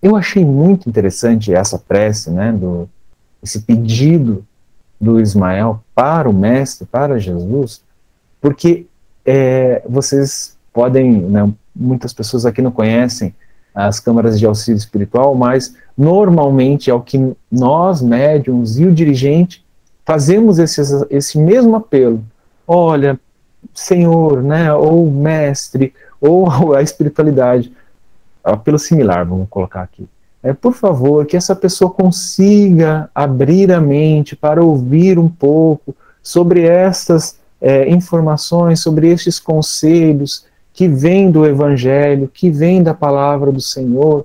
eu 0.00 0.16
achei 0.16 0.44
muito 0.44 0.88
interessante 0.88 1.52
essa 1.52 1.78
prece, 1.78 2.30
né, 2.30 2.52
do, 2.52 2.88
esse 3.42 3.60
pedido 3.60 4.44
do 5.00 5.20
Ismael 5.20 5.82
para 5.94 6.28
o 6.28 6.32
Mestre, 6.32 6.86
para 6.86 7.18
Jesus, 7.18 7.82
porque 8.40 8.86
é, 9.24 9.82
vocês 9.88 10.56
podem, 10.72 11.20
né, 11.20 11.52
muitas 11.74 12.12
pessoas 12.12 12.46
aqui 12.46 12.62
não 12.62 12.70
conhecem 12.70 13.34
as 13.86 14.00
câmaras 14.00 14.38
de 14.38 14.44
auxílio 14.44 14.76
espiritual, 14.76 15.36
mas 15.36 15.74
normalmente 15.96 16.90
é 16.90 16.94
o 16.94 17.00
que 17.00 17.32
nós, 17.50 18.02
médiums 18.02 18.76
e 18.78 18.84
o 18.84 18.92
dirigente, 18.92 19.64
fazemos 20.04 20.58
esse, 20.58 20.80
esse 21.10 21.38
mesmo 21.38 21.76
apelo. 21.76 22.24
Olha, 22.66 23.18
Senhor, 23.72 24.42
né, 24.42 24.72
ou 24.74 25.08
Mestre, 25.08 25.94
ou 26.20 26.48
a 26.74 26.82
espiritualidade, 26.82 27.72
apelo 28.42 28.80
similar, 28.80 29.24
vamos 29.24 29.46
colocar 29.48 29.82
aqui. 29.82 30.08
É, 30.42 30.52
por 30.52 30.74
favor, 30.74 31.24
que 31.24 31.36
essa 31.36 31.54
pessoa 31.54 31.90
consiga 31.90 33.08
abrir 33.14 33.72
a 33.72 33.80
mente 33.80 34.34
para 34.34 34.62
ouvir 34.62 35.18
um 35.20 35.28
pouco 35.28 35.94
sobre 36.20 36.62
estas 36.62 37.38
é, 37.60 37.88
informações, 37.88 38.80
sobre 38.80 39.08
estes 39.08 39.38
conselhos 39.38 40.47
que 40.78 40.86
vêm 40.86 41.28
do 41.28 41.44
Evangelho, 41.44 42.30
que 42.32 42.52
vêm 42.52 42.84
da 42.84 42.94
palavra 42.94 43.50
do 43.50 43.60
Senhor. 43.60 44.24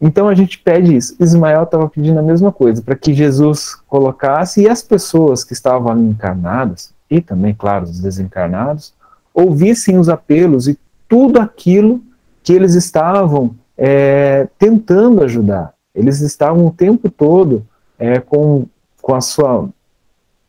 Então 0.00 0.26
a 0.26 0.34
gente 0.34 0.58
pede 0.58 0.96
isso. 0.96 1.14
Ismael 1.20 1.62
estava 1.62 1.88
pedindo 1.88 2.18
a 2.18 2.22
mesma 2.22 2.50
coisa, 2.50 2.82
para 2.82 2.96
que 2.96 3.14
Jesus 3.14 3.76
colocasse 3.86 4.62
e 4.62 4.68
as 4.68 4.82
pessoas 4.82 5.44
que 5.44 5.52
estavam 5.52 5.92
ali 5.92 6.02
encarnadas, 6.02 6.92
e 7.08 7.20
também, 7.20 7.54
claro, 7.54 7.84
os 7.84 8.00
desencarnados, 8.00 8.92
ouvissem 9.32 9.98
os 9.98 10.08
apelos 10.08 10.66
e 10.66 10.76
tudo 11.08 11.38
aquilo 11.38 12.02
que 12.42 12.52
eles 12.52 12.74
estavam 12.74 13.54
é, 13.76 14.48
tentando 14.58 15.22
ajudar. 15.22 15.74
Eles 15.94 16.20
estavam 16.22 16.66
o 16.66 16.72
tempo 16.72 17.08
todo 17.08 17.64
é, 17.96 18.18
com, 18.18 18.66
com 19.00 19.14
a 19.14 19.20
sua, 19.20 19.68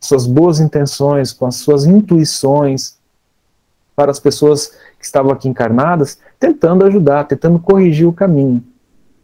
suas 0.02 0.26
boas 0.26 0.60
intenções, 0.60 1.32
com 1.32 1.46
as 1.46 1.58
suas 1.58 1.86
intuições 1.86 2.98
para 4.00 4.12
as 4.12 4.20
pessoas 4.20 4.68
que 4.98 5.04
estavam 5.04 5.30
aqui 5.30 5.50
encarnadas, 5.50 6.22
tentando 6.40 6.86
ajudar, 6.86 7.26
tentando 7.26 7.60
corrigir 7.60 8.08
o 8.08 8.14
caminho. 8.14 8.64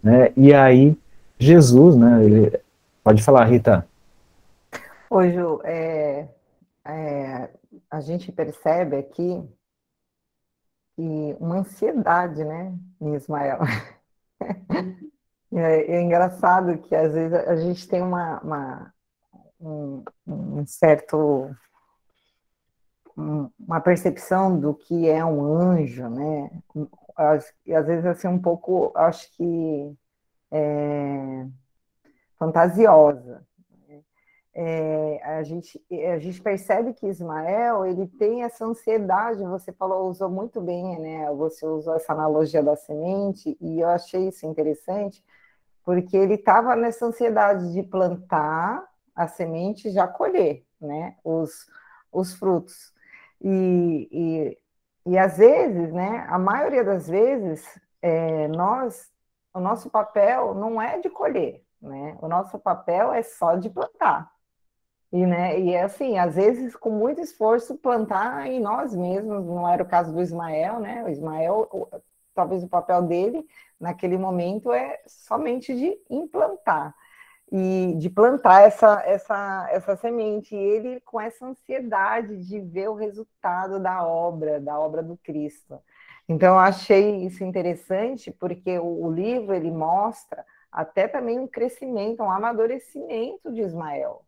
Né? 0.04 0.34
E 0.36 0.54
aí, 0.54 1.00
Jesus, 1.40 1.96
né, 1.96 2.26
ele, 2.26 2.60
pode 3.02 3.24
falar, 3.24 3.46
Rita. 3.46 3.88
Hoje, 5.10 5.38
é, 5.64 6.28
é, 6.84 7.50
a 7.90 8.02
gente 8.02 8.34
percebe 8.34 8.98
aqui 8.98 9.42
uma 11.40 11.60
ansiedade, 11.60 12.44
né, 12.44 12.74
em 13.00 13.16
Ismael. 13.16 13.60
é, 15.56 15.96
é, 15.96 16.02
engraçado 16.02 16.80
que 16.80 16.94
às 16.94 17.14
vezes 17.14 17.34
a 17.34 17.56
gente 17.56 17.88
tem 17.88 18.02
uma, 18.02 18.42
uma 18.42 18.94
um, 19.58 20.04
um, 20.28 20.66
certo 20.66 21.50
uma 23.16 23.80
percepção 23.82 24.59
do 24.59 24.74
que 24.74 25.09
é 25.09 25.24
um 25.24 25.45
anjo, 25.45 26.09
né? 26.09 26.51
E 27.66 27.74
às 27.74 27.88
vezes 27.88 28.05
assim 28.05 28.28
um 28.28 28.41
pouco, 28.41 28.91
acho 28.95 29.32
que 29.36 29.95
é, 30.51 31.45
fantasiosa 32.38 33.45
é, 34.57 35.22
a, 35.22 35.43
gente, 35.43 35.84
a 35.91 36.18
gente 36.18 36.41
percebe 36.41 36.93
que 36.93 37.05
Ismael 37.05 37.86
ele 37.86 38.07
tem 38.07 38.43
essa 38.43 38.66
ansiedade, 38.66 39.43
você 39.43 39.74
falou, 39.74 40.09
usou 40.09 40.30
muito 40.30 40.61
bem, 40.61 40.97
né? 40.97 41.30
Você 41.34 41.66
usou 41.66 41.93
essa 41.93 42.13
analogia 42.13 42.63
da 42.63 42.78
semente, 42.78 43.57
e 43.59 43.82
eu 43.82 43.89
achei 43.89 44.30
isso 44.30 44.45
interessante, 44.45 45.22
porque 45.84 46.16
ele 46.16 46.36
estava 46.36 46.74
nessa 46.74 47.05
ansiedade 47.05 47.74
de 47.74 47.84
plantar 47.84 48.88
a 49.13 49.28
semente 49.28 49.89
e 49.89 49.91
já 49.91 50.07
colher 50.07 50.66
né? 50.80 51.18
os, 51.22 51.68
os 52.11 52.34
frutos. 52.34 52.93
E, 53.42 54.10
e, 54.12 55.12
e 55.12 55.18
às 55.18 55.38
vezes, 55.38 55.92
né? 55.94 56.26
A 56.30 56.40
maioria 56.40 56.84
das 56.84 57.08
vezes, 57.08 57.64
é, 58.02 58.48
nós, 58.48 59.12
o 59.54 59.60
nosso 59.60 59.90
papel 59.90 60.54
não 60.54 60.82
é 60.82 61.00
de 61.00 61.10
colher, 61.10 61.64
né? 61.82 62.18
O 62.22 62.28
nosso 62.28 62.58
papel 62.60 63.14
é 63.14 63.22
só 63.24 63.56
de 63.56 63.70
plantar. 63.70 64.32
E, 65.12 65.26
né, 65.26 65.60
e 65.60 65.74
é 65.74 65.84
assim, 65.84 66.18
às 66.18 66.36
vezes 66.36 66.76
com 66.76 66.90
muito 66.90 67.22
esforço 67.22 67.78
plantar 67.78 68.48
em 68.48 68.60
nós 68.60 68.94
mesmos, 68.94 69.46
não 69.46 69.68
era 69.68 69.82
o 69.82 69.88
caso 69.88 70.12
do 70.12 70.22
Ismael, 70.22 70.80
né? 70.80 71.04
O 71.06 71.10
Ismael, 71.10 71.70
talvez 72.34 72.64
o 72.64 72.68
papel 72.68 73.02
dele 73.04 73.48
naquele 73.80 74.18
momento 74.18 74.74
é 74.74 75.02
somente 75.08 75.74
de 75.74 75.98
implantar 76.10 76.94
e 77.52 77.96
de 77.98 78.10
plantar 78.10 78.64
essa, 78.64 79.02
essa, 79.06 79.68
essa 79.72 79.96
semente. 79.96 80.56
E 80.56 80.60
ele 80.60 81.00
com 81.02 81.20
essa 81.20 81.46
ansiedade 81.46 82.38
de 82.38 82.60
ver 82.60 82.89
o 82.89 82.96
resultado 82.96 83.80
da 83.80 84.06
obra, 84.06 84.60
da 84.60 84.80
obra 84.80 85.04
do 85.04 85.18
Cristo. 85.18 85.80
Então, 86.28 86.56
eu 86.56 86.60
achei 86.60 87.24
isso 87.26 87.43
interessante, 87.43 88.32
porque 88.32 88.80
o, 88.80 89.06
o 89.06 89.12
livro 89.12 89.54
ele 89.54 89.72
mostra 89.72 90.46
até 90.72 91.08
também 91.08 91.39
um 91.39 91.48
crescimento, 91.48 92.24
um 92.24 92.32
amadurecimento 92.32 93.52
de 93.54 93.62
Ismael 93.62 94.26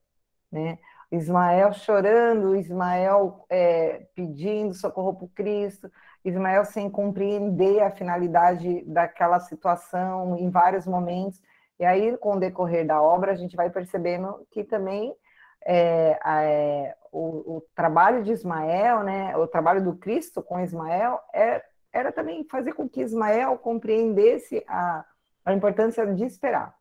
né? 0.51 0.77
Ismael 1.11 1.73
chorando, 1.73 2.55
Ismael 2.55 3.45
é, 3.49 4.07
pedindo 4.13 4.73
socorro 4.73 5.13
para 5.15 5.27
Cristo, 5.29 5.89
Ismael 6.23 6.65
sem 6.65 6.89
compreender 6.89 7.81
a 7.81 7.91
finalidade 7.91 8.83
daquela 8.85 9.39
situação 9.39 10.37
em 10.37 10.49
vários 10.49 10.85
momentos. 10.85 11.41
E 11.79 11.85
aí, 11.85 12.17
com 12.17 12.33
o 12.33 12.39
decorrer 12.39 12.85
da 12.85 13.01
obra, 13.01 13.31
a 13.31 13.35
gente 13.35 13.55
vai 13.55 13.69
percebendo 13.69 14.45
que 14.51 14.63
também 14.63 15.15
é, 15.65 16.19
é, 16.25 16.95
o, 17.11 17.57
o, 17.57 17.63
trabalho 17.75 18.23
de 18.23 18.31
Ismael, 18.31 19.03
né, 19.03 19.35
o 19.37 19.47
trabalho 19.47 19.83
do 19.83 19.95
Cristo 19.95 20.41
com 20.41 20.59
Ismael, 20.59 21.19
é, 21.33 21.63
era 21.91 22.11
também 22.11 22.43
fazer 22.45 22.73
com 22.73 22.87
que 22.87 23.01
Ismael 23.01 23.57
compreendesse 23.57 24.63
a, 24.67 25.05
a 25.45 25.53
importância 25.53 26.05
de 26.13 26.23
esperar. 26.23 26.75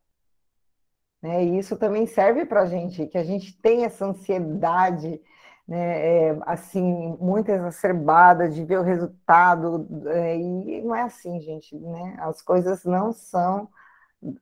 Né? 1.22 1.44
E 1.44 1.58
isso 1.58 1.76
também 1.76 2.06
serve 2.06 2.44
para 2.44 2.62
a 2.62 2.66
gente, 2.66 3.06
que 3.06 3.18
a 3.18 3.24
gente 3.24 3.60
tem 3.60 3.84
essa 3.84 4.06
ansiedade, 4.06 5.20
né, 5.66 6.28
é, 6.28 6.38
assim, 6.42 7.16
muito 7.20 7.50
exacerbada 7.50 8.48
de 8.48 8.64
ver 8.64 8.78
o 8.78 8.84
resultado, 8.84 9.88
é, 10.08 10.36
e 10.36 10.82
não 10.82 10.94
é 10.94 11.02
assim, 11.02 11.40
gente, 11.40 11.76
né? 11.76 12.14
As 12.20 12.40
coisas 12.40 12.84
não 12.84 13.12
são 13.12 13.68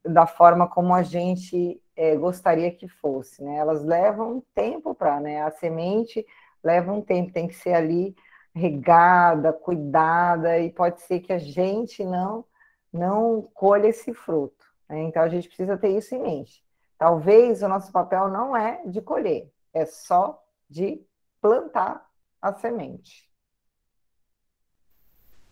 da 0.05 0.27
forma 0.27 0.69
como 0.69 0.95
a 0.95 1.03
gente 1.03 1.81
é, 1.97 2.17
gostaria 2.17 2.71
que 2.71 2.89
fosse, 2.89 3.43
né? 3.43 3.57
Elas 3.57 3.85
levam 3.85 4.43
tempo 4.55 4.95
para, 4.95 5.21
né? 5.21 5.43
A 5.43 5.51
semente 5.51 6.27
leva 6.63 6.93
um 6.93 7.01
tempo, 7.01 7.33
tem 7.33 7.47
que 7.47 7.55
ser 7.55 7.75
ali 7.75 8.17
regada, 8.55 9.53
cuidada, 9.53 10.59
e 10.59 10.71
pode 10.71 11.03
ser 11.03 11.21
que 11.21 11.33
a 11.33 11.39
gente 11.39 12.05
não 12.05 12.45
não 12.93 13.43
colha 13.53 13.89
esse 13.89 14.15
fruto. 14.15 14.65
Né? 14.89 15.03
Então 15.03 15.23
a 15.23 15.29
gente 15.29 15.49
precisa 15.49 15.77
ter 15.77 15.89
isso 15.89 16.15
em 16.15 16.23
mente. 16.23 16.65
Talvez 16.97 17.61
o 17.61 17.69
nosso 17.69 17.91
papel 17.91 18.29
não 18.29 18.57
é 18.57 18.83
de 18.87 19.03
colher, 19.03 19.51
é 19.73 19.85
só 19.85 20.41
de 20.71 21.05
plantar 21.41 22.09
a 22.41 22.55
semente. 22.55 23.29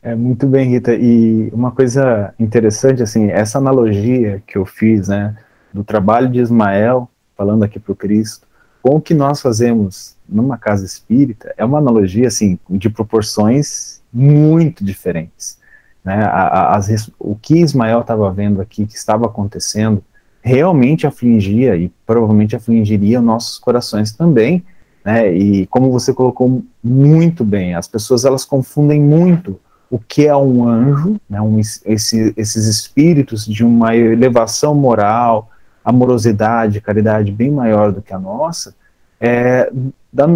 É 0.02 0.16
muito 0.16 0.48
bem, 0.48 0.68
Rita. 0.70 0.94
E 0.94 1.48
uma 1.52 1.70
coisa 1.70 2.34
interessante, 2.36 3.02
assim, 3.04 3.30
essa 3.30 3.58
analogia 3.58 4.42
que 4.44 4.58
eu 4.58 4.66
fiz, 4.66 5.06
né, 5.06 5.36
do 5.72 5.84
trabalho 5.84 6.28
de 6.28 6.40
Ismael, 6.40 7.08
falando 7.36 7.62
aqui 7.62 7.78
para 7.78 7.92
o 7.92 7.96
Cristo, 7.96 8.46
com 8.82 8.96
o 8.96 9.00
que 9.00 9.14
nós 9.14 9.40
fazemos 9.40 10.16
numa 10.28 10.58
casa 10.58 10.84
espírita, 10.84 11.54
é 11.56 11.64
uma 11.64 11.78
analogia, 11.78 12.26
assim, 12.26 12.58
de 12.68 12.90
proporções 12.90 14.02
muito 14.12 14.84
diferentes. 14.84 15.56
Né? 16.04 16.28
As, 16.32 17.08
o 17.16 17.36
que 17.36 17.60
Ismael 17.60 18.00
estava 18.00 18.28
vendo 18.32 18.60
aqui, 18.60 18.84
que 18.86 18.96
estava 18.96 19.26
acontecendo, 19.26 20.02
realmente 20.42 21.06
afligia 21.06 21.76
e 21.76 21.88
provavelmente 22.04 22.56
afligiria 22.56 23.20
nossos 23.20 23.56
corações 23.56 24.10
também, 24.10 24.64
né? 25.04 25.32
E 25.32 25.66
como 25.66 25.92
você 25.92 26.12
colocou 26.12 26.64
muito 26.82 27.44
bem, 27.44 27.76
as 27.76 27.86
pessoas 27.86 28.24
elas 28.24 28.44
confundem 28.44 29.00
muito 29.00 29.60
o 29.92 29.98
que 29.98 30.26
é 30.26 30.34
um 30.34 30.66
anjo, 30.66 31.20
né? 31.28 31.38
Um, 31.42 31.60
esse, 31.60 32.32
esses 32.34 32.66
espíritos 32.66 33.44
de 33.44 33.62
uma 33.62 33.94
elevação 33.94 34.74
moral, 34.74 35.50
amorosidade, 35.84 36.80
caridade 36.80 37.30
bem 37.30 37.50
maior 37.50 37.92
do 37.92 38.00
que 38.00 38.14
a 38.14 38.18
nossa, 38.18 38.74
é, 39.20 39.70
da, 40.10 40.26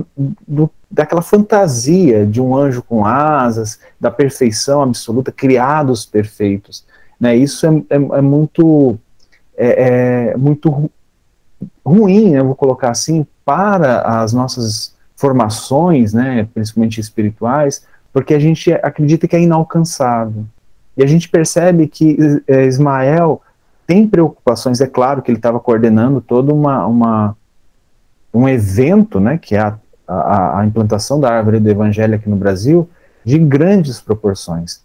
do, 0.46 0.70
daquela 0.90 1.22
fantasia 1.22 2.26
de 2.26 2.38
um 2.38 2.54
anjo 2.54 2.82
com 2.82 3.06
asas, 3.06 3.80
da 3.98 4.10
perfeição 4.10 4.82
absoluta, 4.82 5.32
criados 5.32 6.04
perfeitos. 6.04 6.84
Né? 7.18 7.34
Isso 7.34 7.66
é, 7.66 7.70
é, 7.88 7.96
é 7.96 8.20
muito 8.20 8.98
é, 9.56 10.32
é 10.32 10.36
muito 10.36 10.90
ruim, 11.82 12.32
né, 12.32 12.42
vou 12.42 12.54
colocar 12.54 12.90
assim, 12.90 13.26
para 13.42 14.02
as 14.02 14.34
nossas 14.34 14.94
formações, 15.16 16.12
né, 16.12 16.46
principalmente 16.52 17.00
espirituais, 17.00 17.86
porque 18.16 18.32
a 18.32 18.38
gente 18.38 18.72
acredita 18.72 19.28
que 19.28 19.36
é 19.36 19.42
inalcançável. 19.42 20.46
E 20.96 21.04
a 21.04 21.06
gente 21.06 21.28
percebe 21.28 21.86
que 21.86 22.16
é, 22.48 22.64
Ismael 22.64 23.42
tem 23.86 24.08
preocupações, 24.08 24.80
é 24.80 24.86
claro 24.86 25.20
que 25.20 25.30
ele 25.30 25.36
estava 25.36 25.60
coordenando 25.60 26.22
toda 26.22 26.50
uma, 26.50 26.86
uma 26.86 27.36
um 28.32 28.48
evento, 28.48 29.20
né, 29.20 29.36
que 29.36 29.54
é 29.54 29.60
a, 29.60 29.78
a, 30.08 30.60
a 30.60 30.66
implantação 30.66 31.20
da 31.20 31.30
árvore 31.30 31.60
do 31.60 31.68
evangelho 31.68 32.14
aqui 32.14 32.26
no 32.26 32.36
Brasil, 32.36 32.88
de 33.22 33.38
grandes 33.38 34.00
proporções. 34.00 34.80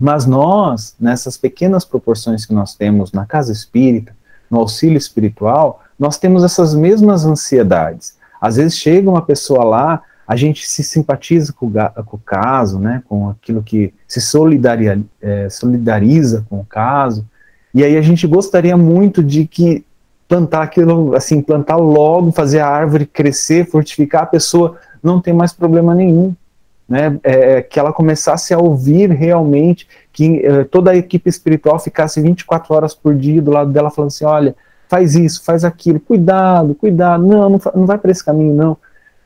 Mas 0.00 0.24
nós, 0.24 0.96
nessas 0.98 1.36
pequenas 1.36 1.84
proporções 1.84 2.46
que 2.46 2.54
nós 2.54 2.74
temos 2.74 3.12
na 3.12 3.26
casa 3.26 3.52
espírita, 3.52 4.16
no 4.50 4.58
auxílio 4.58 4.96
espiritual, 4.96 5.82
nós 5.98 6.16
temos 6.16 6.42
essas 6.42 6.74
mesmas 6.74 7.26
ansiedades. 7.26 8.16
Às 8.40 8.56
vezes 8.56 8.78
chega 8.78 9.10
uma 9.10 9.20
pessoa 9.20 9.64
lá, 9.64 10.02
a 10.28 10.36
gente 10.36 10.68
se 10.68 10.84
simpatiza 10.84 11.54
com 11.54 11.66
o, 11.66 12.04
com 12.04 12.16
o 12.18 12.20
caso, 12.20 12.78
né, 12.78 13.02
com 13.08 13.30
aquilo 13.30 13.62
que 13.62 13.94
se 14.06 14.20
solidaria, 14.20 15.00
é, 15.22 15.48
solidariza 15.48 16.44
com 16.50 16.60
o 16.60 16.66
caso, 16.66 17.24
e 17.72 17.82
aí 17.82 17.96
a 17.96 18.02
gente 18.02 18.26
gostaria 18.26 18.76
muito 18.76 19.24
de 19.24 19.46
que 19.46 19.82
plantar 20.28 20.62
aquilo, 20.62 21.16
assim, 21.16 21.40
plantar 21.40 21.76
logo, 21.76 22.30
fazer 22.30 22.60
a 22.60 22.68
árvore 22.68 23.06
crescer, 23.06 23.66
fortificar, 23.70 24.24
a 24.24 24.26
pessoa 24.26 24.76
não 25.02 25.18
tem 25.18 25.32
mais 25.32 25.54
problema 25.54 25.94
nenhum. 25.94 26.34
Né, 26.86 27.20
é, 27.22 27.60
que 27.60 27.78
ela 27.78 27.92
começasse 27.92 28.54
a 28.54 28.58
ouvir 28.58 29.10
realmente, 29.10 29.86
que 30.10 30.38
é, 30.38 30.64
toda 30.64 30.90
a 30.90 30.96
equipe 30.96 31.28
espiritual 31.28 31.78
ficasse 31.78 32.18
24 32.18 32.74
horas 32.74 32.94
por 32.94 33.14
dia 33.14 33.42
do 33.42 33.50
lado 33.50 33.70
dela, 33.70 33.90
falando 33.90 34.08
assim: 34.08 34.24
olha, 34.24 34.56
faz 34.88 35.14
isso, 35.14 35.44
faz 35.44 35.66
aquilo, 35.66 36.00
cuidado, 36.00 36.74
cuidado, 36.74 37.26
não, 37.26 37.50
não, 37.50 37.60
não 37.74 37.84
vai 37.84 37.98
para 37.98 38.10
esse 38.10 38.24
caminho, 38.24 38.54
não. 38.54 38.78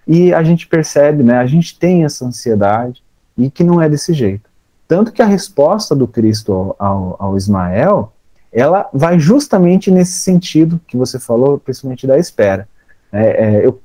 E 0.06 0.34
a 0.34 0.42
gente 0.42 0.66
percebe, 0.66 1.22
né, 1.22 1.38
a 1.38 1.46
gente 1.46 1.78
tem 1.78 2.04
essa 2.04 2.24
ansiedade 2.24 3.02
e 3.36 3.50
que 3.50 3.62
não 3.62 3.80
é 3.80 3.88
desse 3.88 4.12
jeito. 4.12 4.50
Tanto 4.88 5.12
que 5.12 5.22
a 5.22 5.26
resposta 5.26 5.94
do 5.94 6.06
Cristo 6.06 6.52
ao, 6.52 6.76
ao, 6.78 7.16
ao 7.18 7.36
Ismael 7.36 8.12
ela 8.52 8.88
vai 8.92 9.18
justamente 9.18 9.90
nesse 9.90 10.12
sentido 10.12 10.78
que 10.86 10.96
você 10.96 11.18
falou, 11.18 11.58
principalmente 11.58 12.06
da 12.06 12.18
espera. 12.18 12.68
É, 13.10 13.60
é, 13.60 13.66
eu, 13.66 13.80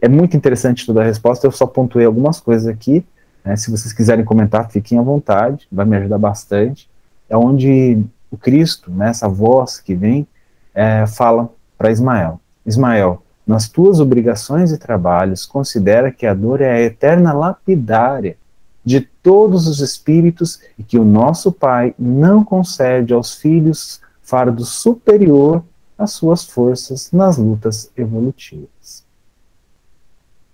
é 0.00 0.08
muito 0.08 0.36
interessante 0.36 0.84
toda 0.84 1.00
a 1.00 1.04
resposta, 1.04 1.46
eu 1.46 1.52
só 1.52 1.66
pontuei 1.66 2.04
algumas 2.04 2.40
coisas 2.40 2.66
aqui. 2.66 3.06
Né, 3.44 3.54
se 3.54 3.70
vocês 3.70 3.92
quiserem 3.92 4.24
comentar, 4.24 4.68
fiquem 4.70 4.98
à 4.98 5.02
vontade, 5.02 5.68
vai 5.70 5.86
me 5.86 5.96
ajudar 5.96 6.18
bastante. 6.18 6.90
É 7.28 7.36
onde 7.36 8.02
o 8.30 8.36
Cristo, 8.36 8.90
né, 8.90 9.10
essa 9.10 9.28
voz 9.28 9.78
que 9.78 9.94
vem, 9.94 10.26
é, 10.74 11.06
fala 11.06 11.48
para 11.78 11.92
Ismael: 11.92 12.40
Ismael, 12.66 13.22
nas 13.46 13.68
tuas 13.68 14.00
obrigações 14.00 14.72
e 14.72 14.78
trabalhos, 14.78 15.44
considera 15.44 16.10
que 16.10 16.26
a 16.26 16.34
dor 16.34 16.60
é 16.60 16.72
a 16.72 16.80
eterna 16.80 17.32
lapidária 17.32 18.36
de 18.84 19.00
todos 19.00 19.66
os 19.66 19.80
espíritos 19.80 20.60
e 20.78 20.82
que 20.82 20.98
o 20.98 21.04
nosso 21.04 21.50
Pai 21.50 21.94
não 21.98 22.44
concede 22.44 23.12
aos 23.12 23.34
filhos 23.34 24.00
fardo 24.22 24.64
superior 24.64 25.62
às 25.98 26.12
suas 26.12 26.44
forças 26.44 27.10
nas 27.12 27.38
lutas 27.38 27.90
evolutivas. 27.96 29.04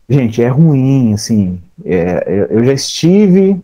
Gente, 0.09 0.43
é 0.43 0.49
ruim, 0.49 1.12
assim, 1.12 1.61
é, 1.84 2.49
eu 2.51 2.64
já 2.64 2.72
estive, 2.72 3.62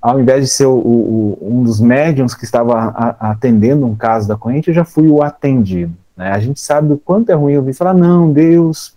ao 0.00 0.20
invés 0.20 0.44
de 0.44 0.50
ser 0.50 0.66
o, 0.66 0.76
o, 0.76 1.38
um 1.40 1.62
dos 1.64 1.80
médiums 1.80 2.34
que 2.34 2.44
estava 2.44 2.74
a, 2.74 3.32
atendendo 3.32 3.84
um 3.84 3.96
caso 3.96 4.28
da 4.28 4.36
corrente, 4.36 4.68
eu 4.68 4.74
já 4.74 4.84
fui 4.84 5.08
o 5.08 5.22
atendido. 5.22 5.92
Né? 6.20 6.32
A 6.32 6.38
gente 6.38 6.60
sabe 6.60 6.92
o 6.92 6.98
quanto 6.98 7.30
é 7.30 7.34
ruim 7.34 7.56
ouvir 7.56 7.72
falar, 7.72 7.94
não, 7.94 8.30
Deus 8.30 8.94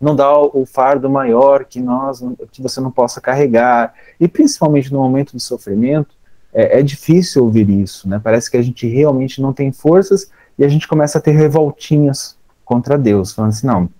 não 0.00 0.16
dá 0.16 0.34
o 0.40 0.64
fardo 0.64 1.10
maior 1.10 1.66
que 1.66 1.78
nós 1.78 2.24
que 2.50 2.62
você 2.62 2.80
não 2.80 2.90
possa 2.90 3.20
carregar. 3.20 3.92
E 4.18 4.26
principalmente 4.26 4.90
no 4.90 5.00
momento 5.00 5.36
de 5.36 5.42
sofrimento 5.42 6.14
é, 6.50 6.78
é, 6.78 6.82
difícil 6.82 7.44
ouvir 7.44 7.68
isso 7.68 8.08
né? 8.08 8.18
Parece 8.24 8.50
que 8.50 8.56
a 8.56 8.62
gente 8.62 8.86
realmente 8.86 9.42
não 9.42 9.52
tem 9.52 9.70
forças 9.70 10.30
e 10.58 10.64
a 10.64 10.68
gente 10.68 10.88
começa 10.88 11.18
a 11.18 11.20
ter 11.20 11.32
revoltinhas 11.32 12.38
contra 12.64 12.96
Deus 12.96 13.34
falando 13.34 13.50
assim 13.50 13.66
não 13.66 13.90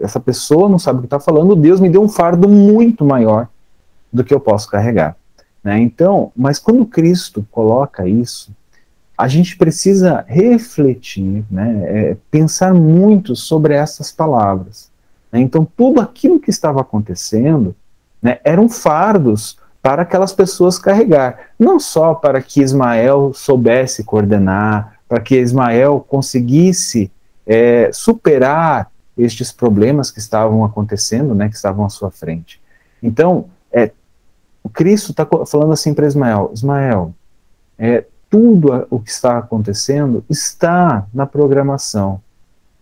essa 0.00 0.18
pessoa 0.18 0.68
não 0.68 0.80
sabe 0.80 0.98
o 0.98 1.02
que 1.02 1.06
está 1.06 1.20
falando 1.20 1.54
Deus 1.54 1.78
me 1.78 1.88
deu 1.88 2.02
um 2.02 2.08
fardo 2.08 2.48
muito 2.48 3.04
maior 3.04 3.48
do 4.12 4.24
que 4.24 4.34
eu 4.34 4.40
posso 4.40 4.68
carregar. 4.68 5.16
Né? 5.62 5.78
Então 5.78 6.32
mas 6.34 6.58
quando 6.58 6.84
Cristo 6.84 7.46
coloca 7.52 8.08
isso 8.08 8.50
a 9.18 9.26
gente 9.26 9.56
precisa 9.56 10.24
refletir 10.28 11.44
né 11.50 11.82
é, 11.84 12.16
pensar 12.30 12.72
muito 12.72 13.34
sobre 13.34 13.74
essas 13.74 14.12
palavras 14.12 14.88
né? 15.32 15.40
Então, 15.40 15.64
tudo 15.64 16.00
aquilo 16.00 16.40
que 16.40 16.50
estava 16.50 16.80
acontecendo 16.80 17.74
né, 18.20 18.40
eram 18.44 18.68
fardos 18.68 19.58
para 19.80 20.02
aquelas 20.02 20.32
pessoas 20.32 20.78
carregar. 20.78 21.50
Não 21.58 21.78
só 21.78 22.14
para 22.14 22.42
que 22.42 22.60
Ismael 22.60 23.32
soubesse 23.34 24.02
coordenar, 24.04 24.98
para 25.08 25.20
que 25.20 25.36
Ismael 25.36 26.04
conseguisse 26.06 27.10
é, 27.46 27.90
superar 27.92 28.90
estes 29.16 29.50
problemas 29.50 30.10
que 30.10 30.18
estavam 30.18 30.64
acontecendo, 30.64 31.34
né, 31.34 31.48
que 31.48 31.56
estavam 31.56 31.84
à 31.84 31.88
sua 31.88 32.10
frente. 32.10 32.60
Então, 33.02 33.46
é, 33.72 33.90
o 34.62 34.68
Cristo 34.68 35.12
está 35.12 35.26
falando 35.46 35.72
assim 35.72 35.94
para 35.94 36.06
Ismael: 36.06 36.50
Ismael, 36.52 37.14
é, 37.78 38.04
tudo 38.30 38.86
o 38.90 38.98
que 39.00 39.10
está 39.10 39.38
acontecendo 39.38 40.24
está 40.28 41.06
na 41.12 41.26
programação. 41.26 42.20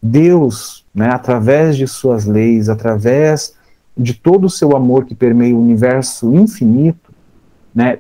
Deus, 0.03 0.85
né, 0.95 1.09
através 1.11 1.77
de 1.77 1.87
suas 1.87 2.25
leis, 2.25 2.69
através 2.69 3.55
de 3.97 4.13
todo 4.15 4.45
o 4.45 4.51
seu 4.51 4.77
amor 4.77 5.05
que 5.05 5.15
permeia 5.15 5.55
o 5.55 5.61
universo 5.61 6.35
infinito, 6.35 7.13
né, 7.75 7.99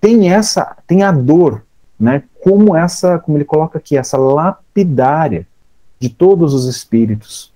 tem 0.00 0.32
essa, 0.32 0.76
tem 0.86 1.02
a 1.02 1.10
dor, 1.10 1.62
né, 1.98 2.22
como 2.42 2.76
essa, 2.76 3.18
como 3.18 3.36
ele 3.36 3.44
coloca 3.44 3.78
aqui, 3.78 3.96
essa 3.96 4.16
lapidária 4.16 5.46
de 5.98 6.08
todos 6.08 6.54
os 6.54 6.66
espíritos. 6.66 7.52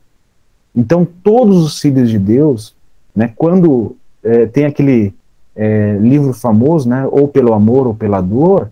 Então, 0.75 1.07
todos 1.23 1.63
os 1.63 1.79
filhos 1.79 2.09
de 2.09 2.19
Deus, 2.19 2.75
né, 3.15 3.33
quando 3.37 3.97
é, 4.23 4.47
tem 4.47 4.65
aquele 4.65 5.15
é, 5.55 5.97
livro 6.01 6.33
famoso, 6.33 6.89
né, 6.89 7.07
ou 7.11 7.29
pelo 7.29 7.53
amor 7.53 7.87
ou 7.87 7.95
pela 7.95 8.21
dor, 8.21 8.71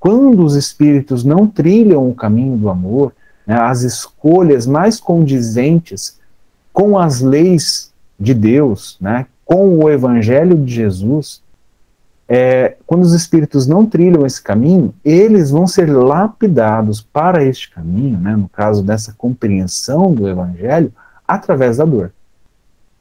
quando 0.00 0.42
os 0.42 0.56
espíritos 0.56 1.22
não 1.22 1.46
trilham 1.46 2.08
o 2.08 2.14
caminho 2.14 2.56
do 2.56 2.70
amor, 2.70 3.12
né, 3.46 3.54
as 3.54 3.82
escolhas 3.82 4.66
mais 4.66 4.98
condizentes 4.98 6.18
com 6.72 6.98
as 6.98 7.20
leis 7.20 7.92
de 8.18 8.32
Deus, 8.32 8.96
né, 8.98 9.26
com 9.44 9.78
o 9.78 9.90
Evangelho 9.90 10.56
de 10.56 10.72
Jesus, 10.72 11.42
é, 12.26 12.76
quando 12.86 13.02
os 13.02 13.12
espíritos 13.12 13.66
não 13.66 13.84
trilham 13.84 14.24
esse 14.24 14.40
caminho, 14.40 14.94
eles 15.04 15.50
vão 15.50 15.66
ser 15.66 15.92
lapidados 15.92 17.02
para 17.02 17.44
este 17.44 17.70
caminho, 17.70 18.18
né, 18.18 18.34
no 18.34 18.48
caso 18.48 18.82
dessa 18.82 19.12
compreensão 19.12 20.14
do 20.14 20.28
Evangelho, 20.28 20.92
através 21.26 21.76
da 21.76 21.84
dor. 21.84 22.12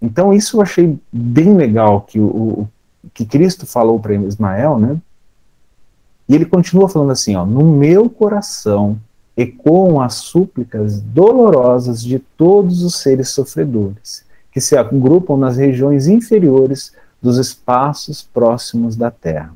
Então, 0.01 0.33
isso 0.33 0.57
eu 0.57 0.61
achei 0.61 0.97
bem 1.11 1.55
legal 1.55 2.01
que, 2.01 2.19
o, 2.19 2.25
o 2.25 2.67
que 3.13 3.25
Cristo 3.25 3.65
falou 3.65 3.99
para 3.99 4.15
Ismael, 4.15 4.79
né? 4.79 4.97
E 6.29 6.35
ele 6.35 6.45
continua 6.45 6.87
falando 6.87 7.11
assim: 7.11 7.35
ó, 7.35 7.43
no 7.43 7.63
meu 7.63 8.07
coração 8.07 8.97
ecoam 9.35 9.99
as 9.99 10.15
súplicas 10.15 11.01
dolorosas 11.01 12.03
de 12.03 12.19
todos 12.19 12.83
os 12.83 12.95
seres 12.95 13.29
sofredores, 13.29 14.23
que 14.51 14.61
se 14.61 14.77
agrupam 14.77 15.37
nas 15.37 15.57
regiões 15.57 16.07
inferiores 16.07 16.93
dos 17.21 17.37
espaços 17.37 18.21
próximos 18.21 18.95
da 18.95 19.09
Terra. 19.09 19.53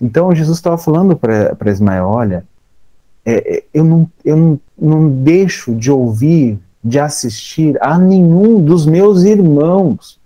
Então 0.00 0.34
Jesus 0.34 0.58
estava 0.58 0.78
falando 0.78 1.16
para 1.16 1.70
Ismael, 1.70 2.06
olha, 2.06 2.44
é, 3.24 3.56
é, 3.56 3.64
eu, 3.74 3.84
não, 3.84 4.10
eu 4.24 4.36
não, 4.36 4.60
não 4.78 5.10
deixo 5.10 5.74
de 5.74 5.90
ouvir, 5.90 6.58
de 6.82 6.98
assistir 6.98 7.76
a 7.82 7.98
nenhum 7.98 8.62
dos 8.62 8.86
meus 8.86 9.22
irmãos 9.24 10.18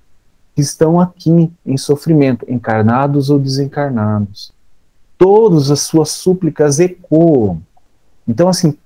que 0.54 0.60
estão 0.60 1.00
aqui 1.00 1.50
em 1.66 1.76
sofrimento, 1.76 2.46
encarnados 2.48 3.30
ou 3.30 3.38
desencarnados. 3.38 4.53
Todas 5.16 5.70
as 5.70 5.80
suas 5.80 6.10
súplicas 6.10 6.80
ecoam 6.80 7.62
então, 8.26 8.48
assim, 8.48 8.76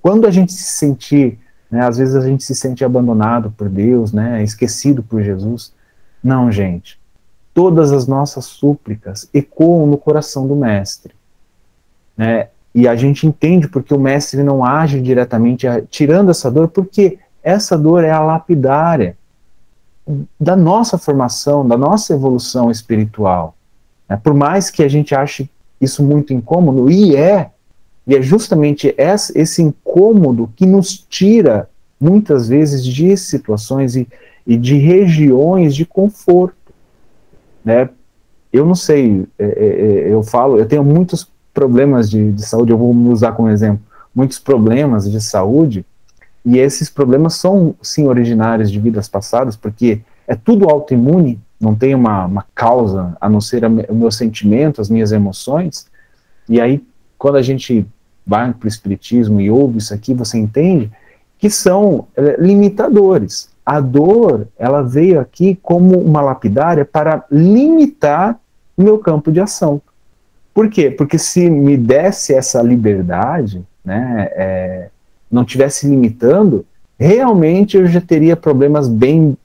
quando 0.00 0.26
a 0.26 0.30
gente 0.30 0.52
se 0.52 0.72
sentir, 0.72 1.38
né, 1.70 1.86
às 1.86 1.98
vezes 1.98 2.14
a 2.14 2.26
gente 2.26 2.42
se 2.42 2.54
sente 2.54 2.84
abandonado 2.84 3.50
por 3.50 3.68
Deus, 3.68 4.12
né, 4.12 4.42
esquecido 4.42 5.02
por 5.02 5.22
Jesus. 5.22 5.72
Não, 6.22 6.50
gente. 6.50 6.98
Todas 7.54 7.92
as 7.92 8.06
nossas 8.06 8.46
súplicas 8.46 9.28
ecoam 9.32 9.86
no 9.86 9.98
coração 9.98 10.46
do 10.46 10.56
Mestre. 10.56 11.14
Né, 12.16 12.48
e 12.74 12.88
a 12.88 12.96
gente 12.96 13.26
entende 13.26 13.68
porque 13.68 13.92
o 13.92 14.00
Mestre 14.00 14.42
não 14.42 14.64
age 14.64 15.00
diretamente 15.00 15.66
tirando 15.90 16.30
essa 16.30 16.50
dor, 16.50 16.68
porque 16.68 17.18
essa 17.42 17.76
dor 17.76 18.02
é 18.04 18.10
a 18.10 18.20
lapidária 18.20 19.16
da 20.40 20.56
nossa 20.56 20.96
formação, 20.96 21.66
da 21.66 21.76
nossa 21.76 22.14
evolução 22.14 22.70
espiritual. 22.70 23.54
Né, 24.08 24.16
por 24.16 24.32
mais 24.32 24.70
que 24.70 24.82
a 24.82 24.88
gente 24.88 25.14
ache 25.14 25.50
isso 25.82 26.02
muito 26.02 26.32
incômodo, 26.32 26.88
e 26.88 27.16
é, 27.16 27.50
e 28.06 28.16
é 28.16 28.22
justamente 28.22 28.94
esse 28.96 29.60
incômodo 29.60 30.50
que 30.56 30.64
nos 30.64 30.96
tira, 30.96 31.68
muitas 32.00 32.48
vezes, 32.48 32.84
de 32.84 33.16
situações 33.16 33.96
e, 33.96 34.08
e 34.46 34.56
de 34.56 34.76
regiões 34.76 35.74
de 35.74 35.84
conforto. 35.84 36.72
Né? 37.64 37.88
Eu 38.52 38.64
não 38.64 38.74
sei, 38.74 39.26
é, 39.38 39.44
é, 39.44 39.48
é, 39.48 40.12
eu 40.12 40.22
falo, 40.22 40.58
eu 40.58 40.66
tenho 40.66 40.84
muitos 40.84 41.28
problemas 41.52 42.08
de, 42.08 42.32
de, 42.32 42.42
saúde, 42.42 42.72
eu 42.72 42.78
vou 42.78 42.94
me 42.94 43.08
usar 43.08 43.32
como 43.32 43.48
exemplo, 43.48 43.82
muitos 44.14 44.38
problemas 44.38 45.10
de 45.10 45.20
saúde, 45.20 45.84
E 46.44 46.58
esses 46.58 46.90
problemas 46.90 47.34
são, 47.34 47.74
sim, 47.80 48.08
originários 48.08 48.70
de 48.70 48.80
vidas 48.80 49.08
passadas, 49.08 49.54
porque 49.56 50.00
é 50.26 50.34
tudo 50.34 50.68
autoimune, 50.68 51.38
não 51.62 51.76
tem 51.76 51.94
uma, 51.94 52.26
uma 52.26 52.44
causa 52.54 53.16
a 53.20 53.28
não 53.28 53.40
ser 53.40 53.64
o 53.64 53.94
meu 53.94 54.10
sentimento, 54.10 54.80
as 54.80 54.90
minhas 54.90 55.12
emoções. 55.12 55.86
E 56.48 56.60
aí, 56.60 56.82
quando 57.16 57.36
a 57.36 57.42
gente 57.42 57.86
vai 58.26 58.52
para 58.52 58.66
o 58.66 58.68
Espiritismo 58.68 59.40
e 59.40 59.48
ouve 59.48 59.78
isso 59.78 59.94
aqui, 59.94 60.12
você 60.12 60.36
entende 60.36 60.90
que 61.38 61.48
são 61.48 62.08
é, 62.16 62.36
limitadores. 62.40 63.48
A 63.64 63.80
dor, 63.80 64.48
ela 64.58 64.82
veio 64.82 65.20
aqui 65.20 65.56
como 65.62 66.00
uma 66.00 66.20
lapidária 66.20 66.84
para 66.84 67.24
limitar 67.30 68.38
o 68.76 68.82
meu 68.82 68.98
campo 68.98 69.30
de 69.30 69.40
ação. 69.40 69.80
Por 70.52 70.68
quê? 70.68 70.90
Porque 70.90 71.16
se 71.16 71.48
me 71.48 71.76
desse 71.76 72.34
essa 72.34 72.60
liberdade, 72.60 73.62
né, 73.84 74.28
é, 74.32 74.88
não 75.30 75.44
tivesse 75.44 75.88
limitando, 75.88 76.66
realmente 76.98 77.76
eu 77.76 77.86
já 77.86 78.00
teria 78.00 78.36
problemas 78.36 78.88
bem 78.88 79.36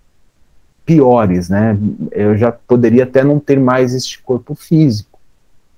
piores, 0.88 1.50
né? 1.50 1.78
Eu 2.14 2.38
já 2.38 2.50
poderia 2.50 3.04
até 3.04 3.22
não 3.22 3.40
ter 3.40 3.60
mais 3.60 3.94
este 3.94 4.24
corpo 4.24 4.56
físico. 4.56 5.20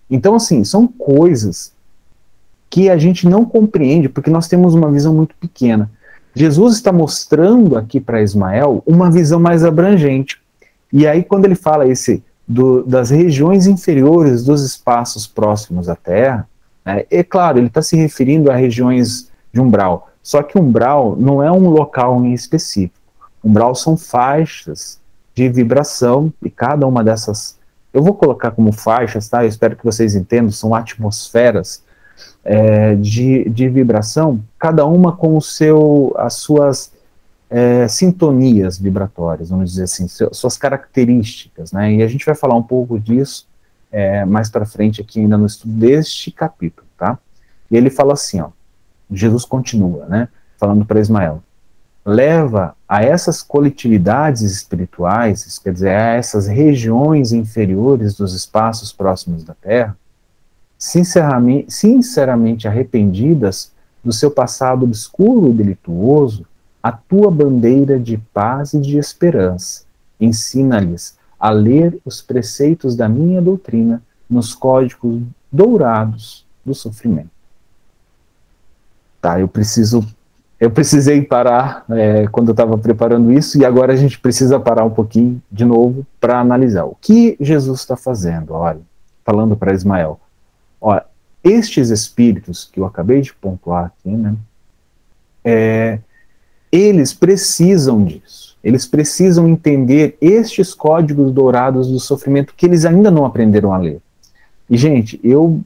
Então, 0.07 0.35
assim, 0.35 0.63
são 0.63 0.87
coisas 0.87 1.73
que 2.69 2.91
a 2.91 2.97
gente 2.97 3.27
não 3.27 3.43
compreende 3.43 4.07
porque 4.07 4.29
nós 4.29 4.47
temos 4.47 4.75
uma 4.75 4.91
visão 4.91 5.11
muito 5.11 5.33
pequena. 5.35 5.89
Jesus 6.35 6.75
está 6.75 6.91
mostrando 6.91 7.75
aqui 7.75 7.99
para 7.99 8.21
Ismael 8.21 8.83
uma 8.85 9.09
visão 9.09 9.39
mais 9.39 9.65
abrangente. 9.65 10.39
E 10.93 11.07
aí, 11.07 11.23
quando 11.23 11.45
ele 11.45 11.55
fala 11.55 11.87
esse 11.87 12.23
do, 12.47 12.83
das 12.83 13.09
regiões 13.09 13.65
inferiores 13.65 14.43
dos 14.43 14.63
espaços 14.63 15.25
próximos 15.25 15.89
à 15.89 15.95
Terra, 15.95 16.47
né, 16.85 17.03
é 17.09 17.23
claro, 17.23 17.57
ele 17.57 17.67
está 17.67 17.81
se 17.81 17.95
referindo 17.97 18.51
a 18.51 18.55
regiões 18.55 19.31
de 19.51 19.59
umbral. 19.59 20.07
Só 20.21 20.43
que 20.43 20.59
umbral 20.59 21.15
não 21.19 21.41
é 21.41 21.51
um 21.51 21.67
local 21.69 22.23
em 22.23 22.31
específico. 22.31 22.98
Umbral 23.43 23.73
são 23.75 23.95
faixas 23.95 24.99
de 25.33 25.47
vibração 25.49 26.33
e 26.41 26.49
cada 26.49 26.85
uma 26.85 27.03
dessas, 27.03 27.57
eu 27.93 28.03
vou 28.03 28.13
colocar 28.13 28.51
como 28.51 28.71
faixas, 28.71 29.29
tá? 29.29 29.43
Eu 29.43 29.49
espero 29.49 29.75
que 29.75 29.85
vocês 29.85 30.15
entendam, 30.15 30.51
são 30.51 30.75
atmosferas 30.75 31.83
é, 32.43 32.95
de, 32.95 33.49
de 33.49 33.69
vibração, 33.69 34.43
cada 34.57 34.85
uma 34.85 35.15
com 35.15 35.37
o 35.37 35.41
seu, 35.41 36.13
as 36.17 36.33
suas 36.35 36.91
é, 37.49 37.87
sintonias 37.87 38.77
vibratórias, 38.77 39.49
vamos 39.49 39.71
dizer 39.71 39.83
assim, 39.83 40.07
suas 40.07 40.57
características, 40.57 41.71
né? 41.71 41.93
E 41.93 42.03
a 42.03 42.07
gente 42.07 42.25
vai 42.25 42.35
falar 42.35 42.55
um 42.55 42.63
pouco 42.63 42.99
disso 42.99 43.47
é, 43.91 44.23
mais 44.25 44.49
para 44.49 44.65
frente 44.65 45.01
aqui 45.01 45.19
ainda 45.19 45.37
no 45.37 45.45
estudo 45.45 45.73
deste 45.73 46.31
capítulo, 46.31 46.87
tá? 46.97 47.17
E 47.71 47.77
ele 47.77 47.89
fala 47.89 48.13
assim, 48.13 48.39
ó, 48.39 48.49
Jesus 49.11 49.45
continua, 49.45 50.05
né? 50.05 50.27
Falando 50.57 50.85
para 50.85 50.99
Ismael, 50.99 51.41
leva 52.09 52.75
a 52.87 53.03
essas 53.03 53.43
coletividades 53.43 54.41
espirituais, 54.41 55.59
quer 55.59 55.71
dizer, 55.71 55.89
a 55.89 56.15
essas 56.15 56.47
regiões 56.47 57.31
inferiores 57.31 58.15
dos 58.15 58.33
espaços 58.33 58.91
próximos 58.91 59.43
da 59.43 59.53
Terra, 59.53 59.95
sinceramente, 60.75 61.71
sinceramente 61.71 62.67
arrependidas 62.67 63.71
do 64.03 64.11
seu 64.11 64.31
passado 64.31 64.85
obscuro 64.85 65.49
e 65.49 65.53
delituoso, 65.53 66.47
a 66.81 66.91
tua 66.91 67.29
bandeira 67.29 67.99
de 67.99 68.17
paz 68.33 68.73
e 68.73 68.81
de 68.81 68.97
esperança. 68.97 69.83
Ensina-lhes 70.19 71.15
a 71.39 71.51
ler 71.51 71.99
os 72.03 72.21
preceitos 72.21 72.95
da 72.95 73.07
minha 73.07 73.41
doutrina 73.41 74.01
nos 74.27 74.55
códigos 74.55 75.21
dourados 75.51 76.45
do 76.65 76.73
sofrimento. 76.73 77.29
Tá, 79.21 79.39
eu 79.39 79.47
preciso, 79.47 80.05
eu 80.59 80.69
precisei 80.69 81.21
parar 81.21 81.85
é, 81.89 82.27
quando 82.27 82.49
eu 82.49 82.53
estava 82.53 82.77
preparando 82.77 83.31
isso 83.31 83.57
e 83.57 83.63
agora 83.63 83.93
a 83.93 83.95
gente 83.95 84.19
precisa 84.19 84.59
parar 84.59 84.83
um 84.83 84.89
pouquinho 84.89 85.41
de 85.49 85.63
novo 85.63 86.05
para 86.19 86.39
analisar 86.39 86.83
o 86.83 86.97
que 86.99 87.37
Jesus 87.39 87.79
está 87.79 87.95
fazendo. 87.95 88.53
Olha, 88.53 88.81
falando 89.23 89.55
para 89.55 89.73
Ismael, 89.73 90.19
olha, 90.81 91.05
estes 91.43 91.89
espíritos 91.89 92.69
que 92.71 92.79
eu 92.79 92.85
acabei 92.85 93.21
de 93.21 93.33
pontuar 93.33 93.85
aqui, 93.85 94.09
né, 94.09 94.35
é, 95.45 95.99
eles 96.69 97.13
precisam 97.13 98.03
disso. 98.03 98.57
Eles 98.61 98.85
precisam 98.85 99.47
entender 99.47 100.17
estes 100.19 100.73
códigos 100.73 101.31
dourados 101.31 101.87
do 101.87 101.99
sofrimento 101.99 102.53
que 102.55 102.65
eles 102.65 102.83
ainda 102.83 103.09
não 103.09 103.25
aprenderam 103.25 103.73
a 103.73 103.77
ler. 103.77 104.01
E 104.69 104.75
gente, 104.75 105.17
eu 105.23 105.61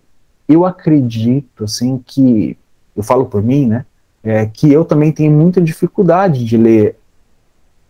eu 0.47 0.65
acredito 0.65 1.63
assim 1.63 2.03
que 2.05 2.55
eu 2.95 3.01
falo 3.01 3.25
por 3.25 3.41
mim, 3.41 3.65
né? 3.65 3.85
É, 4.23 4.45
que 4.45 4.71
eu 4.71 4.85
também 4.85 5.11
tenho 5.11 5.31
muita 5.31 5.59
dificuldade 5.59 6.45
de 6.45 6.55
ler 6.55 6.95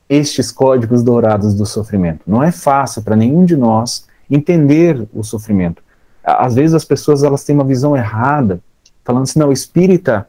estes 0.09 0.51
códigos 0.51 1.03
dourados 1.03 1.53
do 1.53 1.65
sofrimento. 1.65 2.21
Não 2.25 2.41
é 2.41 2.51
fácil 2.51 3.03
para 3.03 3.15
nenhum 3.15 3.45
de 3.45 3.55
nós 3.55 4.07
entender 4.29 5.07
o 5.13 5.23
sofrimento. 5.23 5.83
Às 6.23 6.55
vezes 6.55 6.73
as 6.73 6.85
pessoas 6.85 7.23
elas 7.23 7.43
têm 7.43 7.55
uma 7.55 7.63
visão 7.63 7.95
errada, 7.95 8.59
falando 9.03 9.23
assim, 9.23 9.39
não, 9.39 9.49
o 9.49 9.53
espírita 9.53 10.27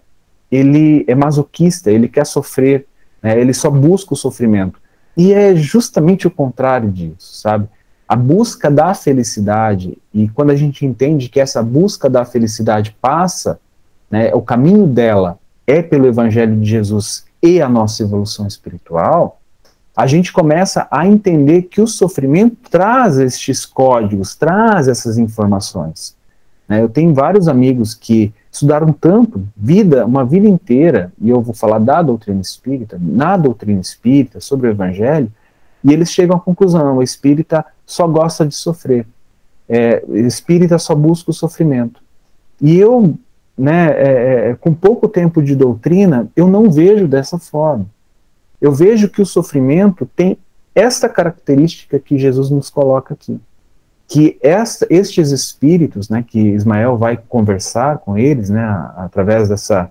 ele 0.50 1.04
é 1.08 1.14
masoquista, 1.14 1.90
ele 1.90 2.08
quer 2.08 2.26
sofrer, 2.26 2.86
né, 3.22 3.38
ele 3.40 3.52
só 3.52 3.70
busca 3.70 4.14
o 4.14 4.16
sofrimento. 4.16 4.78
E 5.16 5.32
é 5.32 5.54
justamente 5.54 6.26
o 6.26 6.30
contrário 6.30 6.90
disso, 6.90 7.36
sabe? 7.36 7.68
A 8.06 8.14
busca 8.14 8.70
da 8.70 8.92
felicidade, 8.94 9.96
e 10.12 10.28
quando 10.28 10.50
a 10.50 10.56
gente 10.56 10.84
entende 10.84 11.28
que 11.28 11.40
essa 11.40 11.62
busca 11.62 12.10
da 12.10 12.24
felicidade 12.24 12.96
passa, 13.00 13.58
né, 14.10 14.34
o 14.34 14.42
caminho 14.42 14.86
dela 14.86 15.38
é 15.66 15.82
pelo 15.82 16.06
Evangelho 16.06 16.58
de 16.60 16.68
Jesus 16.68 17.24
e 17.42 17.60
a 17.60 17.68
nossa 17.68 18.02
evolução 18.02 18.46
espiritual, 18.46 19.40
a 19.96 20.06
gente 20.06 20.32
começa 20.32 20.88
a 20.90 21.06
entender 21.06 21.62
que 21.62 21.80
o 21.80 21.86
sofrimento 21.86 22.56
traz 22.68 23.18
estes 23.18 23.64
códigos, 23.64 24.34
traz 24.34 24.88
essas 24.88 25.18
informações. 25.18 26.16
Né? 26.68 26.82
Eu 26.82 26.88
tenho 26.88 27.14
vários 27.14 27.46
amigos 27.46 27.94
que 27.94 28.32
estudaram 28.50 28.92
tanto, 28.92 29.46
vida, 29.56 30.04
uma 30.04 30.24
vida 30.24 30.48
inteira, 30.48 31.12
e 31.20 31.30
eu 31.30 31.40
vou 31.40 31.54
falar 31.54 31.78
da 31.78 32.02
doutrina 32.02 32.40
espírita, 32.40 32.98
na 33.00 33.36
doutrina 33.36 33.80
espírita, 33.80 34.40
sobre 34.40 34.68
o 34.68 34.70
evangelho, 34.70 35.30
e 35.82 35.92
eles 35.92 36.10
chegam 36.10 36.36
à 36.36 36.40
conclusão, 36.40 36.96
o 36.96 37.02
espírita 37.02 37.64
só 37.84 38.08
gosta 38.08 38.46
de 38.46 38.54
sofrer, 38.54 39.06
é, 39.68 40.02
espírita 40.26 40.78
só 40.78 40.94
busca 40.94 41.30
o 41.30 41.34
sofrimento. 41.34 42.00
E 42.60 42.76
eu, 42.76 43.14
né, 43.56 43.90
é, 43.92 44.50
é, 44.50 44.54
com 44.54 44.74
pouco 44.74 45.08
tempo 45.08 45.42
de 45.42 45.54
doutrina, 45.54 46.28
eu 46.34 46.48
não 46.48 46.70
vejo 46.70 47.06
dessa 47.06 47.38
forma. 47.38 47.86
Eu 48.60 48.72
vejo 48.72 49.08
que 49.08 49.22
o 49.22 49.26
sofrimento 49.26 50.08
tem 50.16 50.38
esta 50.74 51.08
característica 51.08 51.98
que 51.98 52.18
Jesus 52.18 52.50
nos 52.50 52.68
coloca 52.68 53.14
aqui 53.14 53.40
que 54.06 54.38
esta, 54.42 54.86
estes 54.90 55.30
espíritos, 55.30 56.08
né, 56.08 56.24
que 56.26 56.38
Ismael 56.38 56.96
vai 56.96 57.16
conversar 57.16 57.98
com 57.98 58.16
eles, 58.16 58.50
né, 58.50 58.64
através 58.96 59.48
dessa, 59.48 59.90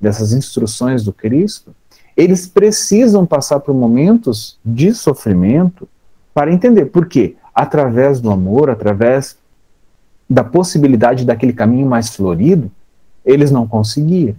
dessas 0.00 0.32
instruções 0.32 1.04
do 1.04 1.12
Cristo, 1.12 1.74
eles 2.16 2.46
precisam 2.46 3.24
passar 3.24 3.60
por 3.60 3.74
momentos 3.74 4.58
de 4.64 4.92
sofrimento 4.92 5.88
para 6.34 6.52
entender. 6.52 6.86
Por 6.86 7.06
quê? 7.06 7.36
Através 7.54 8.20
do 8.20 8.30
amor, 8.30 8.70
através 8.70 9.36
da 10.28 10.44
possibilidade 10.44 11.24
daquele 11.24 11.52
caminho 11.52 11.88
mais 11.88 12.14
florido, 12.14 12.70
eles 13.24 13.50
não 13.50 13.66
conseguiram. 13.66 14.36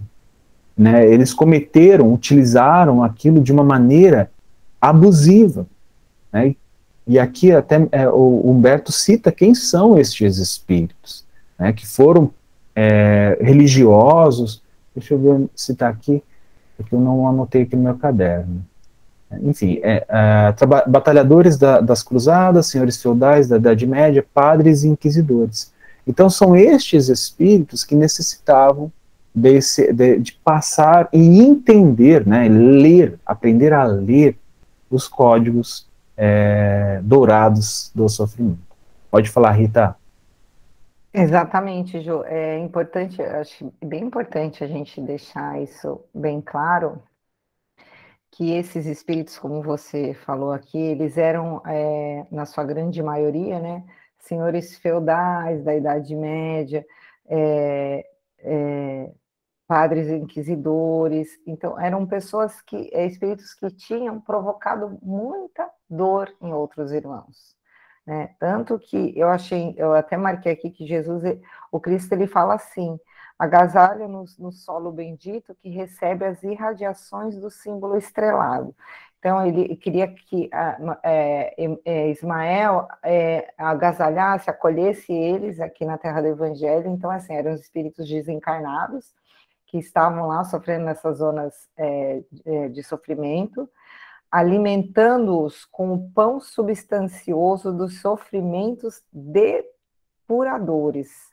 Né? 0.76 1.06
Eles 1.06 1.32
cometeram, 1.32 2.12
utilizaram 2.12 3.02
aquilo 3.02 3.40
de 3.40 3.52
uma 3.52 3.64
maneira 3.64 4.30
abusiva. 4.80 5.66
Né? 6.32 6.56
E 7.06 7.18
aqui 7.18 7.52
até 7.52 7.86
é, 7.90 8.08
o 8.08 8.42
Humberto 8.44 8.92
cita 8.92 9.32
quem 9.32 9.54
são 9.54 9.98
estes 9.98 10.38
espíritos, 10.38 11.24
né, 11.58 11.72
que 11.72 11.86
foram 11.86 12.30
é, 12.76 13.36
religiosos. 13.40 14.62
Deixa 14.94 15.14
eu 15.14 15.18
ver, 15.18 15.48
citar 15.54 15.90
aqui, 15.90 16.22
porque 16.76 16.94
eu 16.94 17.00
não 17.00 17.26
anotei 17.26 17.62
aqui 17.62 17.74
no 17.74 17.82
meu 17.82 17.96
caderno. 17.96 18.64
Enfim, 19.40 19.80
é, 19.82 20.06
é, 20.08 20.54
batalhadores 20.86 21.56
da, 21.56 21.80
das 21.80 22.02
cruzadas, 22.02 22.66
senhores 22.66 23.00
feudais 23.00 23.48
da 23.48 23.56
Idade 23.56 23.86
Média, 23.86 24.24
padres 24.34 24.84
e 24.84 24.88
inquisidores. 24.88 25.71
Então 26.06 26.28
são 26.28 26.56
estes 26.56 27.08
espíritos 27.08 27.84
que 27.84 27.94
necessitavam 27.94 28.90
desse, 29.34 29.92
de, 29.92 30.18
de 30.18 30.32
passar 30.32 31.08
e 31.12 31.40
entender, 31.40 32.26
né, 32.26 32.48
ler, 32.48 33.18
aprender 33.24 33.72
a 33.72 33.84
ler 33.84 34.36
os 34.90 35.08
códigos 35.08 35.88
é, 36.16 37.00
dourados 37.02 37.90
do 37.94 38.08
sofrimento. 38.08 38.60
Pode 39.10 39.30
falar, 39.30 39.52
Rita. 39.52 39.96
Exatamente, 41.14 42.00
Ju. 42.00 42.24
É 42.24 42.58
importante, 42.58 43.20
acho 43.22 43.72
bem 43.84 44.04
importante 44.04 44.64
a 44.64 44.66
gente 44.66 45.00
deixar 45.00 45.60
isso 45.60 46.00
bem 46.14 46.40
claro, 46.40 47.02
que 48.30 48.52
esses 48.52 48.86
espíritos, 48.86 49.38
como 49.38 49.62
você 49.62 50.14
falou 50.14 50.52
aqui, 50.52 50.78
eles 50.78 51.18
eram, 51.18 51.60
é, 51.66 52.24
na 52.30 52.46
sua 52.46 52.64
grande 52.64 53.02
maioria, 53.02 53.60
né, 53.60 53.84
senhores 54.22 54.76
feudais 54.78 55.62
da 55.62 55.74
Idade 55.74 56.14
Média, 56.16 56.84
é, 57.26 58.06
é, 58.38 59.10
padres 59.66 60.08
inquisidores. 60.08 61.38
Então, 61.46 61.78
eram 61.78 62.06
pessoas 62.06 62.60
que, 62.62 62.88
é, 62.92 63.06
espíritos 63.06 63.54
que 63.54 63.70
tinham 63.70 64.20
provocado 64.20 64.98
muita 65.02 65.68
dor 65.88 66.32
em 66.40 66.52
outros 66.52 66.92
irmãos. 66.92 67.56
Né? 68.06 68.34
Tanto 68.38 68.78
que 68.78 69.16
eu 69.18 69.28
achei, 69.28 69.74
eu 69.76 69.92
até 69.94 70.16
marquei 70.16 70.52
aqui 70.52 70.70
que 70.70 70.86
Jesus, 70.86 71.22
o 71.70 71.80
Cristo, 71.80 72.12
ele 72.12 72.26
fala 72.26 72.54
assim: 72.54 72.98
agasalha 73.38 74.08
no, 74.08 74.24
no 74.38 74.52
solo 74.52 74.92
bendito 74.92 75.54
que 75.54 75.68
recebe 75.68 76.24
as 76.24 76.42
irradiações 76.42 77.36
do 77.38 77.50
símbolo 77.50 77.96
estrelado. 77.96 78.74
Então, 79.22 79.46
ele 79.46 79.76
queria 79.76 80.08
que 80.08 80.50
é, 81.04 81.54
é, 81.84 82.10
Ismael 82.10 82.88
é, 83.04 83.54
agasalhasse, 83.56 84.50
acolhesse 84.50 85.12
eles 85.12 85.60
aqui 85.60 85.84
na 85.84 85.96
terra 85.96 86.20
do 86.20 86.26
Evangelho. 86.26 86.88
Então, 86.88 87.08
assim, 87.08 87.32
eram 87.32 87.52
os 87.52 87.60
espíritos 87.60 88.08
desencarnados 88.08 89.14
que 89.68 89.78
estavam 89.78 90.26
lá 90.26 90.42
sofrendo 90.42 90.86
nessas 90.86 91.18
zonas 91.18 91.54
é, 91.76 92.24
é, 92.44 92.68
de 92.70 92.82
sofrimento, 92.82 93.70
alimentando-os 94.28 95.64
com 95.66 95.94
o 95.94 96.10
pão 96.10 96.40
substancioso 96.40 97.72
dos 97.72 98.00
sofrimentos 98.00 99.04
depuradores 100.26 101.30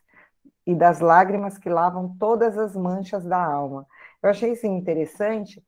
e 0.63 0.75
das 0.75 0.99
lágrimas 0.99 1.57
que 1.57 1.71
lavam 1.71 2.15
todas 2.19 2.55
as 2.55 2.75
manchas 2.75 3.25
da 3.25 3.43
alma. 3.43 3.87
Eu 4.21 4.29
achei 4.29 4.51
isso 4.51 4.67
interessante, 4.67 5.59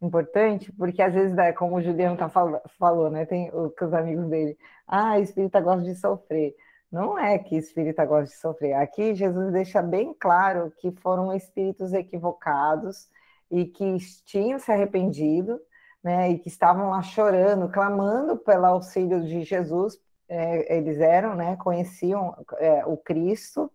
importante, 0.00 0.72
porque 0.72 1.02
às 1.02 1.14
vezes, 1.14 1.34
né, 1.34 1.52
como 1.52 1.76
o 1.76 1.82
Juliano 1.82 2.16
tá 2.16 2.28
fal 2.28 2.62
falou, 2.78 3.10
né, 3.10 3.26
tem 3.26 3.50
os 3.52 3.92
amigos 3.92 4.28
dele, 4.28 4.56
ah, 4.86 5.18
espírita 5.18 5.60
gosta 5.60 5.82
de 5.82 5.94
sofrer. 5.96 6.54
Não 6.90 7.18
é 7.18 7.38
que 7.38 7.56
espírita 7.56 8.04
gosta 8.06 8.26
de 8.26 8.40
sofrer. 8.40 8.74
Aqui 8.74 9.14
Jesus 9.14 9.52
deixa 9.52 9.82
bem 9.82 10.14
claro 10.18 10.72
que 10.78 10.90
foram 10.92 11.34
espíritos 11.34 11.92
equivocados 11.92 13.08
e 13.50 13.66
que 13.66 13.98
tinham 14.24 14.58
se 14.58 14.70
arrependido, 14.72 15.60
né, 16.02 16.30
e 16.30 16.38
que 16.38 16.48
estavam 16.48 16.90
lá 16.90 17.02
chorando, 17.02 17.68
clamando 17.70 18.36
pelo 18.38 18.66
auxílio 18.66 19.22
de 19.24 19.42
Jesus. 19.42 19.98
É, 20.28 20.76
eles 20.76 21.00
eram, 21.00 21.34
né, 21.34 21.56
conheciam 21.56 22.34
é, 22.58 22.84
o 22.86 22.96
Cristo, 22.96 23.70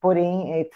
porém 0.00 0.60
é, 0.62 0.68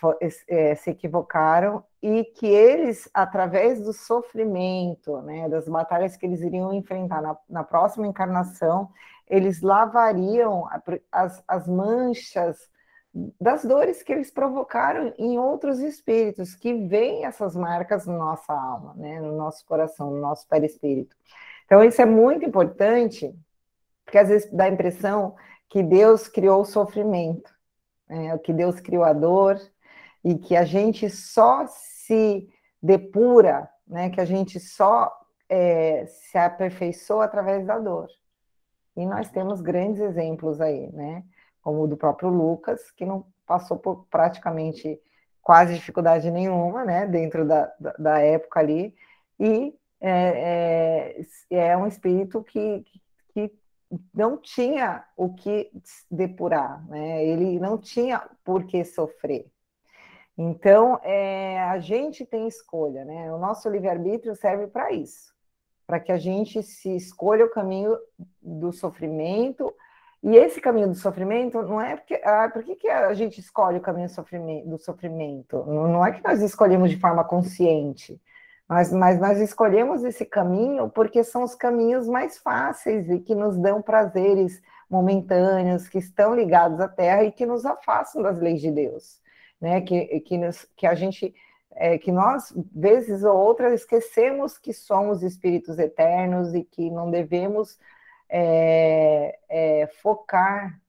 é, 0.49 0.75
se 0.75 0.91
equivocaram 0.91 1.85
e 2.03 2.25
que 2.25 2.47
eles, 2.47 3.09
através 3.13 3.81
do 3.83 3.93
sofrimento, 3.93 5.21
né, 5.23 5.49
das 5.49 5.69
batalhas 5.69 6.17
que 6.17 6.25
eles 6.25 6.41
iriam 6.41 6.73
enfrentar 6.73 7.21
na, 7.21 7.37
na 7.49 7.63
próxima 7.63 8.07
encarnação, 8.07 8.91
eles 9.29 9.61
lavariam 9.61 10.67
as, 11.13 11.43
as 11.47 11.69
manchas 11.69 12.69
das 13.41 13.65
dores 13.65 14.03
que 14.03 14.13
eles 14.13 14.31
provocaram 14.31 15.13
em 15.19 15.39
outros 15.39 15.81
espíritos, 15.81 16.55
que 16.55 16.73
veem 16.87 17.25
essas 17.25 17.55
marcas 17.55 18.07
na 18.07 18.17
nossa 18.17 18.53
alma, 18.53 18.95
né, 18.97 19.21
no 19.21 19.37
nosso 19.37 19.65
coração, 19.67 20.11
no 20.11 20.21
nosso 20.21 20.49
perispírito. 20.49 21.15
Então, 21.67 21.85
isso 21.85 22.01
é 22.01 22.07
muito 22.07 22.45
importante, 22.45 23.35
porque 24.05 24.19
às 24.19 24.29
vezes 24.29 24.51
dá 24.51 24.65
a 24.65 24.69
impressão 24.69 25.35
que 25.69 25.83
Deus 25.83 26.29
criou 26.29 26.63
o 26.63 26.65
sofrimento, 26.65 27.53
né, 28.09 28.37
que 28.39 28.53
Deus 28.53 28.81
criou 28.81 29.05
a 29.05 29.13
dor, 29.13 29.61
e 30.25 30.37
que 30.37 30.55
a 30.55 30.65
gente 30.65 31.09
só 31.09 31.67
se 32.11 32.53
depura, 32.83 33.71
né, 33.87 34.11
que 34.11 34.21
a 34.21 34.25
gente 34.25 34.59
só 34.59 35.17
é, 35.49 36.07
se 36.07 36.37
aperfeiçoa 36.37 37.25
através 37.25 37.65
da 37.65 37.79
dor. 37.79 38.09
E 38.97 39.07
nós 39.07 39.31
temos 39.31 39.61
grandes 39.61 40.01
exemplos 40.01 40.61
aí, 40.61 40.91
né? 40.93 41.23
Como 41.63 41.83
o 41.83 41.87
do 41.87 41.97
próprio 41.97 42.29
Lucas, 42.29 42.91
que 42.91 43.07
não 43.07 43.25
passou 43.47 43.79
por 43.79 44.07
praticamente 44.11 45.01
quase 45.41 45.75
dificuldade 45.75 46.29
nenhuma, 46.33 46.85
né? 46.85 47.07
Dentro 47.07 47.47
da, 47.47 47.73
da, 47.97 48.19
época 48.19 48.59
ali. 48.59 48.93
E 49.39 49.73
é, 50.01 51.15
é, 51.51 51.67
é, 51.69 51.77
um 51.77 51.87
espírito 51.87 52.43
que, 52.43 52.85
que 53.33 53.53
não 54.13 54.37
tinha 54.37 55.05
o 55.17 55.33
que 55.33 55.71
depurar, 56.11 56.85
né? 56.89 57.25
Ele 57.25 57.61
não 57.61 57.79
tinha 57.79 58.29
por 58.45 58.65
que 58.65 58.85
sofrer. 58.85 59.49
Então, 60.37 60.99
é, 61.03 61.61
a 61.61 61.79
gente 61.79 62.25
tem 62.25 62.49
escolha, 62.49 63.05
né? 63.05 63.33
O 63.33 63.39
nosso 63.39 63.69
livre-arbítrio 63.69 64.35
serve 64.35 64.67
para 64.67 64.93
isso 64.93 65.31
para 65.91 65.99
que 65.99 66.13
a 66.13 66.19
gente 66.19 66.63
se 66.63 66.95
escolha 66.95 67.45
o 67.45 67.51
caminho 67.51 67.99
do 68.41 68.73
sofrimento. 68.73 69.75
E 70.23 70.37
esse 70.37 70.61
caminho 70.61 70.87
do 70.87 70.95
sofrimento 70.95 71.61
não 71.63 71.81
é 71.81 71.97
porque. 71.97 72.21
Ah, 72.25 72.49
por 72.49 72.63
que, 72.63 72.77
que 72.77 72.89
a 72.89 73.13
gente 73.13 73.41
escolhe 73.41 73.79
o 73.79 73.81
caminho 73.81 74.09
do 74.67 74.79
sofrimento? 74.79 75.65
Não, 75.67 75.89
não 75.89 76.07
é 76.07 76.13
que 76.13 76.23
nós 76.23 76.41
escolhemos 76.43 76.91
de 76.91 76.97
forma 77.01 77.25
consciente, 77.25 78.21
mas, 78.69 78.93
mas 78.93 79.19
nós 79.19 79.41
escolhemos 79.41 80.05
esse 80.05 80.25
caminho 80.25 80.89
porque 80.89 81.25
são 81.25 81.43
os 81.43 81.57
caminhos 81.57 82.07
mais 82.07 82.39
fáceis 82.39 83.11
e 83.11 83.19
que 83.19 83.35
nos 83.35 83.57
dão 83.59 83.83
prazeres 83.83 84.63
momentâneos, 84.89 85.89
que 85.89 85.99
estão 85.99 86.37
ligados 86.37 86.79
à 86.79 86.87
terra 86.87 87.25
e 87.25 87.33
que 87.33 87.45
nos 87.45 87.67
afastam 87.67 88.23
das 88.23 88.39
leis 88.39 88.61
de 88.61 88.71
Deus. 88.71 89.20
Né? 89.61 89.81
Que, 89.81 90.21
que, 90.21 90.39
nos, 90.39 90.67
que 90.77 90.87
a 90.87 90.95
gente 90.95 91.35
é, 91.73 91.99
que 91.99 92.11
nós, 92.11 92.53
vezes 92.75 93.23
ou 93.25 93.37
outras, 93.37 93.81
esquecemos 93.81 94.59
que 94.59 94.73
somos 94.73 95.23
espíritos 95.23 95.79
eternos 95.79 96.55
e 96.55 96.65
que 96.65 96.91
não 96.91 97.11
devemos 97.11 97.79
é, 98.29 99.39
é, 99.49 99.87
focar 100.03 100.81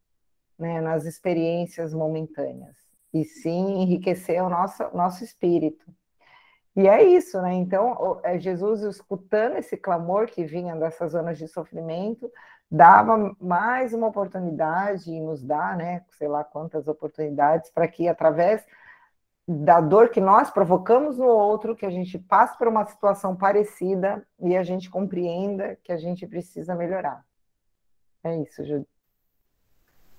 né, 0.58 0.82
nas 0.82 1.06
experiências 1.06 1.94
momentâneas, 1.94 2.76
e 3.14 3.24
sim 3.24 3.82
enriquecer 3.82 4.44
o 4.44 4.50
nosso, 4.50 4.84
nosso 4.96 5.24
espírito. 5.24 5.86
E 6.76 6.88
é 6.88 7.04
isso, 7.04 7.42
né? 7.42 7.54
Então, 7.54 8.22
é, 8.24 8.40
Jesus, 8.40 8.82
escutando 8.82 9.58
esse 9.58 9.76
clamor 9.76 10.28
que 10.28 10.46
vinha 10.46 10.76
dessas 10.76 11.12
zonas 11.12 11.38
de 11.38 11.48
sofrimento, 11.48 12.32
dava 12.72 13.36
mais 13.40 13.94
uma 13.94 14.08
oportunidade 14.08 15.12
e 15.12 15.20
nos 15.20 15.44
dá, 15.44 15.76
né? 15.76 16.04
Sei 16.18 16.28
lá 16.28 16.42
quantas 16.42 16.88
oportunidades 16.88 17.70
para 17.70 17.86
que, 17.88 18.08
através 18.08 18.64
da 19.46 19.82
dor 19.82 20.10
que 20.10 20.22
nós 20.22 20.50
provocamos 20.50 21.18
no 21.18 21.26
outro, 21.26 21.76
que 21.76 21.86
a 21.86 21.90
gente 21.90 22.18
passe 22.18 22.58
por 22.58 22.70
uma 22.70 22.86
situação 22.86 23.36
parecida 23.36 24.26
e 24.40 24.56
a 24.56 24.64
gente 24.64 24.90
compreenda 24.90 25.78
que 25.84 25.92
a 25.92 25.98
gente 25.98 26.26
precisa 26.26 26.74
melhorar. 26.74 27.26
É 28.24 28.38
isso, 28.38 28.64
Júlio. 28.64 28.88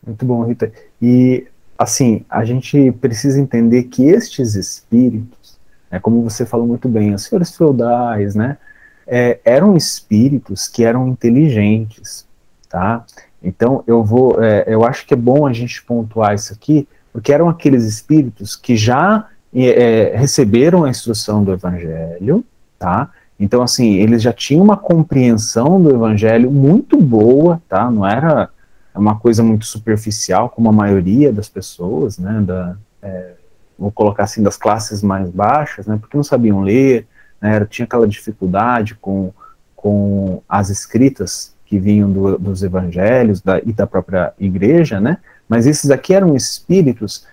Muito 0.05 0.27
bom, 0.27 0.45
Rita. 0.45 0.71
E, 1.01 1.47
assim, 1.79 2.27
a 2.29 2.45
gente 2.45 2.93
precisa 2.93 3.41
entender 3.41 3.85
que 3.85 4.05
estes 4.09 4.57
espíritos, 4.57 5.59
né, 5.91 5.99
como 6.01 6.23
você 6.23 6.45
falou 6.45 6.67
muito 6.67 6.89
bem, 6.89 7.15
os 7.15 7.25
senhores 7.25 7.57
feudais, 7.57 8.35
né, 8.35 8.59
é, 9.07 9.41
eram 9.45 9.77
espíritos 9.77 10.69
que 10.69 10.85
eram 10.85 11.09
inteligentes, 11.09 12.27
tá? 12.73 13.05
Então, 13.43 13.85
eu 13.87 14.03
vou, 14.03 14.43
é, 14.43 14.65
eu 14.67 14.83
acho 14.83 15.07
que 15.07 15.13
é 15.13 15.17
bom 15.17 15.47
a 15.47 15.53
gente 15.53 15.85
pontuar 15.85 16.35
isso 16.35 16.55
aqui, 16.55 16.89
porque 17.13 17.31
eram 17.31 17.51
aqueles 17.51 17.85
espíritos 17.85 18.57
que 18.57 18.77
já 18.77 19.29
é, 19.55 20.15
receberam 20.17 20.85
a 20.85 20.89
instrução 20.89 21.45
do 21.45 21.53
Evangelho, 21.53 22.43
tá? 22.79 23.11
Então, 23.39 23.63
assim, 23.63 23.97
eles 23.97 24.23
já 24.23 24.33
tinham 24.33 24.65
uma 24.65 24.77
compreensão 24.77 25.83
do 25.83 25.91
Evangelho 25.91 26.51
muito 26.51 26.99
boa, 26.99 27.61
tá? 27.69 27.91
Não 27.91 28.07
era 28.07 28.49
uma 28.95 29.17
coisa 29.17 29.43
muito 29.43 29.67
superficial, 29.67 30.49
como 30.49 30.71
a 30.71 30.73
maioria 30.73 31.31
das 31.31 31.49
pessoas, 31.49 32.17
né? 32.17 32.41
Da, 32.41 32.77
é, 33.03 33.33
vou 33.79 33.93
colocar 33.93 34.25
assim, 34.25 34.43
das 34.43 34.57
classes 34.57 35.03
mais 35.03 35.29
baixas, 35.29 35.87
né? 35.87 35.99
Porque 36.01 36.17
não 36.17 36.25
sabiam 36.25 36.63
ler, 36.63 37.07
né? 37.39 37.63
Tinha 37.67 37.85
aquela 37.85 38.09
dificuldade 38.09 38.95
com, 38.95 39.31
com 39.77 40.41
as 40.49 40.71
escritas 40.71 41.53
que 41.73 41.79
vinham 41.79 42.13
do, 42.13 42.37
dos 42.37 42.63
evangelhos 42.63 43.41
da, 43.41 43.59
e 43.61 43.73
da 43.73 43.87
própria 43.87 44.35
igreja, 44.39 45.01
né? 45.01 45.17
Mas 45.49 45.67
esses 45.67 45.91
aqui 45.91 46.13
eram 46.13 46.37
espíritos. 46.37 47.27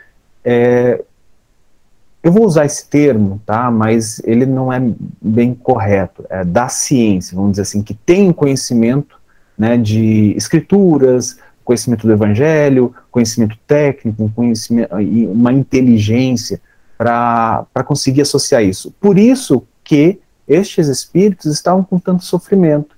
É, 0.45 1.03
eu 2.23 2.31
vou 2.31 2.45
usar 2.45 2.63
esse 2.63 2.87
termo, 2.87 3.41
tá? 3.45 3.69
Mas 3.69 4.21
ele 4.23 4.45
não 4.45 4.71
é 4.71 4.81
bem 5.21 5.53
correto. 5.53 6.25
É 6.29 6.45
da 6.45 6.69
ciência, 6.69 7.35
vamos 7.35 7.51
dizer 7.51 7.63
assim, 7.63 7.83
que 7.83 7.93
tem 7.93 8.31
conhecimento, 8.31 9.19
né, 9.57 9.75
de 9.75 10.33
escrituras, 10.37 11.37
conhecimento 11.65 12.07
do 12.07 12.13
evangelho, 12.13 12.95
conhecimento 13.11 13.57
técnico, 13.67 14.31
conhecimento 14.33 15.01
e 15.01 15.27
uma 15.27 15.51
inteligência 15.51 16.61
para 16.97 17.83
conseguir 17.85 18.21
associar 18.21 18.63
isso. 18.63 18.89
Por 19.01 19.19
isso 19.19 19.67
que 19.83 20.17
estes 20.47 20.87
espíritos 20.87 21.45
estavam 21.47 21.83
com 21.83 21.99
tanto 21.99 22.23
sofrimento, 22.23 22.97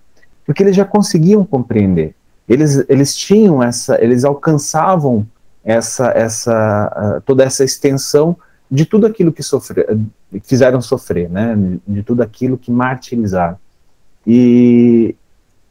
porque 0.51 0.63
eles 0.63 0.75
já 0.75 0.85
conseguiam 0.85 1.45
compreender 1.45 2.13
eles, 2.53 2.83
eles 2.89 3.15
tinham 3.15 3.63
essa, 3.63 4.01
eles 4.03 4.25
alcançavam 4.25 5.25
essa, 5.63 6.07
essa, 6.09 7.17
uh, 7.17 7.21
toda 7.21 7.45
essa 7.45 7.63
extensão 7.63 8.35
de 8.69 8.85
tudo 8.85 9.07
aquilo 9.07 9.31
que 9.31 9.41
sofre, 9.41 9.85
fizeram 10.43 10.81
sofrer, 10.81 11.29
né, 11.29 11.55
de 11.87 12.03
tudo 12.03 12.21
aquilo 12.21 12.57
que 12.57 12.69
martirizaram. 12.69 13.57
E, 14.27 15.15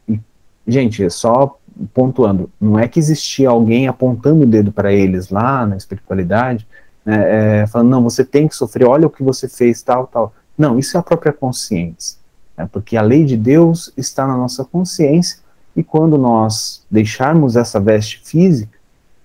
e, 0.07 0.19
gente, 0.67 1.07
só 1.11 1.55
pontuando, 1.93 2.49
não 2.59 2.79
é 2.79 2.87
que 2.87 2.99
existia 2.99 3.49
alguém 3.49 3.87
apontando 3.87 4.43
o 4.43 4.47
dedo 4.47 4.71
para 4.71 4.91
eles 4.91 5.29
lá 5.29 5.65
na 5.65 5.77
espiritualidade, 5.77 6.67
né, 7.05 7.61
é, 7.61 7.67
falando, 7.67 7.89
não, 7.89 8.03
você 8.03 8.25
tem 8.25 8.47
que 8.47 8.55
sofrer, 8.55 8.87
olha 8.87 9.05
o 9.05 9.09
que 9.11 9.21
você 9.21 9.47
fez, 9.47 9.83
tal, 9.83 10.07
tal. 10.07 10.33
Não, 10.57 10.79
isso 10.79 10.97
é 10.97 10.99
a 10.99 11.03
própria 11.03 11.31
consciência, 11.31 12.17
né, 12.61 12.69
porque 12.71 12.95
a 12.95 13.01
lei 13.01 13.25
de 13.25 13.35
Deus 13.35 13.91
está 13.97 14.27
na 14.27 14.37
nossa 14.37 14.63
consciência, 14.63 15.39
e 15.75 15.83
quando 15.83 16.17
nós 16.17 16.83
deixarmos 16.91 17.55
essa 17.55 17.79
veste 17.79 18.21
física, 18.23 18.77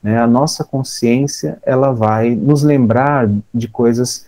né, 0.02 0.18
a 0.18 0.26
nossa 0.26 0.64
consciência 0.64 1.58
ela 1.64 1.92
vai 1.92 2.34
nos 2.34 2.62
lembrar 2.62 3.28
de 3.52 3.68
coisas, 3.68 4.26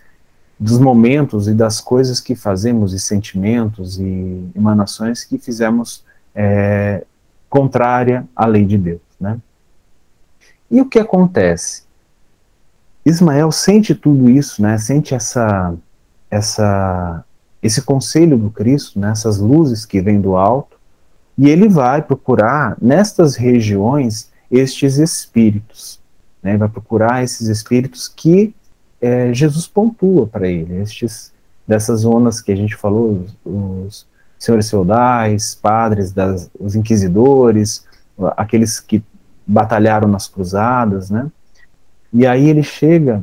dos 0.59 0.79
momentos 0.79 1.47
e 1.47 1.55
das 1.55 1.81
coisas 1.81 2.21
que 2.21 2.35
fazemos, 2.35 2.93
e 2.93 2.99
sentimentos 2.99 3.99
e 3.99 4.51
emanações 4.55 5.25
que 5.25 5.39
fizemos 5.39 6.05
é, 6.35 7.05
contrária 7.49 8.27
à 8.35 8.45
lei 8.47 8.65
de 8.65 8.77
Deus. 8.77 9.01
Né? 9.21 9.39
E 10.71 10.81
o 10.81 10.87
que 10.87 10.99
acontece? 10.99 11.83
Ismael 13.07 13.51
sente 13.53 13.95
tudo 13.95 14.29
isso, 14.29 14.61
né? 14.61 14.77
Sente 14.77 15.15
essa, 15.15 15.75
essa, 16.31 17.25
esse 17.63 17.83
conselho 17.83 18.39
do 18.39 18.51
Cristo, 18.51 18.99
né? 18.99 19.11
essas 19.11 19.39
luzes 19.39 19.85
que 19.85 20.01
vêm 20.01 20.21
do 20.21 20.37
alto, 20.37 20.79
e 21.37 21.49
ele 21.49 21.69
vai 21.69 22.03
procurar 22.03 22.77
nestas 22.81 23.37
regiões 23.37 24.31
estes 24.51 24.97
espíritos, 24.99 26.01
né? 26.43 26.57
Vai 26.57 26.69
procurar 26.69 27.23
esses 27.23 27.47
espíritos 27.49 28.09
que 28.09 28.55
é, 29.01 29.33
Jesus 29.33 29.67
pontua 29.67 30.27
para 30.27 30.49
ele, 30.49 30.81
estes 30.81 31.33
dessas 31.67 32.01
zonas 32.01 32.41
que 32.41 32.51
a 32.51 32.57
gente 32.57 32.75
falou, 32.75 33.27
os, 33.45 34.07
senhores 34.39 34.71
feudais, 34.71 35.57
padres, 35.57 36.13
das, 36.13 36.49
os 36.59 36.77
inquisidores, 36.77 37.85
aqueles 38.37 38.79
que 38.79 39.03
batalharam 39.45 40.07
nas 40.07 40.29
cruzadas, 40.29 41.11
né? 41.11 41.31
E 42.13 42.27
aí 42.27 42.49
ele 42.49 42.63
chega 42.63 43.23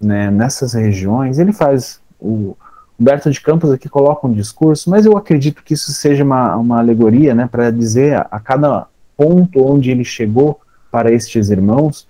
né, 0.00 0.30
nessas 0.30 0.72
regiões, 0.72 1.38
ele 1.38 1.52
faz 1.52 2.00
o 2.18 2.56
Humberto 2.98 3.30
de 3.30 3.40
Campos 3.40 3.70
aqui 3.70 3.88
coloca 3.88 4.26
um 4.26 4.32
discurso, 4.32 4.88
mas 4.88 5.04
eu 5.04 5.16
acredito 5.16 5.62
que 5.62 5.74
isso 5.74 5.92
seja 5.92 6.22
uma, 6.22 6.56
uma 6.56 6.78
alegoria, 6.78 7.34
né, 7.34 7.48
para 7.50 7.70
dizer 7.70 8.16
a, 8.16 8.28
a, 8.30 8.40
cada 8.40 8.86
ponto 9.16 9.64
onde 9.64 9.90
ele 9.90 10.04
chegou 10.04 10.60
para 10.90 11.12
estes 11.12 11.50
irmãos, 11.50 12.06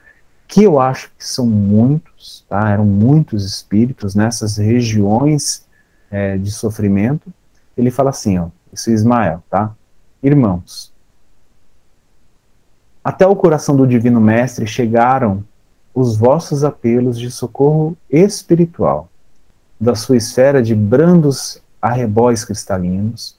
que 0.47 0.62
eu 0.62 0.78
acho 0.78 1.11
que 1.16 1.26
são 1.26 1.47
muitos, 1.47 2.45
tá, 2.49 2.70
eram 2.70 2.85
muitos 2.85 3.47
espíritos 3.47 4.14
nessas 4.14 4.59
regiões 4.59 5.66
é, 6.11 6.37
de 6.37 6.51
sofrimento. 6.51 7.32
Ele 7.76 7.91
fala 7.91 8.11
assim, 8.11 8.39
ó, 8.39 8.49
esse 8.72 8.93
Ismael, 8.93 9.43
tá, 9.49 9.72
irmãos, 10.22 10.93
até 13.03 13.26
o 13.26 13.37
coração 13.37 13.74
do 13.74 13.87
Divino 13.87 14.20
Mestre 14.20 14.66
chegaram 14.66 15.45
os 15.95 16.16
vossos 16.16 16.64
apelos 16.64 17.18
de 17.18 17.30
socorro 17.30 17.97
espiritual, 18.11 19.09
da 19.85 19.95
sua 19.95 20.16
esfera 20.16 20.62
de 20.62 20.74
brandos 20.74 21.62
arrebóis 21.80 22.45
cristalinos, 22.45 23.39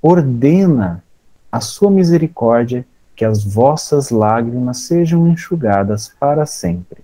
ordena 0.00 1.02
a 1.50 1.60
sua 1.60 1.90
misericórdia 1.90 2.86
que 3.14 3.24
as 3.24 3.44
vossas 3.44 4.10
lágrimas 4.10 4.78
sejam 4.78 5.28
enxugadas 5.28 6.12
para 6.18 6.46
sempre. 6.46 7.02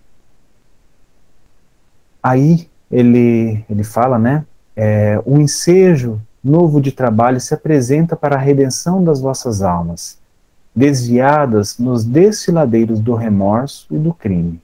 Aí 2.23 2.69
ele, 2.91 3.65
ele 3.69 3.85
fala, 3.85 4.19
né? 4.19 4.47
É, 4.75 5.21
o 5.27 5.39
ensejo 5.39 6.21
novo 6.43 6.81
de 6.81 6.93
trabalho 6.93 7.41
se 7.41 7.53
apresenta 7.53 8.17
para 8.17 8.37
a 8.37 8.39
redenção 8.39 9.03
das 9.03 9.21
vossas 9.21 9.61
almas 9.61 10.19
desviadas 10.75 11.77
nos 11.77 12.05
desfiladeiros 12.05 13.01
do 13.01 13.15
remorso 13.15 13.87
e 13.91 13.99
do 13.99 14.15
crime. 14.15 14.61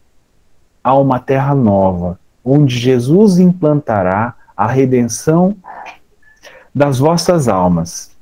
Há 0.82 0.96
uma 0.96 1.18
terra 1.18 1.54
nova, 1.54 2.18
onde 2.44 2.78
Jesus 2.78 3.38
implantará 3.38 4.34
a 4.56 4.66
redenção 4.66 5.56
das 6.74 6.98
vossas 6.98 7.48
almas. 7.48 8.14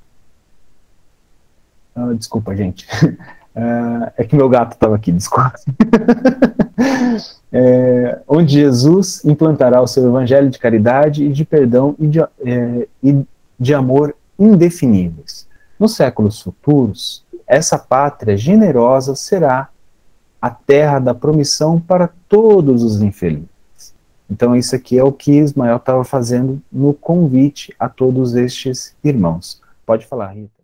Ah, 1.94 2.12
desculpa, 2.14 2.54
gente. 2.56 2.86
Ah, 3.54 4.10
é 4.16 4.24
que 4.24 4.34
meu 4.34 4.48
gato 4.48 4.72
estava 4.72 4.96
aqui, 4.96 5.12
desculpa. 5.12 5.52
é, 7.52 8.18
onde 8.26 8.54
Jesus 8.54 9.22
implantará 9.26 9.82
o 9.82 9.86
seu 9.86 10.06
evangelho 10.06 10.48
de 10.48 10.58
caridade 10.58 11.22
e 11.22 11.30
de 11.30 11.44
perdão 11.44 11.94
e 11.98 12.06
de, 12.06 12.20
é, 12.20 12.88
e 13.02 13.26
de 13.60 13.74
amor 13.74 14.16
indefiníveis. 14.38 15.46
Nos 15.78 15.94
séculos 15.94 16.40
futuros, 16.40 17.26
essa 17.46 17.78
pátria 17.78 18.38
generosa 18.38 19.14
será 19.14 19.68
a 20.40 20.48
terra 20.48 20.98
da 20.98 21.14
promissão 21.14 21.78
para 21.78 22.08
todos 22.30 22.82
os 22.82 23.02
infelizes. 23.02 23.51
Então, 24.32 24.56
isso 24.56 24.74
aqui 24.74 24.98
é 24.98 25.04
o 25.04 25.12
que 25.12 25.32
Ismael 25.32 25.76
estava 25.76 26.02
fazendo 26.04 26.62
no 26.72 26.94
convite 26.94 27.76
a 27.78 27.86
todos 27.86 28.34
estes 28.34 28.96
irmãos. 29.04 29.60
Pode 29.84 30.06
falar, 30.06 30.28
Rita. 30.28 30.62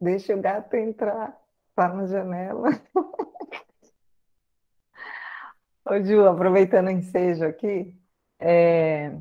Deixa 0.00 0.34
o 0.34 0.42
gato 0.42 0.74
entrar, 0.74 1.38
tá 1.76 1.88
na 1.88 2.06
janela. 2.06 2.70
Ô, 5.88 6.02
Ju, 6.02 6.26
aproveitando 6.26 6.88
o 6.88 6.90
ensejo 6.90 7.44
aqui, 7.44 7.96
é, 8.40 9.12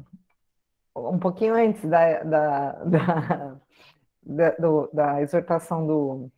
um 0.96 1.20
pouquinho 1.20 1.54
antes 1.54 1.88
da, 1.88 2.24
da, 2.24 2.72
da, 2.84 3.56
da, 4.24 4.50
do, 4.58 4.90
da 4.92 5.22
exortação 5.22 5.86
do, 5.86 6.32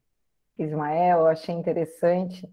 Ismael, 0.57 1.19
eu 1.19 1.27
achei 1.27 1.55
interessante 1.55 2.45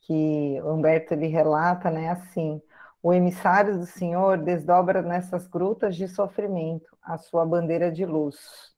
que 0.00 0.58
o 0.62 0.72
Humberto 0.72 1.12
ele 1.12 1.26
relata, 1.26 1.90
né, 1.90 2.08
assim, 2.08 2.62
o 3.02 3.12
emissário 3.12 3.78
do 3.78 3.86
Senhor 3.86 4.38
desdobra 4.38 5.02
nessas 5.02 5.46
grutas 5.46 5.96
de 5.96 6.06
sofrimento 6.06 6.96
a 7.02 7.18
sua 7.18 7.44
bandeira 7.44 7.90
de 7.90 8.06
luz. 8.06 8.72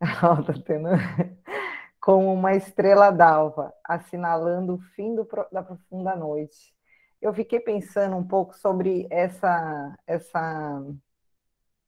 Como 2.00 2.32
uma 2.32 2.54
estrela 2.54 3.10
d'alva, 3.10 3.72
assinalando 3.84 4.74
o 4.74 4.80
fim 4.94 5.14
do, 5.14 5.26
da 5.50 5.62
profunda 5.62 6.14
noite. 6.14 6.74
Eu 7.20 7.32
fiquei 7.34 7.60
pensando 7.60 8.16
um 8.16 8.26
pouco 8.26 8.56
sobre 8.56 9.06
essa, 9.10 9.98
essa, 10.06 10.82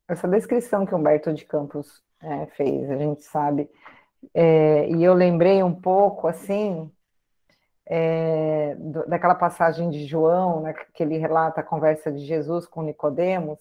essa 0.08 0.28
descrição 0.28 0.84
que 0.84 0.94
Humberto 0.94 1.32
de 1.32 1.44
Campos 1.44 2.02
é, 2.20 2.46
fez. 2.46 2.90
A 2.90 2.96
gente 2.96 3.22
sabe 3.22 3.70
é, 4.34 4.88
e 4.88 5.02
eu 5.02 5.14
lembrei 5.14 5.62
um 5.62 5.74
pouco, 5.74 6.28
assim, 6.28 6.90
é, 7.94 8.74
daquela 9.06 9.34
passagem 9.34 9.90
de 9.90 10.06
João, 10.06 10.62
né, 10.62 10.72
que 10.94 11.02
ele 11.02 11.18
relata 11.18 11.60
a 11.60 11.64
conversa 11.64 12.10
de 12.10 12.24
Jesus 12.24 12.66
com 12.66 12.82
Nicodemos, 12.82 13.58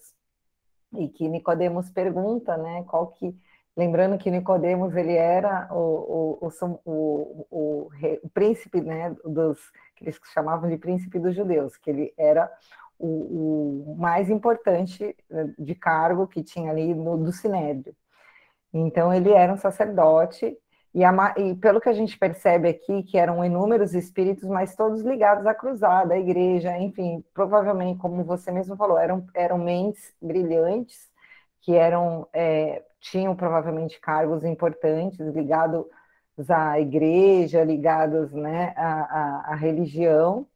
e 0.94 1.06
que 1.06 1.28
Nicodemos 1.28 1.90
pergunta, 1.90 2.56
né, 2.56 2.82
qual 2.84 3.08
que, 3.08 3.38
lembrando 3.76 4.16
que 4.16 4.30
Nicodemos 4.30 4.96
ele 4.96 5.14
era 5.14 5.68
o, 5.70 6.38
o, 6.40 6.48
o, 6.48 7.40
o, 7.50 7.90
o 8.22 8.30
príncipe, 8.32 8.80
né, 8.80 9.14
dos 9.22 9.58
que 9.94 10.04
eles 10.04 10.18
chamavam 10.32 10.70
de 10.70 10.78
príncipe 10.78 11.18
dos 11.18 11.36
judeus, 11.36 11.76
que 11.76 11.90
ele 11.90 12.14
era 12.16 12.50
o, 12.98 13.94
mais 13.98 14.30
importante 14.30 15.14
né, 15.28 15.52
de 15.58 15.74
cargo 15.74 16.26
que 16.26 16.42
tinha 16.42 16.70
ali 16.70 16.94
no, 16.94 17.18
do 17.18 17.32
Sinédrio. 17.32 17.94
Então, 18.72 19.12
ele 19.12 19.30
era 19.30 19.52
um 19.52 19.58
sacerdote, 19.58 20.56
e, 20.94 21.04
a, 21.04 21.34
e, 21.38 21.54
pelo 21.56 21.80
que 21.80 21.88
a 21.88 21.92
gente 21.92 22.18
percebe 22.18 22.68
aqui, 22.68 23.02
que 23.02 23.16
eram 23.16 23.44
inúmeros 23.44 23.94
espíritos, 23.94 24.44
mas 24.48 24.76
todos 24.76 25.02
ligados 25.02 25.46
à 25.46 25.54
cruzada, 25.54 26.14
à 26.14 26.18
igreja, 26.18 26.76
enfim, 26.78 27.24
provavelmente, 27.32 27.98
como 27.98 28.22
você 28.24 28.52
mesmo 28.52 28.76
falou, 28.76 28.98
eram, 28.98 29.26
eram 29.34 29.58
mentes 29.58 30.12
brilhantes, 30.20 31.10
que 31.62 31.74
eram, 31.74 32.28
é, 32.32 32.84
tinham 33.00 33.34
provavelmente 33.34 33.98
cargos 34.00 34.44
importantes 34.44 35.18
ligados 35.18 35.86
à 36.50 36.78
igreja, 36.78 37.64
ligados 37.64 38.32
né, 38.32 38.74
à, 38.76 38.92
à, 38.92 39.52
à 39.52 39.54
religião. 39.54 40.46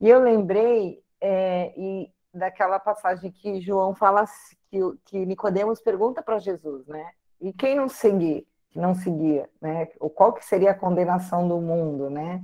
E 0.00 0.08
eu 0.08 0.20
lembrei 0.20 1.02
é, 1.20 1.72
e 1.76 2.10
daquela 2.34 2.78
passagem 2.78 3.30
que 3.30 3.60
João 3.60 3.94
fala 3.94 4.26
que, 4.70 4.78
que 5.06 5.24
Nicodemos 5.24 5.80
pergunta 5.80 6.22
para 6.22 6.38
Jesus, 6.38 6.86
né? 6.86 7.12
E 7.40 7.52
quem 7.52 7.76
não 7.76 7.88
seguir, 7.88 8.46
não 8.74 8.94
seguia, 8.94 9.48
né? 9.60 9.88
Ou 10.00 10.10
qual 10.10 10.32
que 10.32 10.44
seria 10.44 10.72
a 10.72 10.78
condenação 10.78 11.46
do 11.48 11.60
mundo, 11.60 12.10
né? 12.10 12.42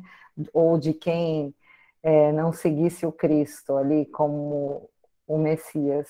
Ou 0.53 0.79
de 0.79 0.95
quem 0.95 1.55
é, 2.03 2.33
não 2.33 2.53
seguisse 2.53 3.05
o 3.05 3.13
Cristo 3.13 3.77
ali 3.77 4.07
como 4.07 4.89
o 5.27 5.39
Messias. 5.39 6.09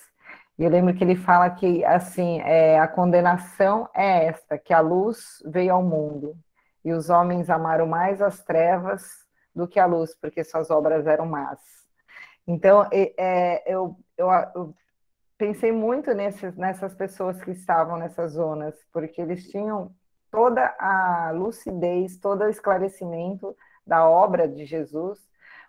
E 0.57 0.63
eu 0.63 0.69
lembro 0.69 0.93
que 0.93 1.03
ele 1.03 1.15
fala 1.15 1.49
que 1.49 1.83
assim 1.83 2.39
é, 2.41 2.79
a 2.79 2.87
condenação 2.87 3.89
é 3.95 4.25
esta, 4.27 4.57
que 4.57 4.73
a 4.73 4.79
luz 4.79 5.41
veio 5.45 5.73
ao 5.73 5.83
mundo 5.83 6.35
e 6.83 6.93
os 6.93 7.09
homens 7.09 7.49
amaram 7.49 7.87
mais 7.87 8.21
as 8.21 8.43
trevas 8.43 9.25
do 9.55 9.67
que 9.67 9.79
a 9.79 9.85
luz, 9.85 10.15
porque 10.19 10.43
suas 10.43 10.69
obras 10.69 11.05
eram 11.07 11.25
más. 11.25 11.59
Então, 12.47 12.87
é, 12.91 13.63
eu, 13.71 13.95
eu, 14.17 14.29
eu 14.55 14.75
pensei 15.37 15.71
muito 15.71 16.13
nesses, 16.13 16.55
nessas 16.55 16.93
pessoas 16.95 17.41
que 17.43 17.51
estavam 17.51 17.97
nessas 17.97 18.33
zonas, 18.33 18.75
porque 18.91 19.21
eles 19.21 19.49
tinham 19.49 19.93
toda 20.31 20.73
a 20.79 21.31
lucidez, 21.31 22.17
todo 22.17 22.43
o 22.43 22.49
esclarecimento 22.49 23.55
da 23.85 24.07
obra 24.07 24.47
de 24.47 24.65
Jesus, 24.65 25.19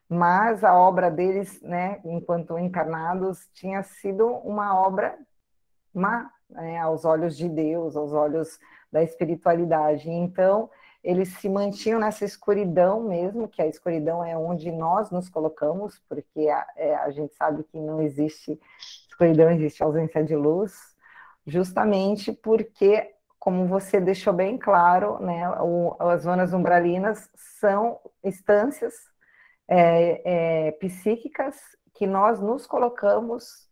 mas 0.08 0.62
a 0.62 0.74
obra 0.74 1.10
deles, 1.10 1.60
né, 1.62 2.00
enquanto 2.04 2.58
encarnados, 2.58 3.48
tinha 3.52 3.82
sido 3.82 4.26
uma 4.28 4.78
obra 4.78 5.18
má, 5.92 6.30
né, 6.48 6.78
aos 6.78 7.04
olhos 7.04 7.36
de 7.36 7.48
Deus, 7.48 7.96
aos 7.96 8.12
olhos 8.12 8.58
da 8.90 9.02
espiritualidade. 9.02 10.10
Então, 10.10 10.70
eles 11.02 11.30
se 11.38 11.48
mantinham 11.48 11.98
nessa 11.98 12.24
escuridão 12.24 13.02
mesmo, 13.02 13.48
que 13.48 13.60
a 13.60 13.66
escuridão 13.66 14.24
é 14.24 14.36
onde 14.36 14.70
nós 14.70 15.10
nos 15.10 15.28
colocamos, 15.28 16.00
porque 16.08 16.48
a, 16.48 16.66
é, 16.76 16.94
a 16.94 17.10
gente 17.10 17.34
sabe 17.34 17.64
que 17.64 17.78
não 17.78 18.00
existe 18.00 18.60
escuridão, 19.08 19.50
existe 19.50 19.82
ausência 19.82 20.22
de 20.22 20.36
luz, 20.36 20.94
justamente 21.46 22.32
porque, 22.32 23.14
como 23.42 23.66
você 23.66 24.00
deixou 24.00 24.32
bem 24.32 24.56
claro, 24.56 25.18
né, 25.20 25.50
o, 25.60 25.96
as 25.98 26.22
zonas 26.22 26.52
umbralinas 26.52 27.28
são 27.34 27.98
instâncias 28.22 28.94
é, 29.66 30.68
é, 30.68 30.70
psíquicas 30.70 31.56
que 31.92 32.06
nós 32.06 32.40
nos 32.40 32.68
colocamos 32.68 33.68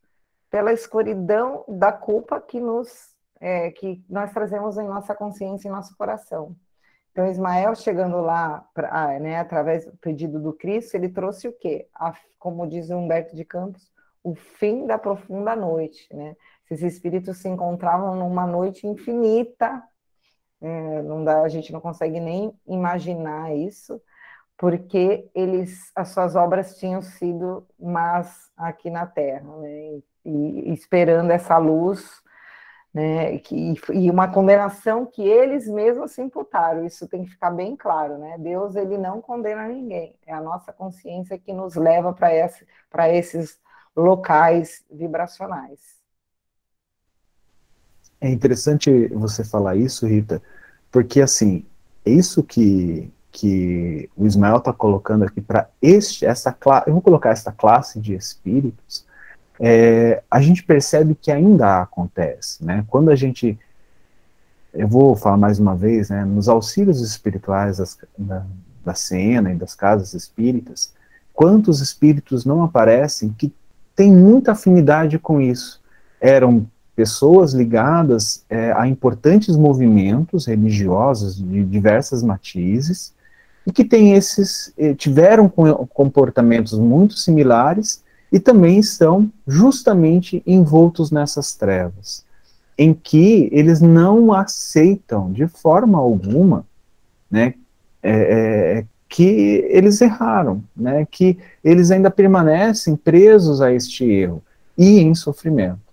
pela 0.51 0.73
escuridão 0.73 1.65
da 1.69 1.93
culpa 1.93 2.41
que 2.41 2.59
nos 2.59 3.15
é, 3.41 3.71
que 3.71 4.05
nós 4.11 4.33
trazemos 4.33 4.77
em 4.77 4.89
nossa 4.89 5.15
consciência 5.15 5.69
e 5.69 5.71
nosso 5.71 5.97
coração. 5.97 6.57
Então, 7.13 7.31
Ismael 7.31 7.77
chegando 7.77 8.21
lá, 8.21 8.69
pra, 8.75 8.89
ah, 8.91 9.21
né, 9.21 9.39
através 9.39 9.87
do 9.87 9.97
pedido 9.99 10.41
do 10.41 10.53
Cristo, 10.53 10.97
ele 10.97 11.09
trouxe 11.09 11.47
o 11.47 11.53
quê? 11.53 11.87
A, 11.95 12.13
como 12.41 12.67
diz 12.67 12.91
Humberto 12.91 13.37
de 13.37 13.45
Campos, 13.45 13.89
o 14.25 14.35
fim 14.35 14.85
da 14.85 14.99
profunda 14.99 15.55
noite, 15.55 16.13
né? 16.13 16.35
Esses 16.71 16.95
espíritos 16.95 17.39
se 17.39 17.49
encontravam 17.49 18.15
numa 18.15 18.47
noite 18.47 18.87
infinita, 18.87 19.83
é, 20.61 21.03
não 21.03 21.25
dá, 21.25 21.43
a 21.43 21.49
gente 21.49 21.73
não 21.73 21.81
consegue 21.81 22.21
nem 22.21 22.53
imaginar 22.67 23.55
isso, 23.55 24.01
porque 24.57 25.29
eles, 25.35 25.91
as 25.97 26.11
suas 26.11 26.37
obras 26.37 26.77
tinham 26.77 27.01
sido 27.01 27.67
más 27.79 28.51
aqui 28.57 28.91
na 28.91 29.07
Terra, 29.07 29.57
né? 29.57 30.01
E, 30.25 30.73
esperando 30.73 31.31
essa 31.31 31.57
luz, 31.57 32.23
né? 32.93 33.39
Que, 33.39 33.75
e 33.93 34.11
uma 34.11 34.29
condenação 34.31 35.07
que 35.07 35.23
eles 35.23 35.67
mesmos 35.67 36.13
se 36.13 36.23
imputaram. 36.23 36.85
Isso 36.85 37.09
tem 37.09 37.25
que 37.25 37.31
ficar 37.31 37.51
bem 37.51 37.75
claro, 37.75 38.19
né? 38.19 38.37
Deus 38.39 38.77
ele 38.77 38.99
não 38.99 39.21
condena 39.23 39.67
ninguém. 39.67 40.15
É 40.27 40.35
a 40.35 40.43
nossa 40.43 40.73
consciência 40.73 41.39
que 41.39 41.53
nos 41.55 41.75
leva 41.75 42.13
para 42.13 42.35
esse, 42.35 42.67
para 42.91 43.09
esses 43.09 43.59
locais 43.97 44.85
vibracionais. 44.91 46.00
É 48.21 48.29
interessante 48.29 49.09
você 49.09 49.43
falar 49.45 49.77
isso, 49.77 50.07
Rita, 50.07 50.43
porque 50.91 51.21
assim, 51.21 51.65
isso 52.05 52.43
que 52.43 53.11
que 53.33 54.11
o 54.17 54.27
Ismael 54.27 54.57
está 54.57 54.73
colocando 54.73 55.25
aqui 55.25 55.41
para 55.41 55.69
este, 55.81 56.27
essa 56.27 56.53
classe, 56.53 56.89
eu 56.89 56.95
vou 56.95 57.03
colocar 57.03 57.31
essa 57.31 57.53
classe 57.53 58.01
de 58.01 58.15
espíritos, 58.15 59.07
é, 59.59 60.23
a 60.31 60.41
gente 60.41 60.63
percebe 60.63 61.15
que 61.15 61.31
ainda 61.31 61.83
acontece, 61.83 62.65
né? 62.65 62.85
Quando 62.89 63.11
a 63.11 63.15
gente, 63.15 63.59
eu 64.73 64.89
vou 64.89 65.15
falar 65.15 65.37
mais 65.37 65.59
uma 65.59 65.77
vez, 65.77 66.11
né? 66.11 66.25
Nos 66.25 66.49
auxílios 66.49 67.01
espirituais 67.01 67.77
das, 67.77 67.99
da, 68.17 68.45
da 68.85 68.95
cena 68.95 69.53
e 69.53 69.57
das 69.57 69.75
casas 69.75 70.15
espíritas, 70.15 70.93
quantos 71.33 71.81
espíritos 71.81 72.45
não 72.45 72.65
aparecem 72.65 73.31
que 73.31 73.53
têm 73.95 74.11
muita 74.11 74.53
afinidade 74.53 75.19
com 75.19 75.41
isso? 75.41 75.81
Eram 76.21 76.67
pessoas 76.95 77.53
ligadas 77.53 78.45
é, 78.49 78.73
a 78.73 78.87
importantes 78.87 79.57
movimentos 79.57 80.47
religiosos 80.47 81.37
de 81.37 81.65
diversas 81.65 82.23
matizes, 82.23 83.15
e 83.67 83.73
que 83.73 83.85
tem 83.85 84.15
esses, 84.15 84.73
eh, 84.77 84.95
tiveram 84.95 85.49
comportamentos 85.49 86.79
muito 86.79 87.15
similares 87.15 88.03
e 88.33 88.39
também 88.39 88.79
estão 88.79 89.31
justamente 89.47 90.43
envoltos 90.47 91.11
nessas 91.11 91.55
trevas, 91.55 92.25
em 92.79 92.95
que 92.95 93.49
eles 93.53 93.81
não 93.81 94.33
aceitam 94.33 95.33
de 95.33 95.47
forma 95.47 95.99
alguma, 95.99 96.65
né, 97.31 97.55
é, 98.03 98.79
é, 98.79 98.85
que 99.09 99.65
eles 99.69 100.01
erraram, 100.01 100.63
né, 100.77 101.07
que 101.11 101.37
eles 101.63 101.91
ainda 101.91 102.11
permanecem 102.11 102.97
presos 102.97 103.61
a 103.61 103.73
este 103.73 104.05
erro 104.05 104.43
e 104.79 105.01
em 105.01 105.15
sofrimento. 105.15 105.90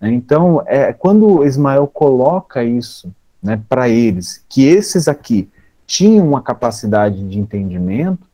Então, 0.00 0.62
é, 0.66 0.92
quando 0.92 1.44
Ismael 1.44 1.86
coloca 1.86 2.62
isso 2.62 3.12
né, 3.42 3.60
para 3.68 3.88
eles, 3.88 4.44
que 4.48 4.64
esses 4.64 5.08
aqui 5.08 5.48
tinham 5.86 6.28
uma 6.28 6.42
capacidade 6.42 7.22
de 7.26 7.38
entendimento, 7.38 8.28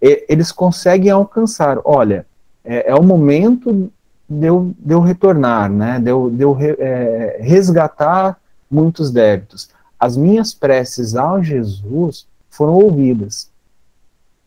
eles 0.00 0.50
conseguem 0.50 1.10
alcançar. 1.10 1.78
Olha, 1.84 2.26
é, 2.64 2.90
é 2.90 2.94
o 2.94 3.02
momento 3.02 3.90
de 4.28 4.46
eu, 4.46 4.74
de 4.78 4.94
eu 4.94 5.00
retornar, 5.00 5.70
né? 5.70 6.00
de 6.00 6.10
eu, 6.10 6.30
de 6.30 6.42
eu 6.42 6.56
é, 6.60 7.38
resgatar 7.40 8.38
muitos 8.70 9.10
débitos. 9.10 9.68
As 9.98 10.16
minhas 10.16 10.52
preces 10.52 11.14
ao 11.14 11.42
Jesus 11.42 12.26
foram 12.50 12.74
ouvidas. 12.74 13.50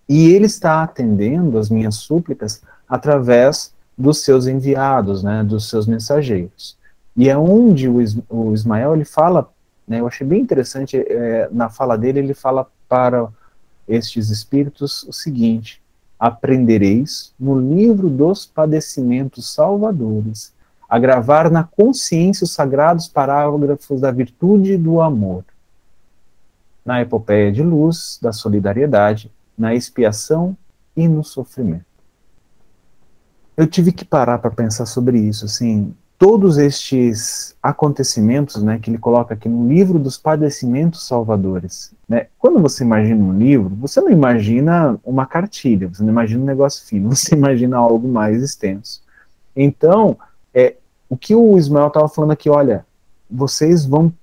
E 0.07 0.31
ele 0.31 0.45
está 0.45 0.83
atendendo 0.83 1.57
as 1.57 1.69
minhas 1.69 1.95
súplicas 1.95 2.61
através 2.87 3.73
dos 3.97 4.23
seus 4.23 4.47
enviados, 4.47 5.23
né, 5.23 5.43
dos 5.43 5.69
seus 5.69 5.87
mensageiros. 5.87 6.77
E 7.15 7.29
é 7.29 7.37
onde 7.37 7.87
o, 7.87 8.53
Ismael 8.53 8.93
ele 8.93 9.05
fala 9.05 9.49
né? 9.87 9.99
Eu 9.99 10.07
achei 10.07 10.25
bem 10.25 10.41
interessante, 10.41 10.97
é, 10.97 11.47
na 11.51 11.69
fala 11.69 11.97
dele, 11.97 12.19
ele 12.19 12.33
fala 12.33 12.67
para 12.89 13.27
estes 13.87 14.29
espíritos 14.29 15.03
o 15.03 15.13
seguinte: 15.13 15.81
aprendereis 16.19 17.33
no 17.39 17.59
livro 17.59 18.09
dos 18.09 18.45
padecimentos 18.45 19.53
salvadores 19.53 20.53
a 20.87 20.99
gravar 20.99 21.49
na 21.49 21.63
consciência 21.63 22.43
os 22.43 22.51
sagrados 22.51 23.07
parágrafos 23.07 24.01
da 24.01 24.11
virtude 24.11 24.73
e 24.73 24.77
do 24.77 25.01
amor, 25.01 25.43
na 26.85 27.01
epopeia 27.01 27.51
de 27.51 27.63
luz, 27.63 28.19
da 28.21 28.31
solidariedade, 28.31 29.31
na 29.57 29.73
expiação 29.73 30.55
e 30.95 31.07
no 31.07 31.23
sofrimento. 31.23 31.94
Eu 33.57 33.67
tive 33.67 33.91
que 33.91 34.03
parar 34.03 34.39
para 34.39 34.51
pensar 34.51 34.85
sobre 34.85 35.17
isso, 35.17 35.45
assim, 35.45 35.93
todos 36.17 36.57
estes 36.57 37.55
acontecimentos, 37.61 38.61
né, 38.61 38.79
que 38.79 38.89
ele 38.89 38.97
coloca 38.97 39.33
aqui 39.33 39.49
no 39.49 39.67
livro 39.67 39.99
dos 39.99 40.17
padecimentos 40.17 41.07
salvadores. 41.07 41.93
Né? 42.07 42.27
Quando 42.39 42.61
você 42.61 42.83
imagina 42.83 43.23
um 43.23 43.37
livro, 43.37 43.75
você 43.75 43.99
não 43.99 44.09
imagina 44.09 44.97
uma 45.03 45.25
cartilha, 45.25 45.87
você 45.87 46.03
não 46.03 46.09
imagina 46.09 46.41
um 46.41 46.45
negócio 46.45 46.85
fino, 46.85 47.09
você 47.15 47.35
imagina 47.35 47.77
algo 47.77 48.07
mais 48.07 48.41
extenso. 48.41 49.01
Então, 49.55 50.17
é, 50.53 50.75
o 51.09 51.17
que 51.17 51.35
o 51.35 51.57
Ismael 51.57 51.87
estava 51.87 52.07
falando 52.07 52.31
aqui, 52.31 52.49
olha, 52.49 52.85
vocês 53.29 53.85
vão 53.85 54.13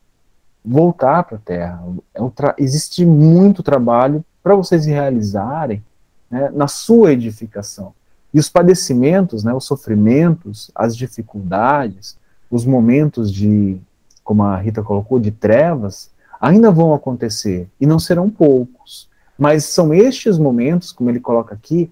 voltar 0.65 1.25
para 1.25 1.37
a 1.37 1.41
Terra. 1.41 1.85
É 2.15 2.23
um 2.23 2.31
existe 2.59 3.05
muito 3.05 3.63
trabalho 3.63 4.25
para 4.43 4.55
vocês 4.55 4.87
realizarem 4.87 5.83
né, 6.31 6.51
na 6.55 6.69
sua 6.69 7.13
edificação. 7.13 7.95
E 8.33 8.39
os 8.39 8.49
padecimentos, 8.49 9.45
né, 9.45 9.53
os 9.53 9.65
sofrimentos, 9.65 10.71
as 10.75 10.97
dificuldades, 10.97 12.17
os 12.51 12.65
momentos 12.65 13.33
de, 13.33 13.79
como 14.25 14.43
a 14.43 14.57
Rita 14.57 14.83
colocou, 14.83 15.19
de 15.21 15.31
trevas, 15.31 16.11
ainda 16.41 16.71
vão 16.71 16.93
acontecer, 16.93 17.69
e 17.81 17.87
não 17.87 17.99
serão 17.99 18.29
poucos. 18.29 19.09
Mas 19.39 19.65
são 19.65 19.93
estes 19.93 20.39
momentos, 20.39 20.93
como 20.93 21.11
ele 21.11 21.21
coloca 21.21 21.55
aqui, 21.55 21.91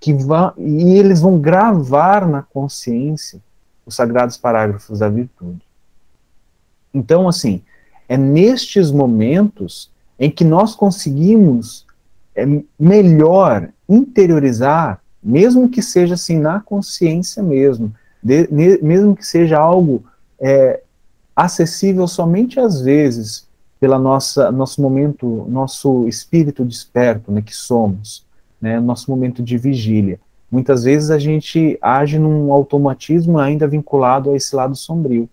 que 0.00 0.12
vão, 0.12 0.52
e 0.58 0.98
eles 0.98 1.20
vão 1.20 1.38
gravar 1.38 2.26
na 2.26 2.42
consciência 2.42 3.40
os 3.86 3.94
sagrados 3.94 4.36
parágrafos 4.36 4.98
da 4.98 5.08
virtude. 5.08 5.62
Então, 6.92 7.28
assim, 7.28 7.62
é 8.08 8.16
nestes 8.16 8.90
momentos 8.90 9.90
em 10.18 10.30
que 10.30 10.44
nós 10.44 10.74
conseguimos 10.74 11.86
é, 12.34 12.44
melhor 12.78 13.68
interiorizar 13.88 15.01
mesmo 15.22 15.68
que 15.68 15.80
seja 15.80 16.14
assim 16.14 16.38
na 16.38 16.60
consciência 16.60 17.42
mesmo, 17.42 17.94
de, 18.22 18.48
ne, 18.50 18.78
mesmo 18.82 19.14
que 19.14 19.26
seja 19.26 19.58
algo 19.58 20.04
é, 20.40 20.82
acessível 21.34 22.06
somente 22.08 22.58
às 22.58 22.80
vezes 22.80 23.46
pela 23.78 23.98
nossa 23.98 24.50
nosso 24.52 24.80
momento, 24.80 25.44
nosso 25.48 26.06
espírito 26.06 26.64
desperto, 26.64 27.32
né, 27.32 27.42
que 27.42 27.54
somos, 27.54 28.24
né, 28.60 28.78
nosso 28.78 29.10
momento 29.10 29.42
de 29.42 29.58
vigília. 29.58 30.20
Muitas 30.50 30.84
vezes 30.84 31.10
a 31.10 31.18
gente 31.18 31.78
age 31.80 32.18
num 32.18 32.52
automatismo 32.52 33.38
ainda 33.38 33.66
vinculado 33.66 34.30
a 34.30 34.36
esse 34.36 34.54
lado 34.54 34.76
sombrio. 34.76 35.28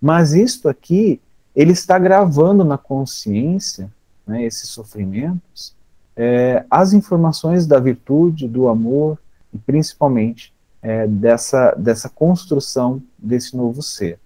Mas 0.00 0.32
isto 0.32 0.68
aqui, 0.68 1.20
ele 1.54 1.72
está 1.72 1.98
gravando 1.98 2.64
na 2.64 2.78
consciência, 2.78 3.88
né, 4.26 4.44
esses 4.44 4.68
sofrimentos, 4.70 5.74
é, 6.16 6.64
as 6.70 6.92
informações 6.92 7.66
da 7.66 7.78
virtude, 7.78 8.48
do 8.48 8.68
amor, 8.68 9.18
e 9.52 9.58
principalmente 9.58 10.52
é, 10.80 11.06
dessa, 11.06 11.72
dessa 11.72 12.08
construção 12.08 13.02
desse 13.18 13.56
novo 13.56 13.82
ser. 13.82 14.18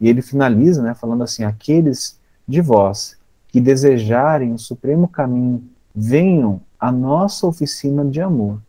E 0.00 0.08
ele 0.08 0.22
finaliza 0.22 0.82
né, 0.82 0.94
falando 0.94 1.22
assim: 1.24 1.44
aqueles 1.44 2.18
de 2.46 2.60
vós 2.60 3.16
que 3.48 3.60
desejarem 3.60 4.52
o 4.52 4.58
supremo 4.58 5.08
caminho, 5.08 5.64
venham 5.94 6.60
à 6.78 6.92
nossa 6.92 7.46
oficina 7.46 8.04
de 8.04 8.20
amor, 8.20 8.60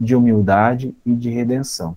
de 0.00 0.14
humildade 0.14 0.94
e 1.04 1.14
de 1.14 1.28
redenção. 1.28 1.96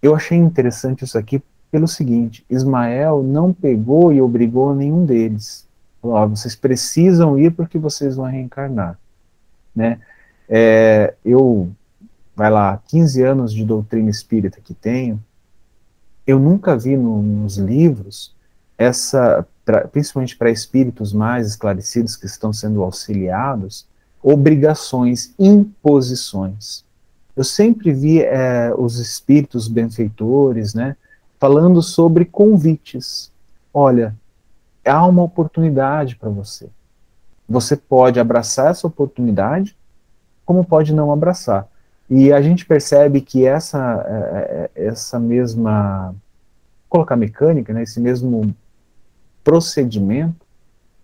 Eu 0.00 0.14
achei 0.14 0.36
interessante 0.38 1.04
isso 1.04 1.18
aqui 1.18 1.42
pelo 1.70 1.88
seguinte: 1.88 2.44
Ismael 2.48 3.22
não 3.22 3.52
pegou 3.52 4.12
e 4.12 4.20
obrigou 4.20 4.74
nenhum 4.74 5.04
deles. 5.04 5.66
Falou, 6.00 6.28
vocês 6.28 6.54
precisam 6.54 7.38
ir 7.38 7.50
porque 7.52 7.78
vocês 7.78 8.16
vão 8.16 8.26
reencarnar. 8.26 8.98
Né? 9.74 9.98
É, 10.48 11.14
eu, 11.24 11.70
vai 12.34 12.50
lá, 12.50 12.80
15 12.88 13.22
anos 13.22 13.52
de 13.52 13.64
doutrina 13.64 14.10
espírita 14.10 14.60
que 14.60 14.74
tenho, 14.74 15.22
eu 16.26 16.38
nunca 16.38 16.76
vi 16.76 16.96
no, 16.96 17.22
nos 17.22 17.56
livros 17.56 18.34
essa, 18.76 19.46
pra, 19.64 19.86
principalmente 19.86 20.36
para 20.36 20.50
espíritos 20.50 21.12
mais 21.12 21.46
esclarecidos 21.46 22.16
que 22.16 22.26
estão 22.26 22.52
sendo 22.52 22.82
auxiliados, 22.82 23.86
obrigações, 24.22 25.34
imposições. 25.38 26.84
Eu 27.36 27.44
sempre 27.44 27.92
vi 27.92 28.22
é, 28.22 28.72
os 28.76 28.98
espíritos 28.98 29.68
benfeitores, 29.68 30.72
né, 30.74 30.96
falando 31.38 31.82
sobre 31.82 32.24
convites. 32.24 33.30
Olha, 33.72 34.14
há 34.84 35.06
uma 35.06 35.22
oportunidade 35.22 36.16
para 36.16 36.30
você. 36.30 36.68
Você 37.48 37.76
pode 37.76 38.18
abraçar 38.18 38.70
essa 38.70 38.86
oportunidade, 38.86 39.76
como 40.44 40.64
pode 40.64 40.94
não 40.94 41.12
abraçar. 41.12 41.68
E 42.08 42.32
a 42.32 42.40
gente 42.42 42.66
percebe 42.66 43.20
que 43.20 43.46
essa, 43.46 44.04
é, 44.06 44.70
é, 44.76 44.86
essa 44.86 45.18
mesma, 45.18 46.14
colocar 46.88 47.16
mecânica, 47.16 47.72
né, 47.72 47.82
esse 47.82 47.98
mesmo 48.00 48.54
procedimento, 49.42 50.44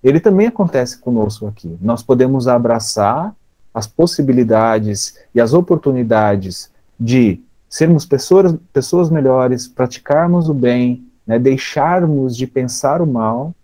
ele 0.02 0.20
também 0.20 0.46
acontece 0.46 0.98
conosco 0.98 1.46
aqui. 1.46 1.76
Nós 1.80 2.02
podemos 2.02 2.48
abraçar 2.48 3.34
as 3.72 3.86
possibilidades 3.86 5.16
e 5.34 5.40
as 5.40 5.52
oportunidades 5.52 6.70
de 6.98 7.40
sermos 7.68 8.04
pessoas, 8.04 8.54
pessoas 8.72 9.10
melhores, 9.10 9.68
praticarmos 9.68 10.48
o 10.48 10.54
bem, 10.54 11.06
né, 11.26 11.38
deixarmos 11.38 12.36
de 12.36 12.46
pensar 12.46 13.00
o 13.00 13.06
mal, 13.06 13.54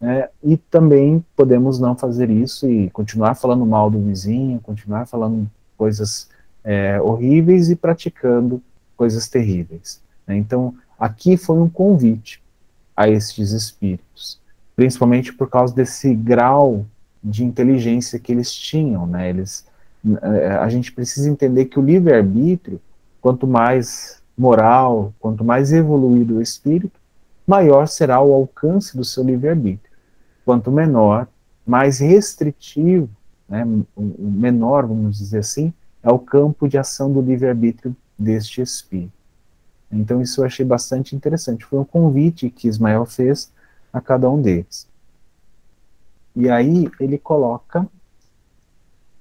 né, 0.00 0.28
e 0.42 0.56
também 0.56 1.24
podemos 1.36 1.78
não 1.78 1.96
fazer 1.96 2.28
isso 2.28 2.68
e 2.68 2.90
continuar 2.90 3.36
falando 3.36 3.64
mal 3.64 3.90
do 3.90 4.00
vizinho, 4.00 4.60
continuar 4.60 5.06
falando 5.06 5.48
coisas 5.78 6.28
é, 6.64 7.00
horríveis 7.00 7.70
e 7.70 7.76
praticando 7.76 8.62
coisas 8.96 9.28
terríveis. 9.28 10.00
Né? 10.26 10.36
Então, 10.36 10.74
aqui 10.98 11.36
foi 11.36 11.58
um 11.58 11.68
convite 11.68 12.42
a 12.96 13.08
estes 13.08 13.52
espíritos, 13.52 14.40
principalmente 14.76 15.32
por 15.32 15.48
causa 15.48 15.74
desse 15.74 16.14
grau 16.14 16.86
de 17.22 17.44
inteligência 17.44 18.18
que 18.18 18.32
eles 18.32 18.52
tinham. 18.52 19.06
Né? 19.06 19.30
Eles, 19.30 19.66
é, 20.22 20.48
a 20.56 20.68
gente 20.68 20.92
precisa 20.92 21.28
entender 21.28 21.66
que 21.66 21.78
o 21.78 21.82
livre-arbítrio, 21.82 22.80
quanto 23.20 23.46
mais 23.46 24.20
moral, 24.36 25.12
quanto 25.18 25.44
mais 25.44 25.72
evoluído 25.72 26.36
o 26.36 26.42
espírito, 26.42 27.00
maior 27.46 27.86
será 27.86 28.20
o 28.20 28.32
alcance 28.32 28.96
do 28.96 29.04
seu 29.04 29.24
livre-arbítrio. 29.24 29.90
Quanto 30.44 30.70
menor, 30.70 31.28
mais 31.66 31.98
restritivo, 32.00 33.08
né, 33.48 33.64
menor, 33.96 34.86
vamos 34.86 35.18
dizer 35.18 35.38
assim, 35.38 35.72
é 36.02 36.10
o 36.10 36.18
campo 36.18 36.68
de 36.68 36.76
ação 36.76 37.12
do 37.12 37.20
livre-arbítrio 37.20 37.96
deste 38.18 38.60
espírito. 38.60 39.12
Então 39.90 40.22
isso 40.22 40.40
eu 40.40 40.46
achei 40.46 40.64
bastante 40.64 41.14
interessante. 41.14 41.64
Foi 41.64 41.78
um 41.78 41.84
convite 41.84 42.50
que 42.50 42.66
Ismael 42.66 43.04
fez 43.04 43.52
a 43.92 44.00
cada 44.00 44.28
um 44.30 44.40
deles. 44.40 44.88
E 46.34 46.48
aí 46.48 46.90
ele 46.98 47.18
coloca, 47.18 47.86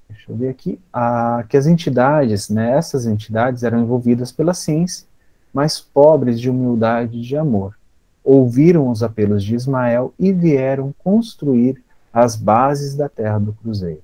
deixa 0.09 0.31
eu 0.31 0.35
ver 0.35 0.49
aqui, 0.49 0.79
a, 0.93 1.43
que 1.49 1.57
as 1.57 1.67
entidades, 1.67 2.49
né, 2.49 2.77
essas 2.77 3.05
entidades 3.05 3.63
eram 3.63 3.81
envolvidas 3.81 4.31
pela 4.31 4.53
ciência, 4.53 5.05
mas 5.53 5.81
pobres 5.81 6.39
de 6.39 6.49
humildade 6.49 7.17
e 7.17 7.21
de 7.21 7.35
amor. 7.35 7.77
Ouviram 8.23 8.89
os 8.89 9.03
apelos 9.03 9.43
de 9.43 9.55
Ismael 9.55 10.13
e 10.17 10.31
vieram 10.31 10.93
construir 10.99 11.83
as 12.13 12.35
bases 12.35 12.95
da 12.95 13.09
terra 13.09 13.39
do 13.39 13.51
cruzeiro. 13.53 14.01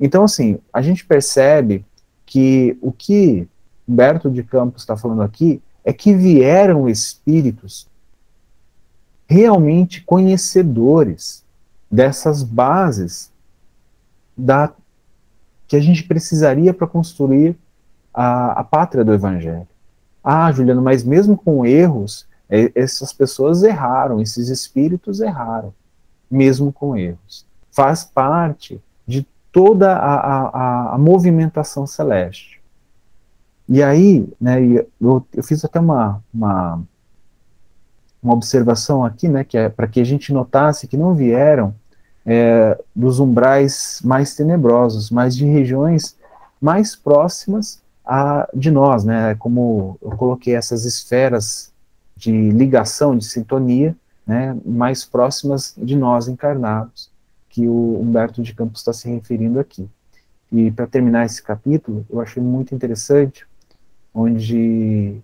Então, 0.00 0.24
assim, 0.24 0.58
a 0.72 0.82
gente 0.82 1.04
percebe 1.04 1.84
que 2.32 2.78
o 2.80 2.90
que 2.90 3.46
Humberto 3.86 4.30
de 4.30 4.42
Campos 4.42 4.80
está 4.80 4.96
falando 4.96 5.20
aqui 5.20 5.60
é 5.84 5.92
que 5.92 6.14
vieram 6.14 6.88
espíritos 6.88 7.86
realmente 9.28 10.00
conhecedores 10.00 11.44
dessas 11.90 12.42
bases 12.42 13.30
da 14.34 14.72
que 15.68 15.76
a 15.76 15.80
gente 15.80 16.04
precisaria 16.04 16.72
para 16.72 16.86
construir 16.86 17.54
a, 18.14 18.60
a 18.60 18.64
pátria 18.64 19.04
do 19.04 19.12
Evangelho. 19.12 19.68
Ah, 20.24 20.50
Juliano, 20.52 20.80
mas 20.80 21.04
mesmo 21.04 21.36
com 21.36 21.66
erros, 21.66 22.26
é, 22.48 22.72
essas 22.74 23.12
pessoas 23.12 23.62
erraram, 23.62 24.22
esses 24.22 24.48
espíritos 24.48 25.20
erraram, 25.20 25.74
mesmo 26.30 26.72
com 26.72 26.96
erros. 26.96 27.44
Faz 27.70 28.04
parte 28.04 28.80
toda 29.52 29.92
a, 29.92 30.14
a, 30.14 30.94
a 30.94 30.98
movimentação 30.98 31.86
celeste. 31.86 32.60
E 33.68 33.82
aí, 33.82 34.28
né, 34.40 34.60
eu, 35.00 35.24
eu 35.32 35.42
fiz 35.42 35.64
até 35.64 35.78
uma, 35.78 36.22
uma, 36.32 36.82
uma 38.22 38.34
observação 38.34 39.04
aqui, 39.04 39.28
né, 39.28 39.44
que 39.44 39.56
é 39.56 39.68
para 39.68 39.86
que 39.86 40.00
a 40.00 40.04
gente 40.04 40.32
notasse 40.32 40.88
que 40.88 40.96
não 40.96 41.14
vieram 41.14 41.74
é, 42.24 42.78
dos 42.96 43.20
umbrais 43.20 44.00
mais 44.02 44.34
tenebrosos, 44.34 45.10
mas 45.10 45.36
de 45.36 45.44
regiões 45.44 46.16
mais 46.60 46.96
próximas 46.96 47.80
a, 48.04 48.48
de 48.54 48.70
nós, 48.70 49.04
né, 49.04 49.34
como 49.36 49.98
eu 50.02 50.10
coloquei 50.12 50.54
essas 50.54 50.84
esferas 50.84 51.70
de 52.16 52.50
ligação, 52.50 53.16
de 53.16 53.24
sintonia, 53.24 53.94
né, 54.26 54.56
mais 54.64 55.04
próximas 55.04 55.74
de 55.76 55.94
nós 55.94 56.26
encarnados 56.26 57.11
que 57.52 57.68
o 57.68 58.00
Humberto 58.00 58.42
de 58.42 58.54
Campos 58.54 58.80
está 58.80 58.94
se 58.94 59.08
referindo 59.10 59.60
aqui. 59.60 59.86
E 60.50 60.70
para 60.70 60.86
terminar 60.86 61.26
esse 61.26 61.42
capítulo, 61.42 62.04
eu 62.08 62.18
achei 62.18 62.42
muito 62.42 62.74
interessante, 62.74 63.46
onde 64.12 65.20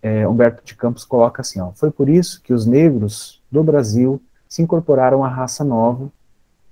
é, 0.00 0.26
Humberto 0.26 0.64
de 0.64 0.74
Campos 0.74 1.04
coloca 1.04 1.42
assim: 1.42 1.60
ó, 1.60 1.70
foi 1.72 1.90
por 1.90 2.08
isso 2.08 2.40
que 2.42 2.54
os 2.54 2.64
negros 2.64 3.42
do 3.50 3.62
Brasil 3.62 4.20
se 4.48 4.62
incorporaram 4.62 5.22
à 5.22 5.28
raça 5.28 5.62
nova, 5.62 6.10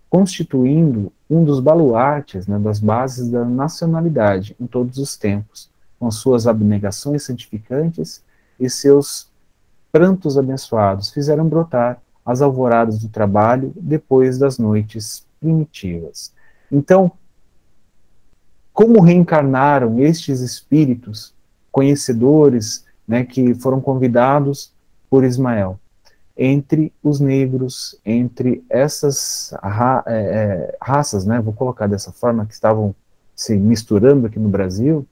constituindo 0.08 1.12
um 1.28 1.44
dos 1.44 1.60
baluartes, 1.60 2.46
né, 2.46 2.58
das 2.58 2.80
bases 2.80 3.28
da 3.28 3.44
nacionalidade 3.44 4.56
em 4.58 4.66
todos 4.66 4.96
os 4.96 5.14
tempos, 5.14 5.70
com 5.98 6.10
suas 6.10 6.46
abnegações 6.46 7.22
santificantes 7.22 8.24
e 8.58 8.68
seus 8.70 9.30
prantos 9.92 10.38
abençoados, 10.38 11.10
fizeram 11.10 11.46
brotar 11.46 12.00
as 12.30 12.40
alvoradas 12.40 13.00
do 13.00 13.08
trabalho 13.08 13.72
depois 13.76 14.38
das 14.38 14.56
noites 14.56 15.26
primitivas. 15.40 16.32
Então, 16.70 17.10
como 18.72 19.00
reencarnaram 19.00 19.98
estes 19.98 20.40
espíritos 20.40 21.34
conhecedores, 21.72 22.84
né, 23.06 23.24
que 23.24 23.52
foram 23.54 23.80
convidados 23.80 24.72
por 25.08 25.24
Ismael? 25.24 25.78
Entre 26.36 26.92
os 27.02 27.18
negros, 27.18 27.98
entre 28.06 28.64
essas 28.70 29.52
ra 29.60 30.04
é, 30.06 30.14
é, 30.14 30.78
raças, 30.80 31.26
né, 31.26 31.40
vou 31.40 31.52
colocar 31.52 31.88
dessa 31.88 32.12
forma, 32.12 32.46
que 32.46 32.54
estavam 32.54 32.94
se 33.34 33.56
misturando 33.56 34.28
aqui 34.28 34.38
no 34.38 34.48
Brasil, 34.48 35.04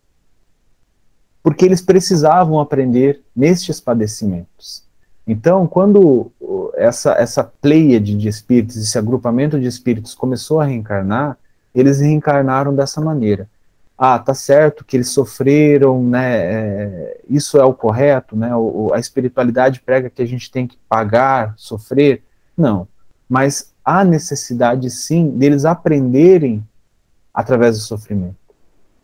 porque 1.42 1.64
eles 1.64 1.80
precisavam 1.80 2.60
aprender 2.60 3.22
nestes 3.34 3.80
padecimentos. 3.80 4.86
Então, 5.26 5.66
quando 5.66 6.32
essa, 6.78 7.12
essa 7.12 7.44
pleiade 7.44 8.14
de 8.14 8.28
espíritos, 8.28 8.76
esse 8.76 8.96
agrupamento 8.98 9.58
de 9.58 9.66
espíritos 9.66 10.14
começou 10.14 10.60
a 10.60 10.64
reencarnar, 10.64 11.36
eles 11.74 12.00
reencarnaram 12.00 12.74
dessa 12.74 13.00
maneira. 13.00 13.48
Ah, 13.96 14.18
tá 14.18 14.32
certo 14.32 14.84
que 14.84 14.96
eles 14.96 15.10
sofreram, 15.10 16.02
né? 16.02 16.36
É, 16.36 17.20
isso 17.28 17.58
é 17.58 17.64
o 17.64 17.74
correto, 17.74 18.36
né? 18.36 18.54
O, 18.54 18.92
a 18.94 18.98
espiritualidade 18.98 19.80
prega 19.80 20.08
que 20.08 20.22
a 20.22 20.26
gente 20.26 20.50
tem 20.50 20.66
que 20.66 20.78
pagar, 20.88 21.54
sofrer. 21.56 22.22
Não. 22.56 22.86
Mas 23.28 23.74
há 23.84 24.04
necessidade, 24.04 24.88
sim, 24.88 25.30
deles 25.30 25.64
aprenderem 25.64 26.64
através 27.34 27.76
do 27.76 27.82
sofrimento. 27.82 28.36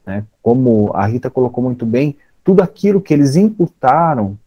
Né? 0.07 0.25
Como 0.43 0.93
a 0.95 1.07
Rita 1.07 1.29
colocou 1.29 1.63
muito 1.63 1.85
bem, 1.85 2.17
tudo 2.45 2.63
aquilo 2.63 3.01
que 3.01 3.13
eles 3.13 3.37
imputaram 3.37 4.39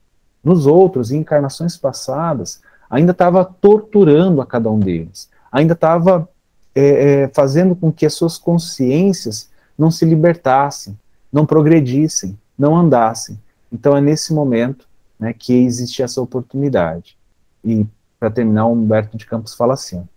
nos 0.44 0.66
outros, 0.66 1.12
em 1.12 1.18
encarnações 1.18 1.76
passadas, 1.76 2.62
ainda 2.89 3.11
estava 3.11 3.43
torturando 3.43 4.41
a 4.41 4.45
cada 4.45 4.69
um 4.69 4.80
deles, 4.80 5.30
ainda 5.51 5.73
estava 5.73 6.27
é, 6.73 7.23
é, 7.23 7.27
fazendo 7.30 7.76
com 7.76 7.91
que 7.91 8.05
as 8.05 8.14
suas 8.14 8.38
consciências 8.38 9.49
não 9.77 9.91
se 9.91 10.05
libertassem, 10.05 10.97
não 11.31 11.45
progredissem, 11.45 12.38
não 12.57 12.76
andassem. 12.76 13.39
Então 13.72 13.95
é 13.95 14.01
nesse 14.01 14.34
momento 14.34 14.88
né, 15.19 15.34
que 15.34 15.53
existe 15.53 16.01
essa 16.01 16.22
oportunidade. 16.22 17.18
E, 17.64 17.85
para 18.19 18.31
terminar, 18.31 18.68
Humberto 18.68 19.18
de 19.18 19.26
Campos 19.26 19.53
fala 19.53 19.73
assim: 19.73 20.07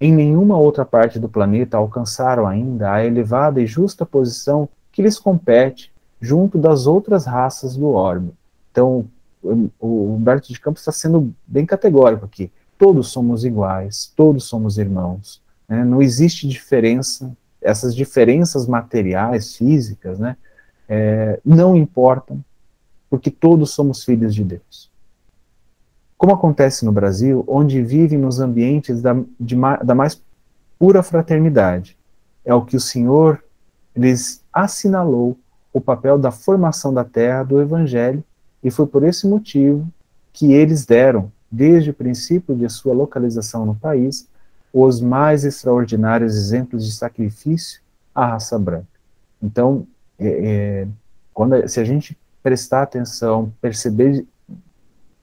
em 0.00 0.12
nenhuma 0.12 0.56
outra 0.56 0.84
parte 0.84 1.18
do 1.18 1.28
planeta 1.28 1.76
alcançaram 1.76 2.46
ainda 2.46 2.92
a 2.92 3.04
elevada 3.04 3.60
e 3.60 3.66
justa 3.66 4.06
posição 4.06 4.68
que 4.92 5.02
lhes 5.02 5.18
compete 5.18 5.92
junto 6.20 6.58
das 6.58 6.86
outras 6.86 7.26
raças 7.26 7.76
do 7.76 7.88
orbe. 7.88 8.32
Então, 8.70 9.06
o 9.42 10.14
Humberto 10.14 10.52
de 10.52 10.60
Campos 10.60 10.82
está 10.82 10.92
sendo 10.92 11.34
bem 11.46 11.64
categórico 11.64 12.24
aqui. 12.24 12.50
Todos 12.76 13.08
somos 13.08 13.44
iguais, 13.44 14.12
todos 14.16 14.44
somos 14.44 14.78
irmãos. 14.78 15.42
Né? 15.68 15.84
Não 15.84 16.00
existe 16.00 16.48
diferença, 16.48 17.36
essas 17.60 17.94
diferenças 17.94 18.66
materiais, 18.66 19.56
físicas, 19.56 20.18
né? 20.18 20.36
É, 20.88 21.38
não 21.44 21.76
importam, 21.76 22.42
porque 23.10 23.30
todos 23.30 23.70
somos 23.70 24.04
filhos 24.04 24.34
de 24.34 24.42
Deus. 24.42 24.90
Como 26.16 26.32
acontece 26.32 26.84
no 26.84 26.92
Brasil, 26.92 27.44
onde 27.46 27.82
vivem 27.82 28.18
nos 28.18 28.40
ambientes 28.40 29.02
da, 29.02 29.14
de, 29.38 29.54
da 29.84 29.94
mais 29.94 30.20
pura 30.78 31.02
fraternidade, 31.02 31.96
é 32.44 32.54
o 32.54 32.64
que 32.64 32.76
o 32.76 32.80
Senhor 32.80 33.42
lhes 33.94 34.42
assinalou 34.52 35.36
o 35.72 35.80
papel 35.80 36.18
da 36.18 36.30
formação 36.30 36.92
da 36.92 37.04
terra 37.04 37.42
do 37.42 37.60
Evangelho, 37.60 38.24
e 38.62 38.70
foi 38.70 38.86
por 38.86 39.02
esse 39.02 39.26
motivo 39.26 39.86
que 40.32 40.52
eles 40.52 40.84
deram, 40.84 41.32
desde 41.50 41.90
o 41.90 41.94
princípio 41.94 42.54
de 42.54 42.68
sua 42.68 42.92
localização 42.92 43.64
no 43.64 43.74
país, 43.74 44.28
os 44.72 45.00
mais 45.00 45.44
extraordinários 45.44 46.36
exemplos 46.36 46.84
de 46.84 46.92
sacrifício 46.92 47.80
à 48.14 48.26
raça 48.26 48.58
branca. 48.58 48.86
Então, 49.42 49.86
é, 50.18 50.28
é, 50.28 50.88
quando, 51.32 51.66
se 51.68 51.80
a 51.80 51.84
gente 51.84 52.18
prestar 52.42 52.82
atenção, 52.82 53.52
perceber 53.60 54.26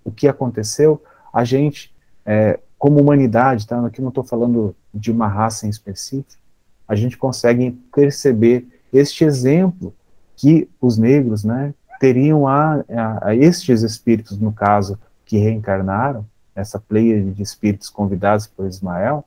o 0.04 0.12
que 0.12 0.28
aconteceu, 0.28 1.02
a 1.34 1.44
gente, 1.44 1.94
é, 2.26 2.60
como 2.78 3.00
humanidade, 3.00 3.68
tá? 3.68 3.86
aqui 3.86 4.02
não 4.02 4.10
estou 4.10 4.24
falando 4.24 4.76
de 4.94 5.12
uma 5.12 5.28
raça 5.28 5.68
em 5.68 5.70
específico, 5.70 6.42
a 6.88 6.96
gente 6.96 7.18
consegue 7.18 7.72
perceber 7.94 8.68
este 8.94 9.24
exemplo 9.24 9.94
que 10.36 10.70
os 10.80 10.98
negros, 10.98 11.44
né, 11.44 11.74
teriam 12.00 12.48
a, 12.48 12.84
a, 12.90 13.30
a 13.30 13.36
estes 13.36 13.82
espíritos, 13.82 14.38
no 14.38 14.52
caso, 14.52 14.98
que 15.26 15.38
reencarnaram, 15.38 16.26
essa 16.56 16.80
pleia 16.80 17.22
de 17.22 17.42
espíritos 17.42 17.90
convidados 17.90 18.48
por 18.48 18.66
Ismael, 18.66 19.26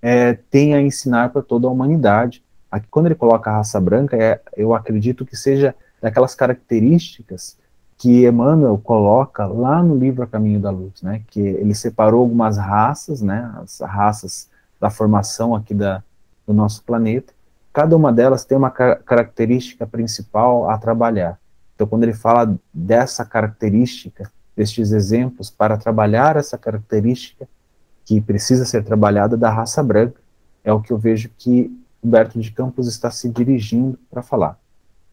é, 0.00 0.34
tem 0.34 0.74
a 0.74 0.80
ensinar 0.80 1.30
para 1.30 1.42
toda 1.42 1.68
a 1.68 1.70
humanidade. 1.70 2.42
Aqui, 2.70 2.86
quando 2.90 3.06
ele 3.06 3.14
coloca 3.14 3.50
a 3.50 3.56
raça 3.58 3.80
branca, 3.80 4.16
é, 4.16 4.40
eu 4.56 4.74
acredito 4.74 5.24
que 5.24 5.36
seja 5.36 5.74
daquelas 6.00 6.34
características 6.34 7.56
que 7.96 8.26
Emmanuel 8.26 8.76
coloca 8.78 9.46
lá 9.46 9.80
no 9.80 9.96
livro 9.96 10.24
A 10.24 10.26
Caminho 10.26 10.58
da 10.58 10.70
Luz, 10.70 11.00
né, 11.02 11.22
que 11.28 11.38
ele 11.40 11.72
separou 11.72 12.22
algumas 12.22 12.58
raças, 12.58 13.22
né, 13.22 13.48
as 13.62 13.78
raças 13.78 14.48
da 14.80 14.90
formação 14.90 15.54
aqui 15.54 15.72
da, 15.72 16.02
do 16.44 16.52
nosso 16.52 16.82
planeta, 16.82 17.32
cada 17.72 17.96
uma 17.96 18.12
delas 18.12 18.44
tem 18.44 18.56
uma 18.56 18.70
característica 18.70 19.86
principal 19.86 20.68
a 20.68 20.76
trabalhar. 20.76 21.38
Então, 21.74 21.86
quando 21.86 22.02
ele 22.02 22.12
fala 22.12 22.54
dessa 22.72 23.24
característica, 23.24 24.30
destes 24.54 24.92
exemplos, 24.92 25.50
para 25.50 25.78
trabalhar 25.78 26.36
essa 26.36 26.58
característica 26.58 27.48
que 28.04 28.20
precisa 28.20 28.64
ser 28.64 28.84
trabalhada 28.84 29.36
da 29.36 29.50
raça 29.50 29.82
branca, 29.82 30.20
é 30.62 30.72
o 30.72 30.80
que 30.80 30.92
eu 30.92 30.98
vejo 30.98 31.30
que 31.36 31.76
Humberto 32.02 32.38
de 32.38 32.50
Campos 32.50 32.86
está 32.86 33.10
se 33.10 33.28
dirigindo 33.28 33.98
para 34.10 34.22
falar. 34.22 34.58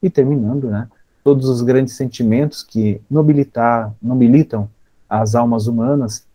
E 0.02 0.10
terminando, 0.10 0.69
né, 0.69 0.88
todos 1.23 1.48
os 1.48 1.61
grandes 1.61 1.95
sentimentos 1.95 2.64
que 2.64 3.02
nobilitar, 3.10 3.94
nobilitam 4.02 4.69
as 5.07 5.36
almas 5.36 5.68
humanas, 5.68 6.26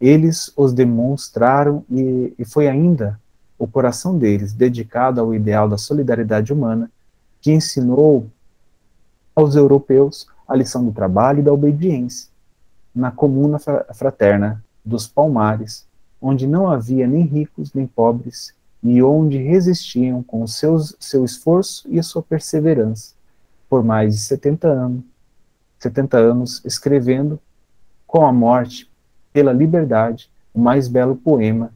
eles 0.00 0.52
os 0.56 0.72
demonstraram 0.72 1.84
e, 1.90 2.34
e 2.38 2.44
foi 2.44 2.68
ainda 2.68 3.20
o 3.62 3.68
coração 3.68 4.18
deles, 4.18 4.52
dedicado 4.52 5.20
ao 5.20 5.32
ideal 5.32 5.68
da 5.68 5.78
solidariedade 5.78 6.52
humana, 6.52 6.90
que 7.40 7.52
ensinou 7.52 8.26
aos 9.36 9.54
europeus 9.54 10.26
a 10.48 10.56
lição 10.56 10.84
do 10.84 10.90
trabalho 10.90 11.38
e 11.38 11.42
da 11.44 11.52
obediência, 11.52 12.28
na 12.92 13.12
comuna 13.12 13.60
fraterna 13.94 14.60
dos 14.84 15.06
palmares, 15.06 15.86
onde 16.20 16.44
não 16.44 16.68
havia 16.68 17.06
nem 17.06 17.22
ricos 17.22 17.72
nem 17.72 17.86
pobres, 17.86 18.52
e 18.82 19.00
onde 19.00 19.38
resistiam 19.38 20.24
com 20.24 20.44
seus, 20.44 20.96
seu 20.98 21.24
esforço 21.24 21.86
e 21.88 22.02
sua 22.02 22.20
perseverança, 22.20 23.14
por 23.70 23.84
mais 23.84 24.16
de 24.16 24.20
70 24.22 24.66
anos, 24.66 25.04
70 25.78 26.18
anos 26.18 26.62
escrevendo, 26.64 27.38
com 28.08 28.26
a 28.26 28.32
morte, 28.32 28.90
pela 29.32 29.52
liberdade, 29.52 30.28
o 30.52 30.60
mais 30.60 30.88
belo 30.88 31.14
poema 31.14 31.72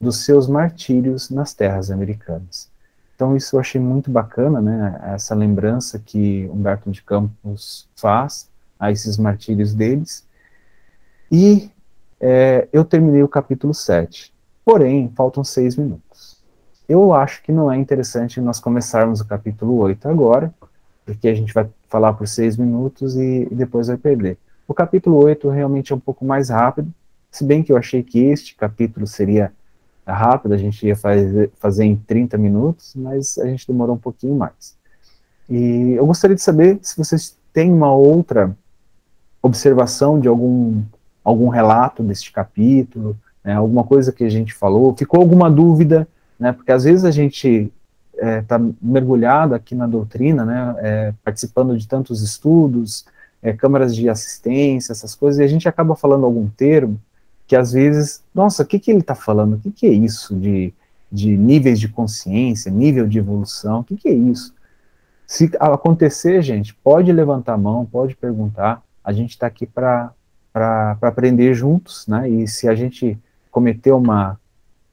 dos 0.00 0.24
seus 0.24 0.48
martírios 0.48 1.28
nas 1.28 1.52
terras 1.52 1.90
americanas. 1.90 2.70
Então 3.14 3.36
isso 3.36 3.54
eu 3.54 3.60
achei 3.60 3.78
muito 3.78 4.10
bacana, 4.10 4.60
né, 4.60 4.98
essa 5.14 5.34
lembrança 5.34 5.98
que 5.98 6.48
Humberto 6.50 6.90
de 6.90 7.02
Campos 7.02 7.86
faz 7.94 8.48
a 8.78 8.90
esses 8.90 9.18
martírios 9.18 9.74
deles. 9.74 10.26
E 11.30 11.70
é, 12.18 12.66
eu 12.72 12.82
terminei 12.82 13.22
o 13.22 13.28
capítulo 13.28 13.74
7, 13.74 14.32
porém 14.64 15.12
faltam 15.14 15.44
seis 15.44 15.76
minutos. 15.76 16.38
Eu 16.88 17.12
acho 17.12 17.42
que 17.42 17.52
não 17.52 17.70
é 17.70 17.76
interessante 17.76 18.40
nós 18.40 18.58
começarmos 18.58 19.20
o 19.20 19.26
capítulo 19.26 19.76
8 19.76 20.08
agora, 20.08 20.52
porque 21.04 21.28
a 21.28 21.34
gente 21.34 21.52
vai 21.52 21.68
falar 21.88 22.14
por 22.14 22.26
seis 22.26 22.56
minutos 22.56 23.16
e, 23.16 23.46
e 23.50 23.54
depois 23.54 23.88
vai 23.88 23.98
perder. 23.98 24.38
O 24.66 24.72
capítulo 24.72 25.16
8 25.16 25.48
realmente 25.50 25.92
é 25.92 25.96
um 25.96 26.00
pouco 26.00 26.24
mais 26.24 26.48
rápido, 26.48 26.90
se 27.30 27.44
bem 27.44 27.62
que 27.62 27.70
eu 27.70 27.76
achei 27.76 28.02
que 28.02 28.18
este 28.20 28.54
capítulo 28.54 29.06
seria 29.06 29.52
é 30.10 30.12
rápido, 30.12 30.52
a 30.52 30.56
gente 30.56 30.86
ia 30.86 30.96
fazer, 30.96 31.50
fazer 31.58 31.84
em 31.84 31.96
30 31.96 32.36
minutos, 32.36 32.92
mas 32.96 33.38
a 33.38 33.46
gente 33.46 33.66
demorou 33.66 33.94
um 33.94 33.98
pouquinho 33.98 34.34
mais. 34.34 34.76
E 35.48 35.92
eu 35.92 36.06
gostaria 36.06 36.36
de 36.36 36.42
saber 36.42 36.78
se 36.82 36.96
vocês 36.96 37.36
têm 37.52 37.72
uma 37.72 37.92
outra 37.92 38.56
observação 39.42 40.20
de 40.20 40.28
algum, 40.28 40.82
algum 41.24 41.48
relato 41.48 42.02
deste 42.02 42.32
capítulo, 42.32 43.16
né, 43.42 43.54
alguma 43.54 43.84
coisa 43.84 44.12
que 44.12 44.24
a 44.24 44.28
gente 44.28 44.52
falou, 44.52 44.94
ficou 44.96 45.20
alguma 45.20 45.50
dúvida, 45.50 46.06
né, 46.38 46.52
porque 46.52 46.72
às 46.72 46.84
vezes 46.84 47.04
a 47.04 47.10
gente 47.10 47.72
está 48.14 48.56
é, 48.56 48.60
mergulhado 48.82 49.54
aqui 49.54 49.74
na 49.74 49.86
doutrina, 49.86 50.44
né, 50.44 50.74
é, 50.78 51.14
participando 51.24 51.76
de 51.76 51.86
tantos 51.86 52.22
estudos, 52.22 53.04
é, 53.42 53.52
câmaras 53.52 53.94
de 53.94 54.08
assistência, 54.08 54.92
essas 54.92 55.14
coisas, 55.14 55.40
e 55.40 55.44
a 55.44 55.48
gente 55.48 55.68
acaba 55.68 55.96
falando 55.96 56.26
algum 56.26 56.48
termo 56.48 57.00
que 57.50 57.56
às 57.56 57.72
vezes, 57.72 58.22
nossa, 58.32 58.62
o 58.62 58.66
que, 58.66 58.78
que 58.78 58.92
ele 58.92 59.00
está 59.00 59.12
falando? 59.12 59.54
O 59.54 59.58
que, 59.58 59.72
que 59.72 59.84
é 59.84 59.90
isso 59.90 60.36
de, 60.36 60.72
de 61.10 61.36
níveis 61.36 61.80
de 61.80 61.88
consciência, 61.88 62.70
nível 62.70 63.08
de 63.08 63.18
evolução? 63.18 63.80
O 63.80 63.84
que, 63.84 63.96
que 63.96 64.08
é 64.08 64.12
isso? 64.12 64.54
Se 65.26 65.50
acontecer, 65.58 66.42
gente, 66.42 66.72
pode 66.76 67.10
levantar 67.10 67.54
a 67.54 67.58
mão, 67.58 67.84
pode 67.84 68.14
perguntar. 68.14 68.84
A 69.02 69.12
gente 69.12 69.30
está 69.30 69.48
aqui 69.48 69.66
para 69.66 70.14
aprender 71.02 71.52
juntos, 71.52 72.06
né? 72.06 72.30
E 72.30 72.46
se 72.46 72.68
a 72.68 72.74
gente 72.76 73.18
cometer 73.50 73.90
uma, 73.90 74.40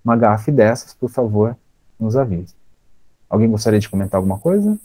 uma 0.03 0.17
gafe 0.17 0.51
dessas, 0.51 0.95
por 0.95 1.11
favor, 1.11 1.55
nos 1.99 2.15
avise. 2.15 2.55
Alguém 3.29 3.51
gostaria 3.51 3.79
de 3.79 3.87
comentar 3.87 4.17
alguma 4.17 4.39
coisa? 4.39 4.79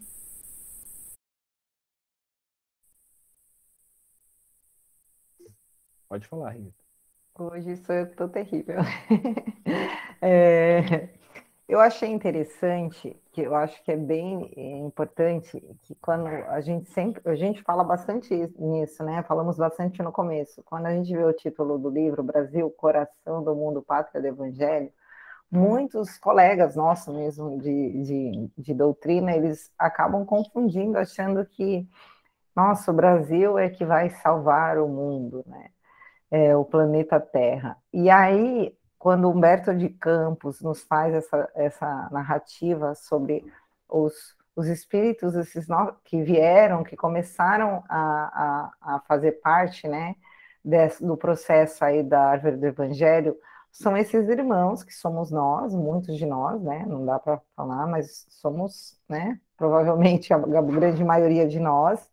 Pode 6.07 6.27
falar, 6.27 6.51
Rita. 6.51 6.82
Hoje 7.51 7.77
sou 7.79 7.95
eu 7.95 8.07
que 8.07 8.13
estou 8.13 8.29
terrível. 8.29 8.79
é, 10.23 11.09
eu 11.69 11.81
achei 11.81 12.09
interessante, 12.09 13.17
que 13.33 13.41
eu 13.41 13.55
acho 13.57 13.83
que 13.83 13.91
é 13.91 13.97
bem 13.97 14.53
importante, 14.87 15.61
que 15.83 15.95
quando 15.97 16.29
a 16.29 16.61
gente 16.61 16.89
sempre, 16.91 17.21
a 17.29 17.35
gente 17.35 17.61
fala 17.63 17.83
bastante 17.83 18.33
nisso, 18.57 19.03
né? 19.03 19.25
Falamos 19.25 19.57
bastante 19.57 20.01
no 20.03 20.13
começo. 20.13 20.63
Quando 20.65 20.87
a 20.87 20.95
gente 20.95 21.13
vê 21.13 21.25
o 21.25 21.33
título 21.33 21.79
do 21.79 21.91
livro, 21.91 22.23
Brasil, 22.23 22.71
Coração 22.71 23.43
do 23.43 23.57
Mundo, 23.57 23.83
Pátria 23.83 24.21
do 24.21 24.29
Evangelho, 24.29 24.93
muitos 25.51 26.19
colegas 26.19 26.77
nossos 26.77 27.13
mesmo 27.13 27.59
de, 27.61 28.03
de, 28.05 28.51
de 28.57 28.75
doutrina, 28.75 29.33
eles 29.35 29.71
acabam 29.77 30.25
confundindo, 30.25 30.97
achando 30.97 31.45
que, 31.45 31.89
nossa, 32.55 32.93
o 32.93 32.95
Brasil 32.95 33.59
é 33.59 33.69
que 33.69 33.85
vai 33.85 34.11
salvar 34.11 34.79
o 34.79 34.89
mundo, 34.89 35.43
né? 35.47 35.71
É, 36.33 36.57
o 36.57 36.65
planeta 36.65 37.21
Terra. 37.21 37.77
E 37.93 38.09
aí, 38.09 38.75
quando 38.99 39.29
Humberto 39.29 39.75
de 39.77 39.91
Campos 39.91 40.63
nos 40.63 40.83
faz 40.83 41.13
essa, 41.15 41.51
essa 41.55 42.09
narrativa 42.11 42.95
sobre 42.95 43.45
os, 43.87 44.35
os 44.57 44.67
espíritos 44.67 45.35
esses 45.35 45.67
que 46.03 46.23
vieram, 46.23 46.83
que 46.83 46.97
começaram 46.97 47.85
a, 47.87 48.71
a, 48.81 48.95
a 48.95 49.01
fazer 49.01 49.33
parte 49.43 49.87
né, 49.87 50.17
desse, 50.65 51.05
do 51.05 51.19
processo 51.19 51.85
aí 51.85 52.03
da 52.03 52.23
árvore 52.31 52.57
do 52.57 52.67
Evangelho, 52.67 53.37
são 53.71 53.95
esses 53.95 54.27
irmãos 54.29 54.83
que 54.83 54.93
somos 54.95 55.31
nós, 55.31 55.75
muitos 55.75 56.17
de 56.17 56.27
nós, 56.27 56.63
né? 56.63 56.85
Não 56.87 57.07
dá 57.07 57.19
para 57.19 57.41
falar, 57.57 57.87
mas 57.87 58.27
somos, 58.29 58.99
né? 59.09 59.41
Provavelmente 59.57 60.33
a 60.33 60.39
grande 60.39 61.03
maioria 61.03 61.47
de 61.47 61.59
nós 61.59 62.09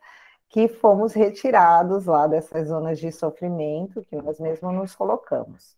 que 0.49 0.67
fomos 0.67 1.13
retirados 1.13 2.05
lá 2.05 2.25
dessas 2.25 2.67
zonas 2.67 2.99
de 2.99 3.11
sofrimento 3.11 4.03
que 4.03 4.15
nós 4.15 4.39
mesmos 4.39 4.73
nos 4.73 4.95
colocamos. 4.95 5.77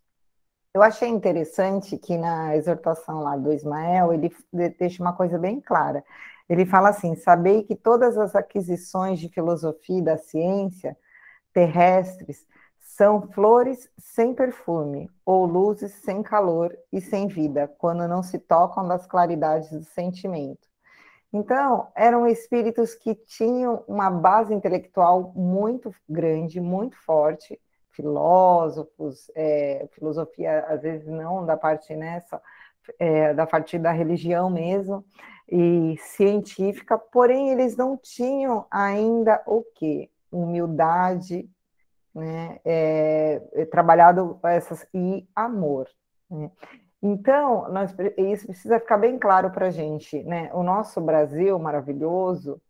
Eu 0.74 0.82
achei 0.82 1.08
interessante 1.08 1.98
que 1.98 2.16
na 2.16 2.56
exortação 2.56 3.20
lá 3.20 3.36
do 3.36 3.52
Ismael, 3.52 4.14
ele 4.14 4.34
deixa 4.78 5.02
uma 5.02 5.12
coisa 5.12 5.38
bem 5.38 5.60
clara. 5.60 6.02
Ele 6.48 6.64
fala 6.64 6.88
assim: 6.88 7.14
sabei 7.14 7.62
que 7.62 7.76
todas 7.76 8.16
as 8.16 8.34
aquisições 8.34 9.20
de 9.20 9.28
filosofia 9.28 9.98
e 9.98 10.02
da 10.02 10.16
ciência 10.16 10.96
terrestres 11.52 12.46
são 12.78 13.28
flores 13.28 13.90
sem 13.98 14.34
perfume, 14.34 15.10
ou 15.24 15.44
luzes 15.44 15.92
sem 15.92 16.22
calor 16.22 16.74
e 16.90 17.00
sem 17.00 17.28
vida, 17.28 17.68
quando 17.78 18.08
não 18.08 18.22
se 18.22 18.38
tocam 18.38 18.88
das 18.88 19.06
claridades 19.06 19.70
do 19.70 19.84
sentimento. 19.84 20.71
Então, 21.32 21.88
eram 21.94 22.26
espíritos 22.26 22.94
que 22.94 23.14
tinham 23.14 23.82
uma 23.88 24.10
base 24.10 24.52
intelectual 24.52 25.32
muito 25.34 25.94
grande, 26.08 26.60
muito 26.60 26.96
forte, 26.96 27.58
filósofos, 27.90 29.30
é, 29.34 29.88
filosofia 29.92 30.60
às 30.68 30.82
vezes 30.82 31.06
não 31.06 31.44
da 31.44 31.56
parte 31.56 31.94
nessa, 31.94 32.40
é, 32.98 33.32
da 33.32 33.46
parte 33.46 33.78
da 33.78 33.92
religião 33.92 34.50
mesmo, 34.50 35.04
e 35.50 35.96
científica, 35.98 36.98
porém 36.98 37.50
eles 37.50 37.76
não 37.76 37.96
tinham 37.96 38.66
ainda 38.70 39.42
o 39.46 39.62
que? 39.62 40.10
Humildade, 40.30 41.48
né? 42.14 42.58
É, 42.64 43.42
é, 43.52 43.64
trabalhado 43.66 44.38
essas 44.42 44.86
e 44.94 45.26
amor. 45.34 45.88
Né? 46.30 46.50
Então, 47.02 47.68
nós, 47.70 47.94
isso 48.16 48.46
precisa 48.46 48.78
ficar 48.78 48.96
bem 48.96 49.18
claro 49.18 49.50
para 49.50 49.66
a 49.66 49.70
gente, 49.70 50.22
né? 50.22 50.50
O 50.52 50.62
nosso 50.62 51.00
Brasil 51.00 51.58
maravilhoso, 51.58 52.60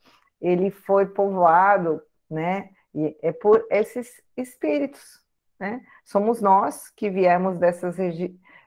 ele 0.41 0.71
foi 0.71 1.07
povoado, 1.07 2.03
né? 2.31 2.71
E 2.95 3.17
é 3.23 3.31
por 3.31 3.67
esses 3.71 4.23
espíritos, 4.37 5.23
né? 5.61 5.83
Somos 6.05 6.41
nós 6.41 6.89
que 6.91 7.11
viemos 7.11 7.59
dessas 7.59 7.97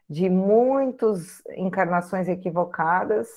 de 0.08 0.30
muitas 0.30 1.42
encarnações 1.58 2.28
equivocadas, 2.28 3.28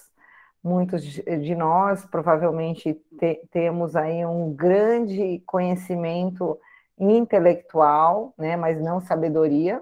muitos 0.62 1.02
de 1.02 1.54
nós 1.54 2.04
provavelmente 2.04 2.94
te, 3.18 3.40
temos 3.50 3.96
aí 3.96 4.24
um 4.26 4.52
grande 4.52 5.42
conhecimento 5.46 6.58
intelectual, 6.98 8.34
né, 8.36 8.56
mas 8.56 8.80
não 8.80 9.00
sabedoria, 9.00 9.80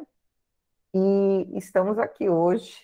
e 0.99 1.59
estamos 1.59 1.99
aqui 1.99 2.27
hoje, 2.27 2.81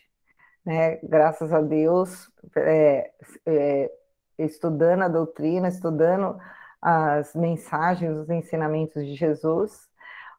né, 0.64 0.96
graças 1.02 1.50
a 1.50 1.62
Deus, 1.62 2.30
é, 2.56 3.10
é, 3.46 3.90
estudando 4.38 5.02
a 5.02 5.08
doutrina, 5.08 5.68
estudando 5.68 6.38
as 6.80 7.34
mensagens, 7.34 8.14
os 8.18 8.28
ensinamentos 8.28 9.06
de 9.06 9.14
Jesus, 9.14 9.88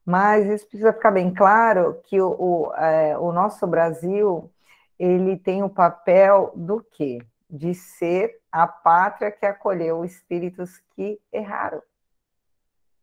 mas 0.05 0.45
isso 0.45 0.67
precisa 0.67 0.93
ficar 0.93 1.09
bem 1.09 1.33
claro 1.33 1.99
que 2.03 2.21
o, 2.21 2.29
o, 2.37 2.73
é, 2.75 3.17
o 3.17 3.31
nosso 3.31 3.65
Brasil 3.65 4.51
ele 4.99 5.35
tem 5.35 5.63
o 5.63 5.69
papel 5.69 6.51
do 6.55 6.79
quê? 6.79 7.19
De 7.49 7.73
ser 7.73 8.39
a 8.51 8.67
pátria 8.67 9.31
que 9.31 9.47
acolheu 9.47 10.05
espíritos 10.05 10.77
que 10.95 11.19
erraram, 11.31 11.81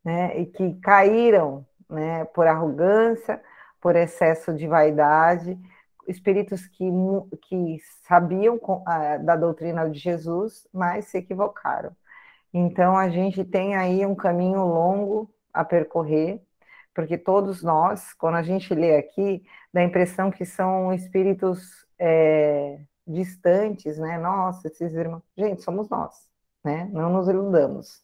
né? 0.05 0.39
E 0.39 0.47
que 0.47 0.75
caíram, 0.81 1.67
né? 1.89 2.25
Por 2.27 2.47
arrogância, 2.47 3.43
por 3.81 3.97
excesso 3.97 4.53
de 4.55 4.67
vaidade, 4.67 5.59
espíritos 6.09 6.67
que, 6.67 6.85
que 7.43 7.79
sabiam 8.07 8.59
da 9.25 9.37
doutrina 9.37 9.89
de 9.89 9.99
Jesus, 9.99 10.67
mas 10.73 11.07
se 11.07 11.19
equivocaram. 11.19 11.93
Então 12.53 12.97
a 12.97 13.09
gente 13.09 13.45
tem 13.45 13.77
aí 13.77 14.05
um 14.05 14.15
caminho 14.15 14.65
longo 14.65 15.33
a 15.53 15.65
percorrer 15.65 16.43
porque 16.95 17.17
todos 17.17 17.63
nós, 17.63 18.13
quando 18.15 18.37
a 18.37 18.43
gente 18.43 18.75
lê 18.75 18.97
aqui, 18.97 19.43
dá 19.73 19.81
a 19.81 19.85
impressão 19.85 20.31
que 20.31 20.45
são 20.45 20.93
espíritos 20.93 21.87
é, 21.99 22.81
distantes, 23.07 23.99
né? 23.99 24.19
Nossa, 24.19 24.69
esses 24.69 24.93
irmãos. 24.95 25.23
Gente, 25.37 25.63
somos 25.63 25.89
nós, 25.89 26.15
né? 26.65 26.91
Não 26.93 27.11
nos 27.11 27.29
iludamos. 27.29 28.03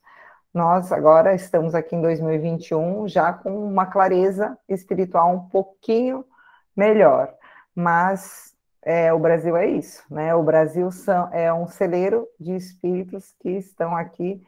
Nós 0.56 0.90
agora 0.90 1.34
estamos 1.34 1.74
aqui 1.74 1.94
em 1.94 2.00
2021 2.00 3.06
já 3.08 3.30
com 3.30 3.68
uma 3.68 3.84
clareza 3.84 4.58
espiritual 4.66 5.34
um 5.34 5.50
pouquinho 5.50 6.24
melhor, 6.74 7.30
mas 7.74 8.56
é, 8.80 9.12
o 9.12 9.18
Brasil 9.18 9.54
é 9.54 9.66
isso, 9.66 10.02
né? 10.10 10.34
O 10.34 10.42
Brasil 10.42 10.90
são, 10.90 11.30
é 11.30 11.52
um 11.52 11.66
celeiro 11.66 12.26
de 12.40 12.56
espíritos 12.56 13.34
que 13.38 13.50
estão 13.50 13.94
aqui 13.94 14.42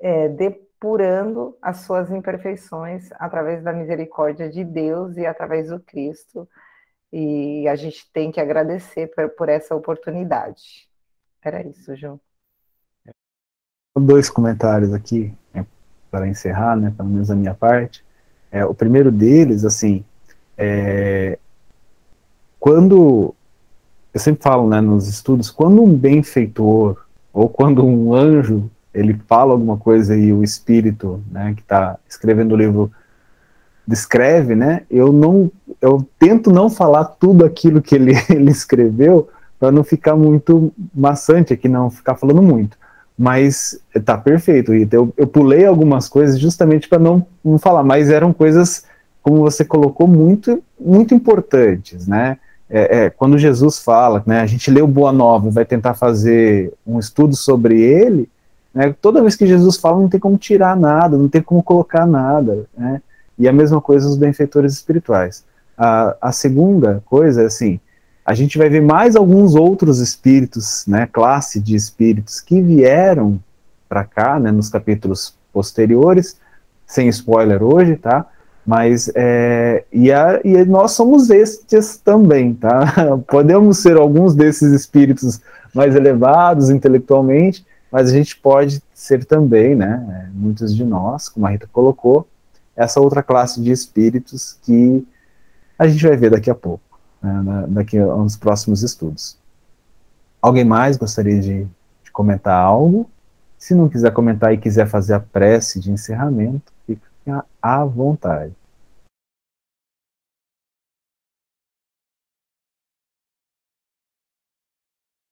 é, 0.00 0.28
de, 0.28 0.52
purando 0.80 1.54
as 1.60 1.80
suas 1.80 2.10
imperfeições 2.10 3.10
através 3.18 3.62
da 3.62 3.74
misericórdia 3.74 4.48
de 4.48 4.64
Deus 4.64 5.18
e 5.18 5.26
através 5.26 5.68
do 5.68 5.78
Cristo. 5.78 6.48
E 7.12 7.68
a 7.68 7.76
gente 7.76 8.10
tem 8.10 8.32
que 8.32 8.40
agradecer 8.40 9.08
por, 9.08 9.28
por 9.28 9.50
essa 9.50 9.74
oportunidade. 9.76 10.88
Era 11.42 11.60
isso, 11.60 11.94
João. 11.94 12.18
Dois 13.94 14.30
comentários 14.30 14.94
aqui 14.94 15.36
para 16.12 16.28
encerrar, 16.28 16.76
né, 16.76 16.92
pelo 16.94 17.08
menos 17.08 17.30
a 17.30 17.34
minha 17.34 17.54
parte. 17.54 18.04
É, 18.52 18.66
o 18.66 18.74
primeiro 18.74 19.10
deles, 19.10 19.64
assim, 19.64 20.04
é, 20.58 21.38
quando 22.60 23.34
eu 24.12 24.20
sempre 24.20 24.42
falo, 24.42 24.68
né, 24.68 24.78
nos 24.82 25.08
estudos, 25.08 25.50
quando 25.50 25.82
um 25.82 25.96
benfeitor 25.96 27.02
ou 27.32 27.48
quando 27.48 27.82
um 27.82 28.14
anjo 28.14 28.70
ele 28.92 29.18
fala 29.26 29.52
alguma 29.52 29.78
coisa 29.78 30.14
e 30.14 30.30
o 30.34 30.44
espírito, 30.44 31.24
né, 31.30 31.54
que 31.56 31.62
está 31.62 31.98
escrevendo 32.06 32.52
o 32.52 32.56
livro 32.56 32.92
descreve, 33.86 34.54
né, 34.54 34.82
eu 34.90 35.12
não, 35.14 35.50
eu 35.80 36.06
tento 36.18 36.52
não 36.52 36.68
falar 36.68 37.06
tudo 37.06 37.44
aquilo 37.46 37.80
que 37.80 37.94
ele, 37.94 38.12
ele 38.28 38.50
escreveu 38.50 39.30
para 39.58 39.72
não 39.72 39.82
ficar 39.82 40.14
muito 40.14 40.70
maçante 40.94 41.54
aqui, 41.54 41.68
não 41.68 41.90
ficar 41.90 42.16
falando 42.16 42.42
muito. 42.42 42.76
Mas 43.18 43.78
tá 44.04 44.16
perfeito, 44.16 44.72
Rita. 44.72 44.96
Eu, 44.96 45.12
eu 45.16 45.26
pulei 45.26 45.64
algumas 45.66 46.08
coisas 46.08 46.38
justamente 46.38 46.88
para 46.88 46.98
não, 46.98 47.26
não 47.44 47.58
falar, 47.58 47.82
mas 47.82 48.10
eram 48.10 48.32
coisas, 48.32 48.84
como 49.22 49.38
você 49.38 49.64
colocou, 49.64 50.06
muito, 50.08 50.62
muito 50.80 51.14
importantes, 51.14 52.06
né? 52.06 52.38
É, 52.68 53.04
é, 53.04 53.10
quando 53.10 53.36
Jesus 53.36 53.78
fala, 53.80 54.22
né, 54.26 54.40
a 54.40 54.46
gente 54.46 54.70
lê 54.70 54.80
o 54.80 54.86
Boa 54.86 55.12
Nova 55.12 55.50
vai 55.50 55.64
tentar 55.64 55.92
fazer 55.92 56.72
um 56.86 56.98
estudo 56.98 57.36
sobre 57.36 57.78
ele, 57.78 58.26
né? 58.74 58.94
Toda 59.00 59.20
vez 59.20 59.36
que 59.36 59.46
Jesus 59.46 59.76
fala, 59.76 60.00
não 60.00 60.08
tem 60.08 60.18
como 60.18 60.38
tirar 60.38 60.76
nada, 60.76 61.16
não 61.16 61.28
tem 61.28 61.42
como 61.42 61.62
colocar 61.62 62.06
nada. 62.06 62.64
Né? 62.76 63.02
E 63.38 63.48
a 63.48 63.52
mesma 63.52 63.80
coisa 63.80 64.08
os 64.08 64.16
benfeitores 64.16 64.72
espirituais. 64.72 65.44
A, 65.76 66.16
a 66.20 66.32
segunda 66.32 67.02
coisa 67.04 67.42
é 67.42 67.46
assim: 67.46 67.80
a 68.32 68.34
gente 68.34 68.56
vai 68.56 68.70
ver 68.70 68.80
mais 68.80 69.14
alguns 69.14 69.54
outros 69.54 69.98
espíritos, 69.98 70.86
né, 70.86 71.06
classe 71.12 71.60
de 71.60 71.76
espíritos 71.76 72.40
que 72.40 72.62
vieram 72.62 73.38
para 73.86 74.04
cá, 74.04 74.40
né, 74.40 74.50
nos 74.50 74.70
capítulos 74.70 75.36
posteriores, 75.52 76.38
sem 76.86 77.08
spoiler 77.08 77.62
hoje, 77.62 77.94
tá? 77.96 78.24
Mas 78.66 79.12
é, 79.14 79.84
e, 79.92 80.10
a, 80.10 80.40
e 80.42 80.64
nós 80.64 80.92
somos 80.92 81.28
estes 81.28 81.98
também, 81.98 82.54
tá? 82.54 82.94
Podemos 83.28 83.82
ser 83.82 83.98
alguns 83.98 84.34
desses 84.34 84.72
espíritos 84.72 85.42
mais 85.74 85.94
elevados 85.94 86.70
intelectualmente, 86.70 87.66
mas 87.90 88.08
a 88.08 88.14
gente 88.14 88.34
pode 88.38 88.82
ser 88.94 89.26
também, 89.26 89.74
né, 89.74 90.30
muitos 90.32 90.74
de 90.74 90.84
nós, 90.86 91.28
como 91.28 91.46
a 91.46 91.50
Rita 91.50 91.68
colocou, 91.70 92.26
essa 92.74 92.98
outra 92.98 93.22
classe 93.22 93.60
de 93.60 93.70
espíritos 93.70 94.56
que 94.62 95.06
a 95.78 95.86
gente 95.86 96.08
vai 96.08 96.16
ver 96.16 96.30
daqui 96.30 96.50
a 96.50 96.54
pouco, 96.54 96.91
né, 97.22 97.66
daqui 97.68 97.98
a 97.98 98.14
uns 98.14 98.36
próximos 98.36 98.82
estudos. 98.82 99.38
Alguém 100.40 100.64
mais 100.64 100.96
gostaria 100.96 101.40
de, 101.40 101.64
de 102.04 102.10
comentar 102.12 102.54
algo? 102.54 103.08
Se 103.56 103.74
não 103.74 103.88
quiser 103.88 104.12
comentar 104.12 104.52
e 104.52 104.58
quiser 104.58 104.88
fazer 104.88 105.14
a 105.14 105.20
prece 105.20 105.78
de 105.78 105.92
encerramento, 105.92 106.72
fica 106.86 107.44
à 107.60 107.84
vontade. 107.84 108.52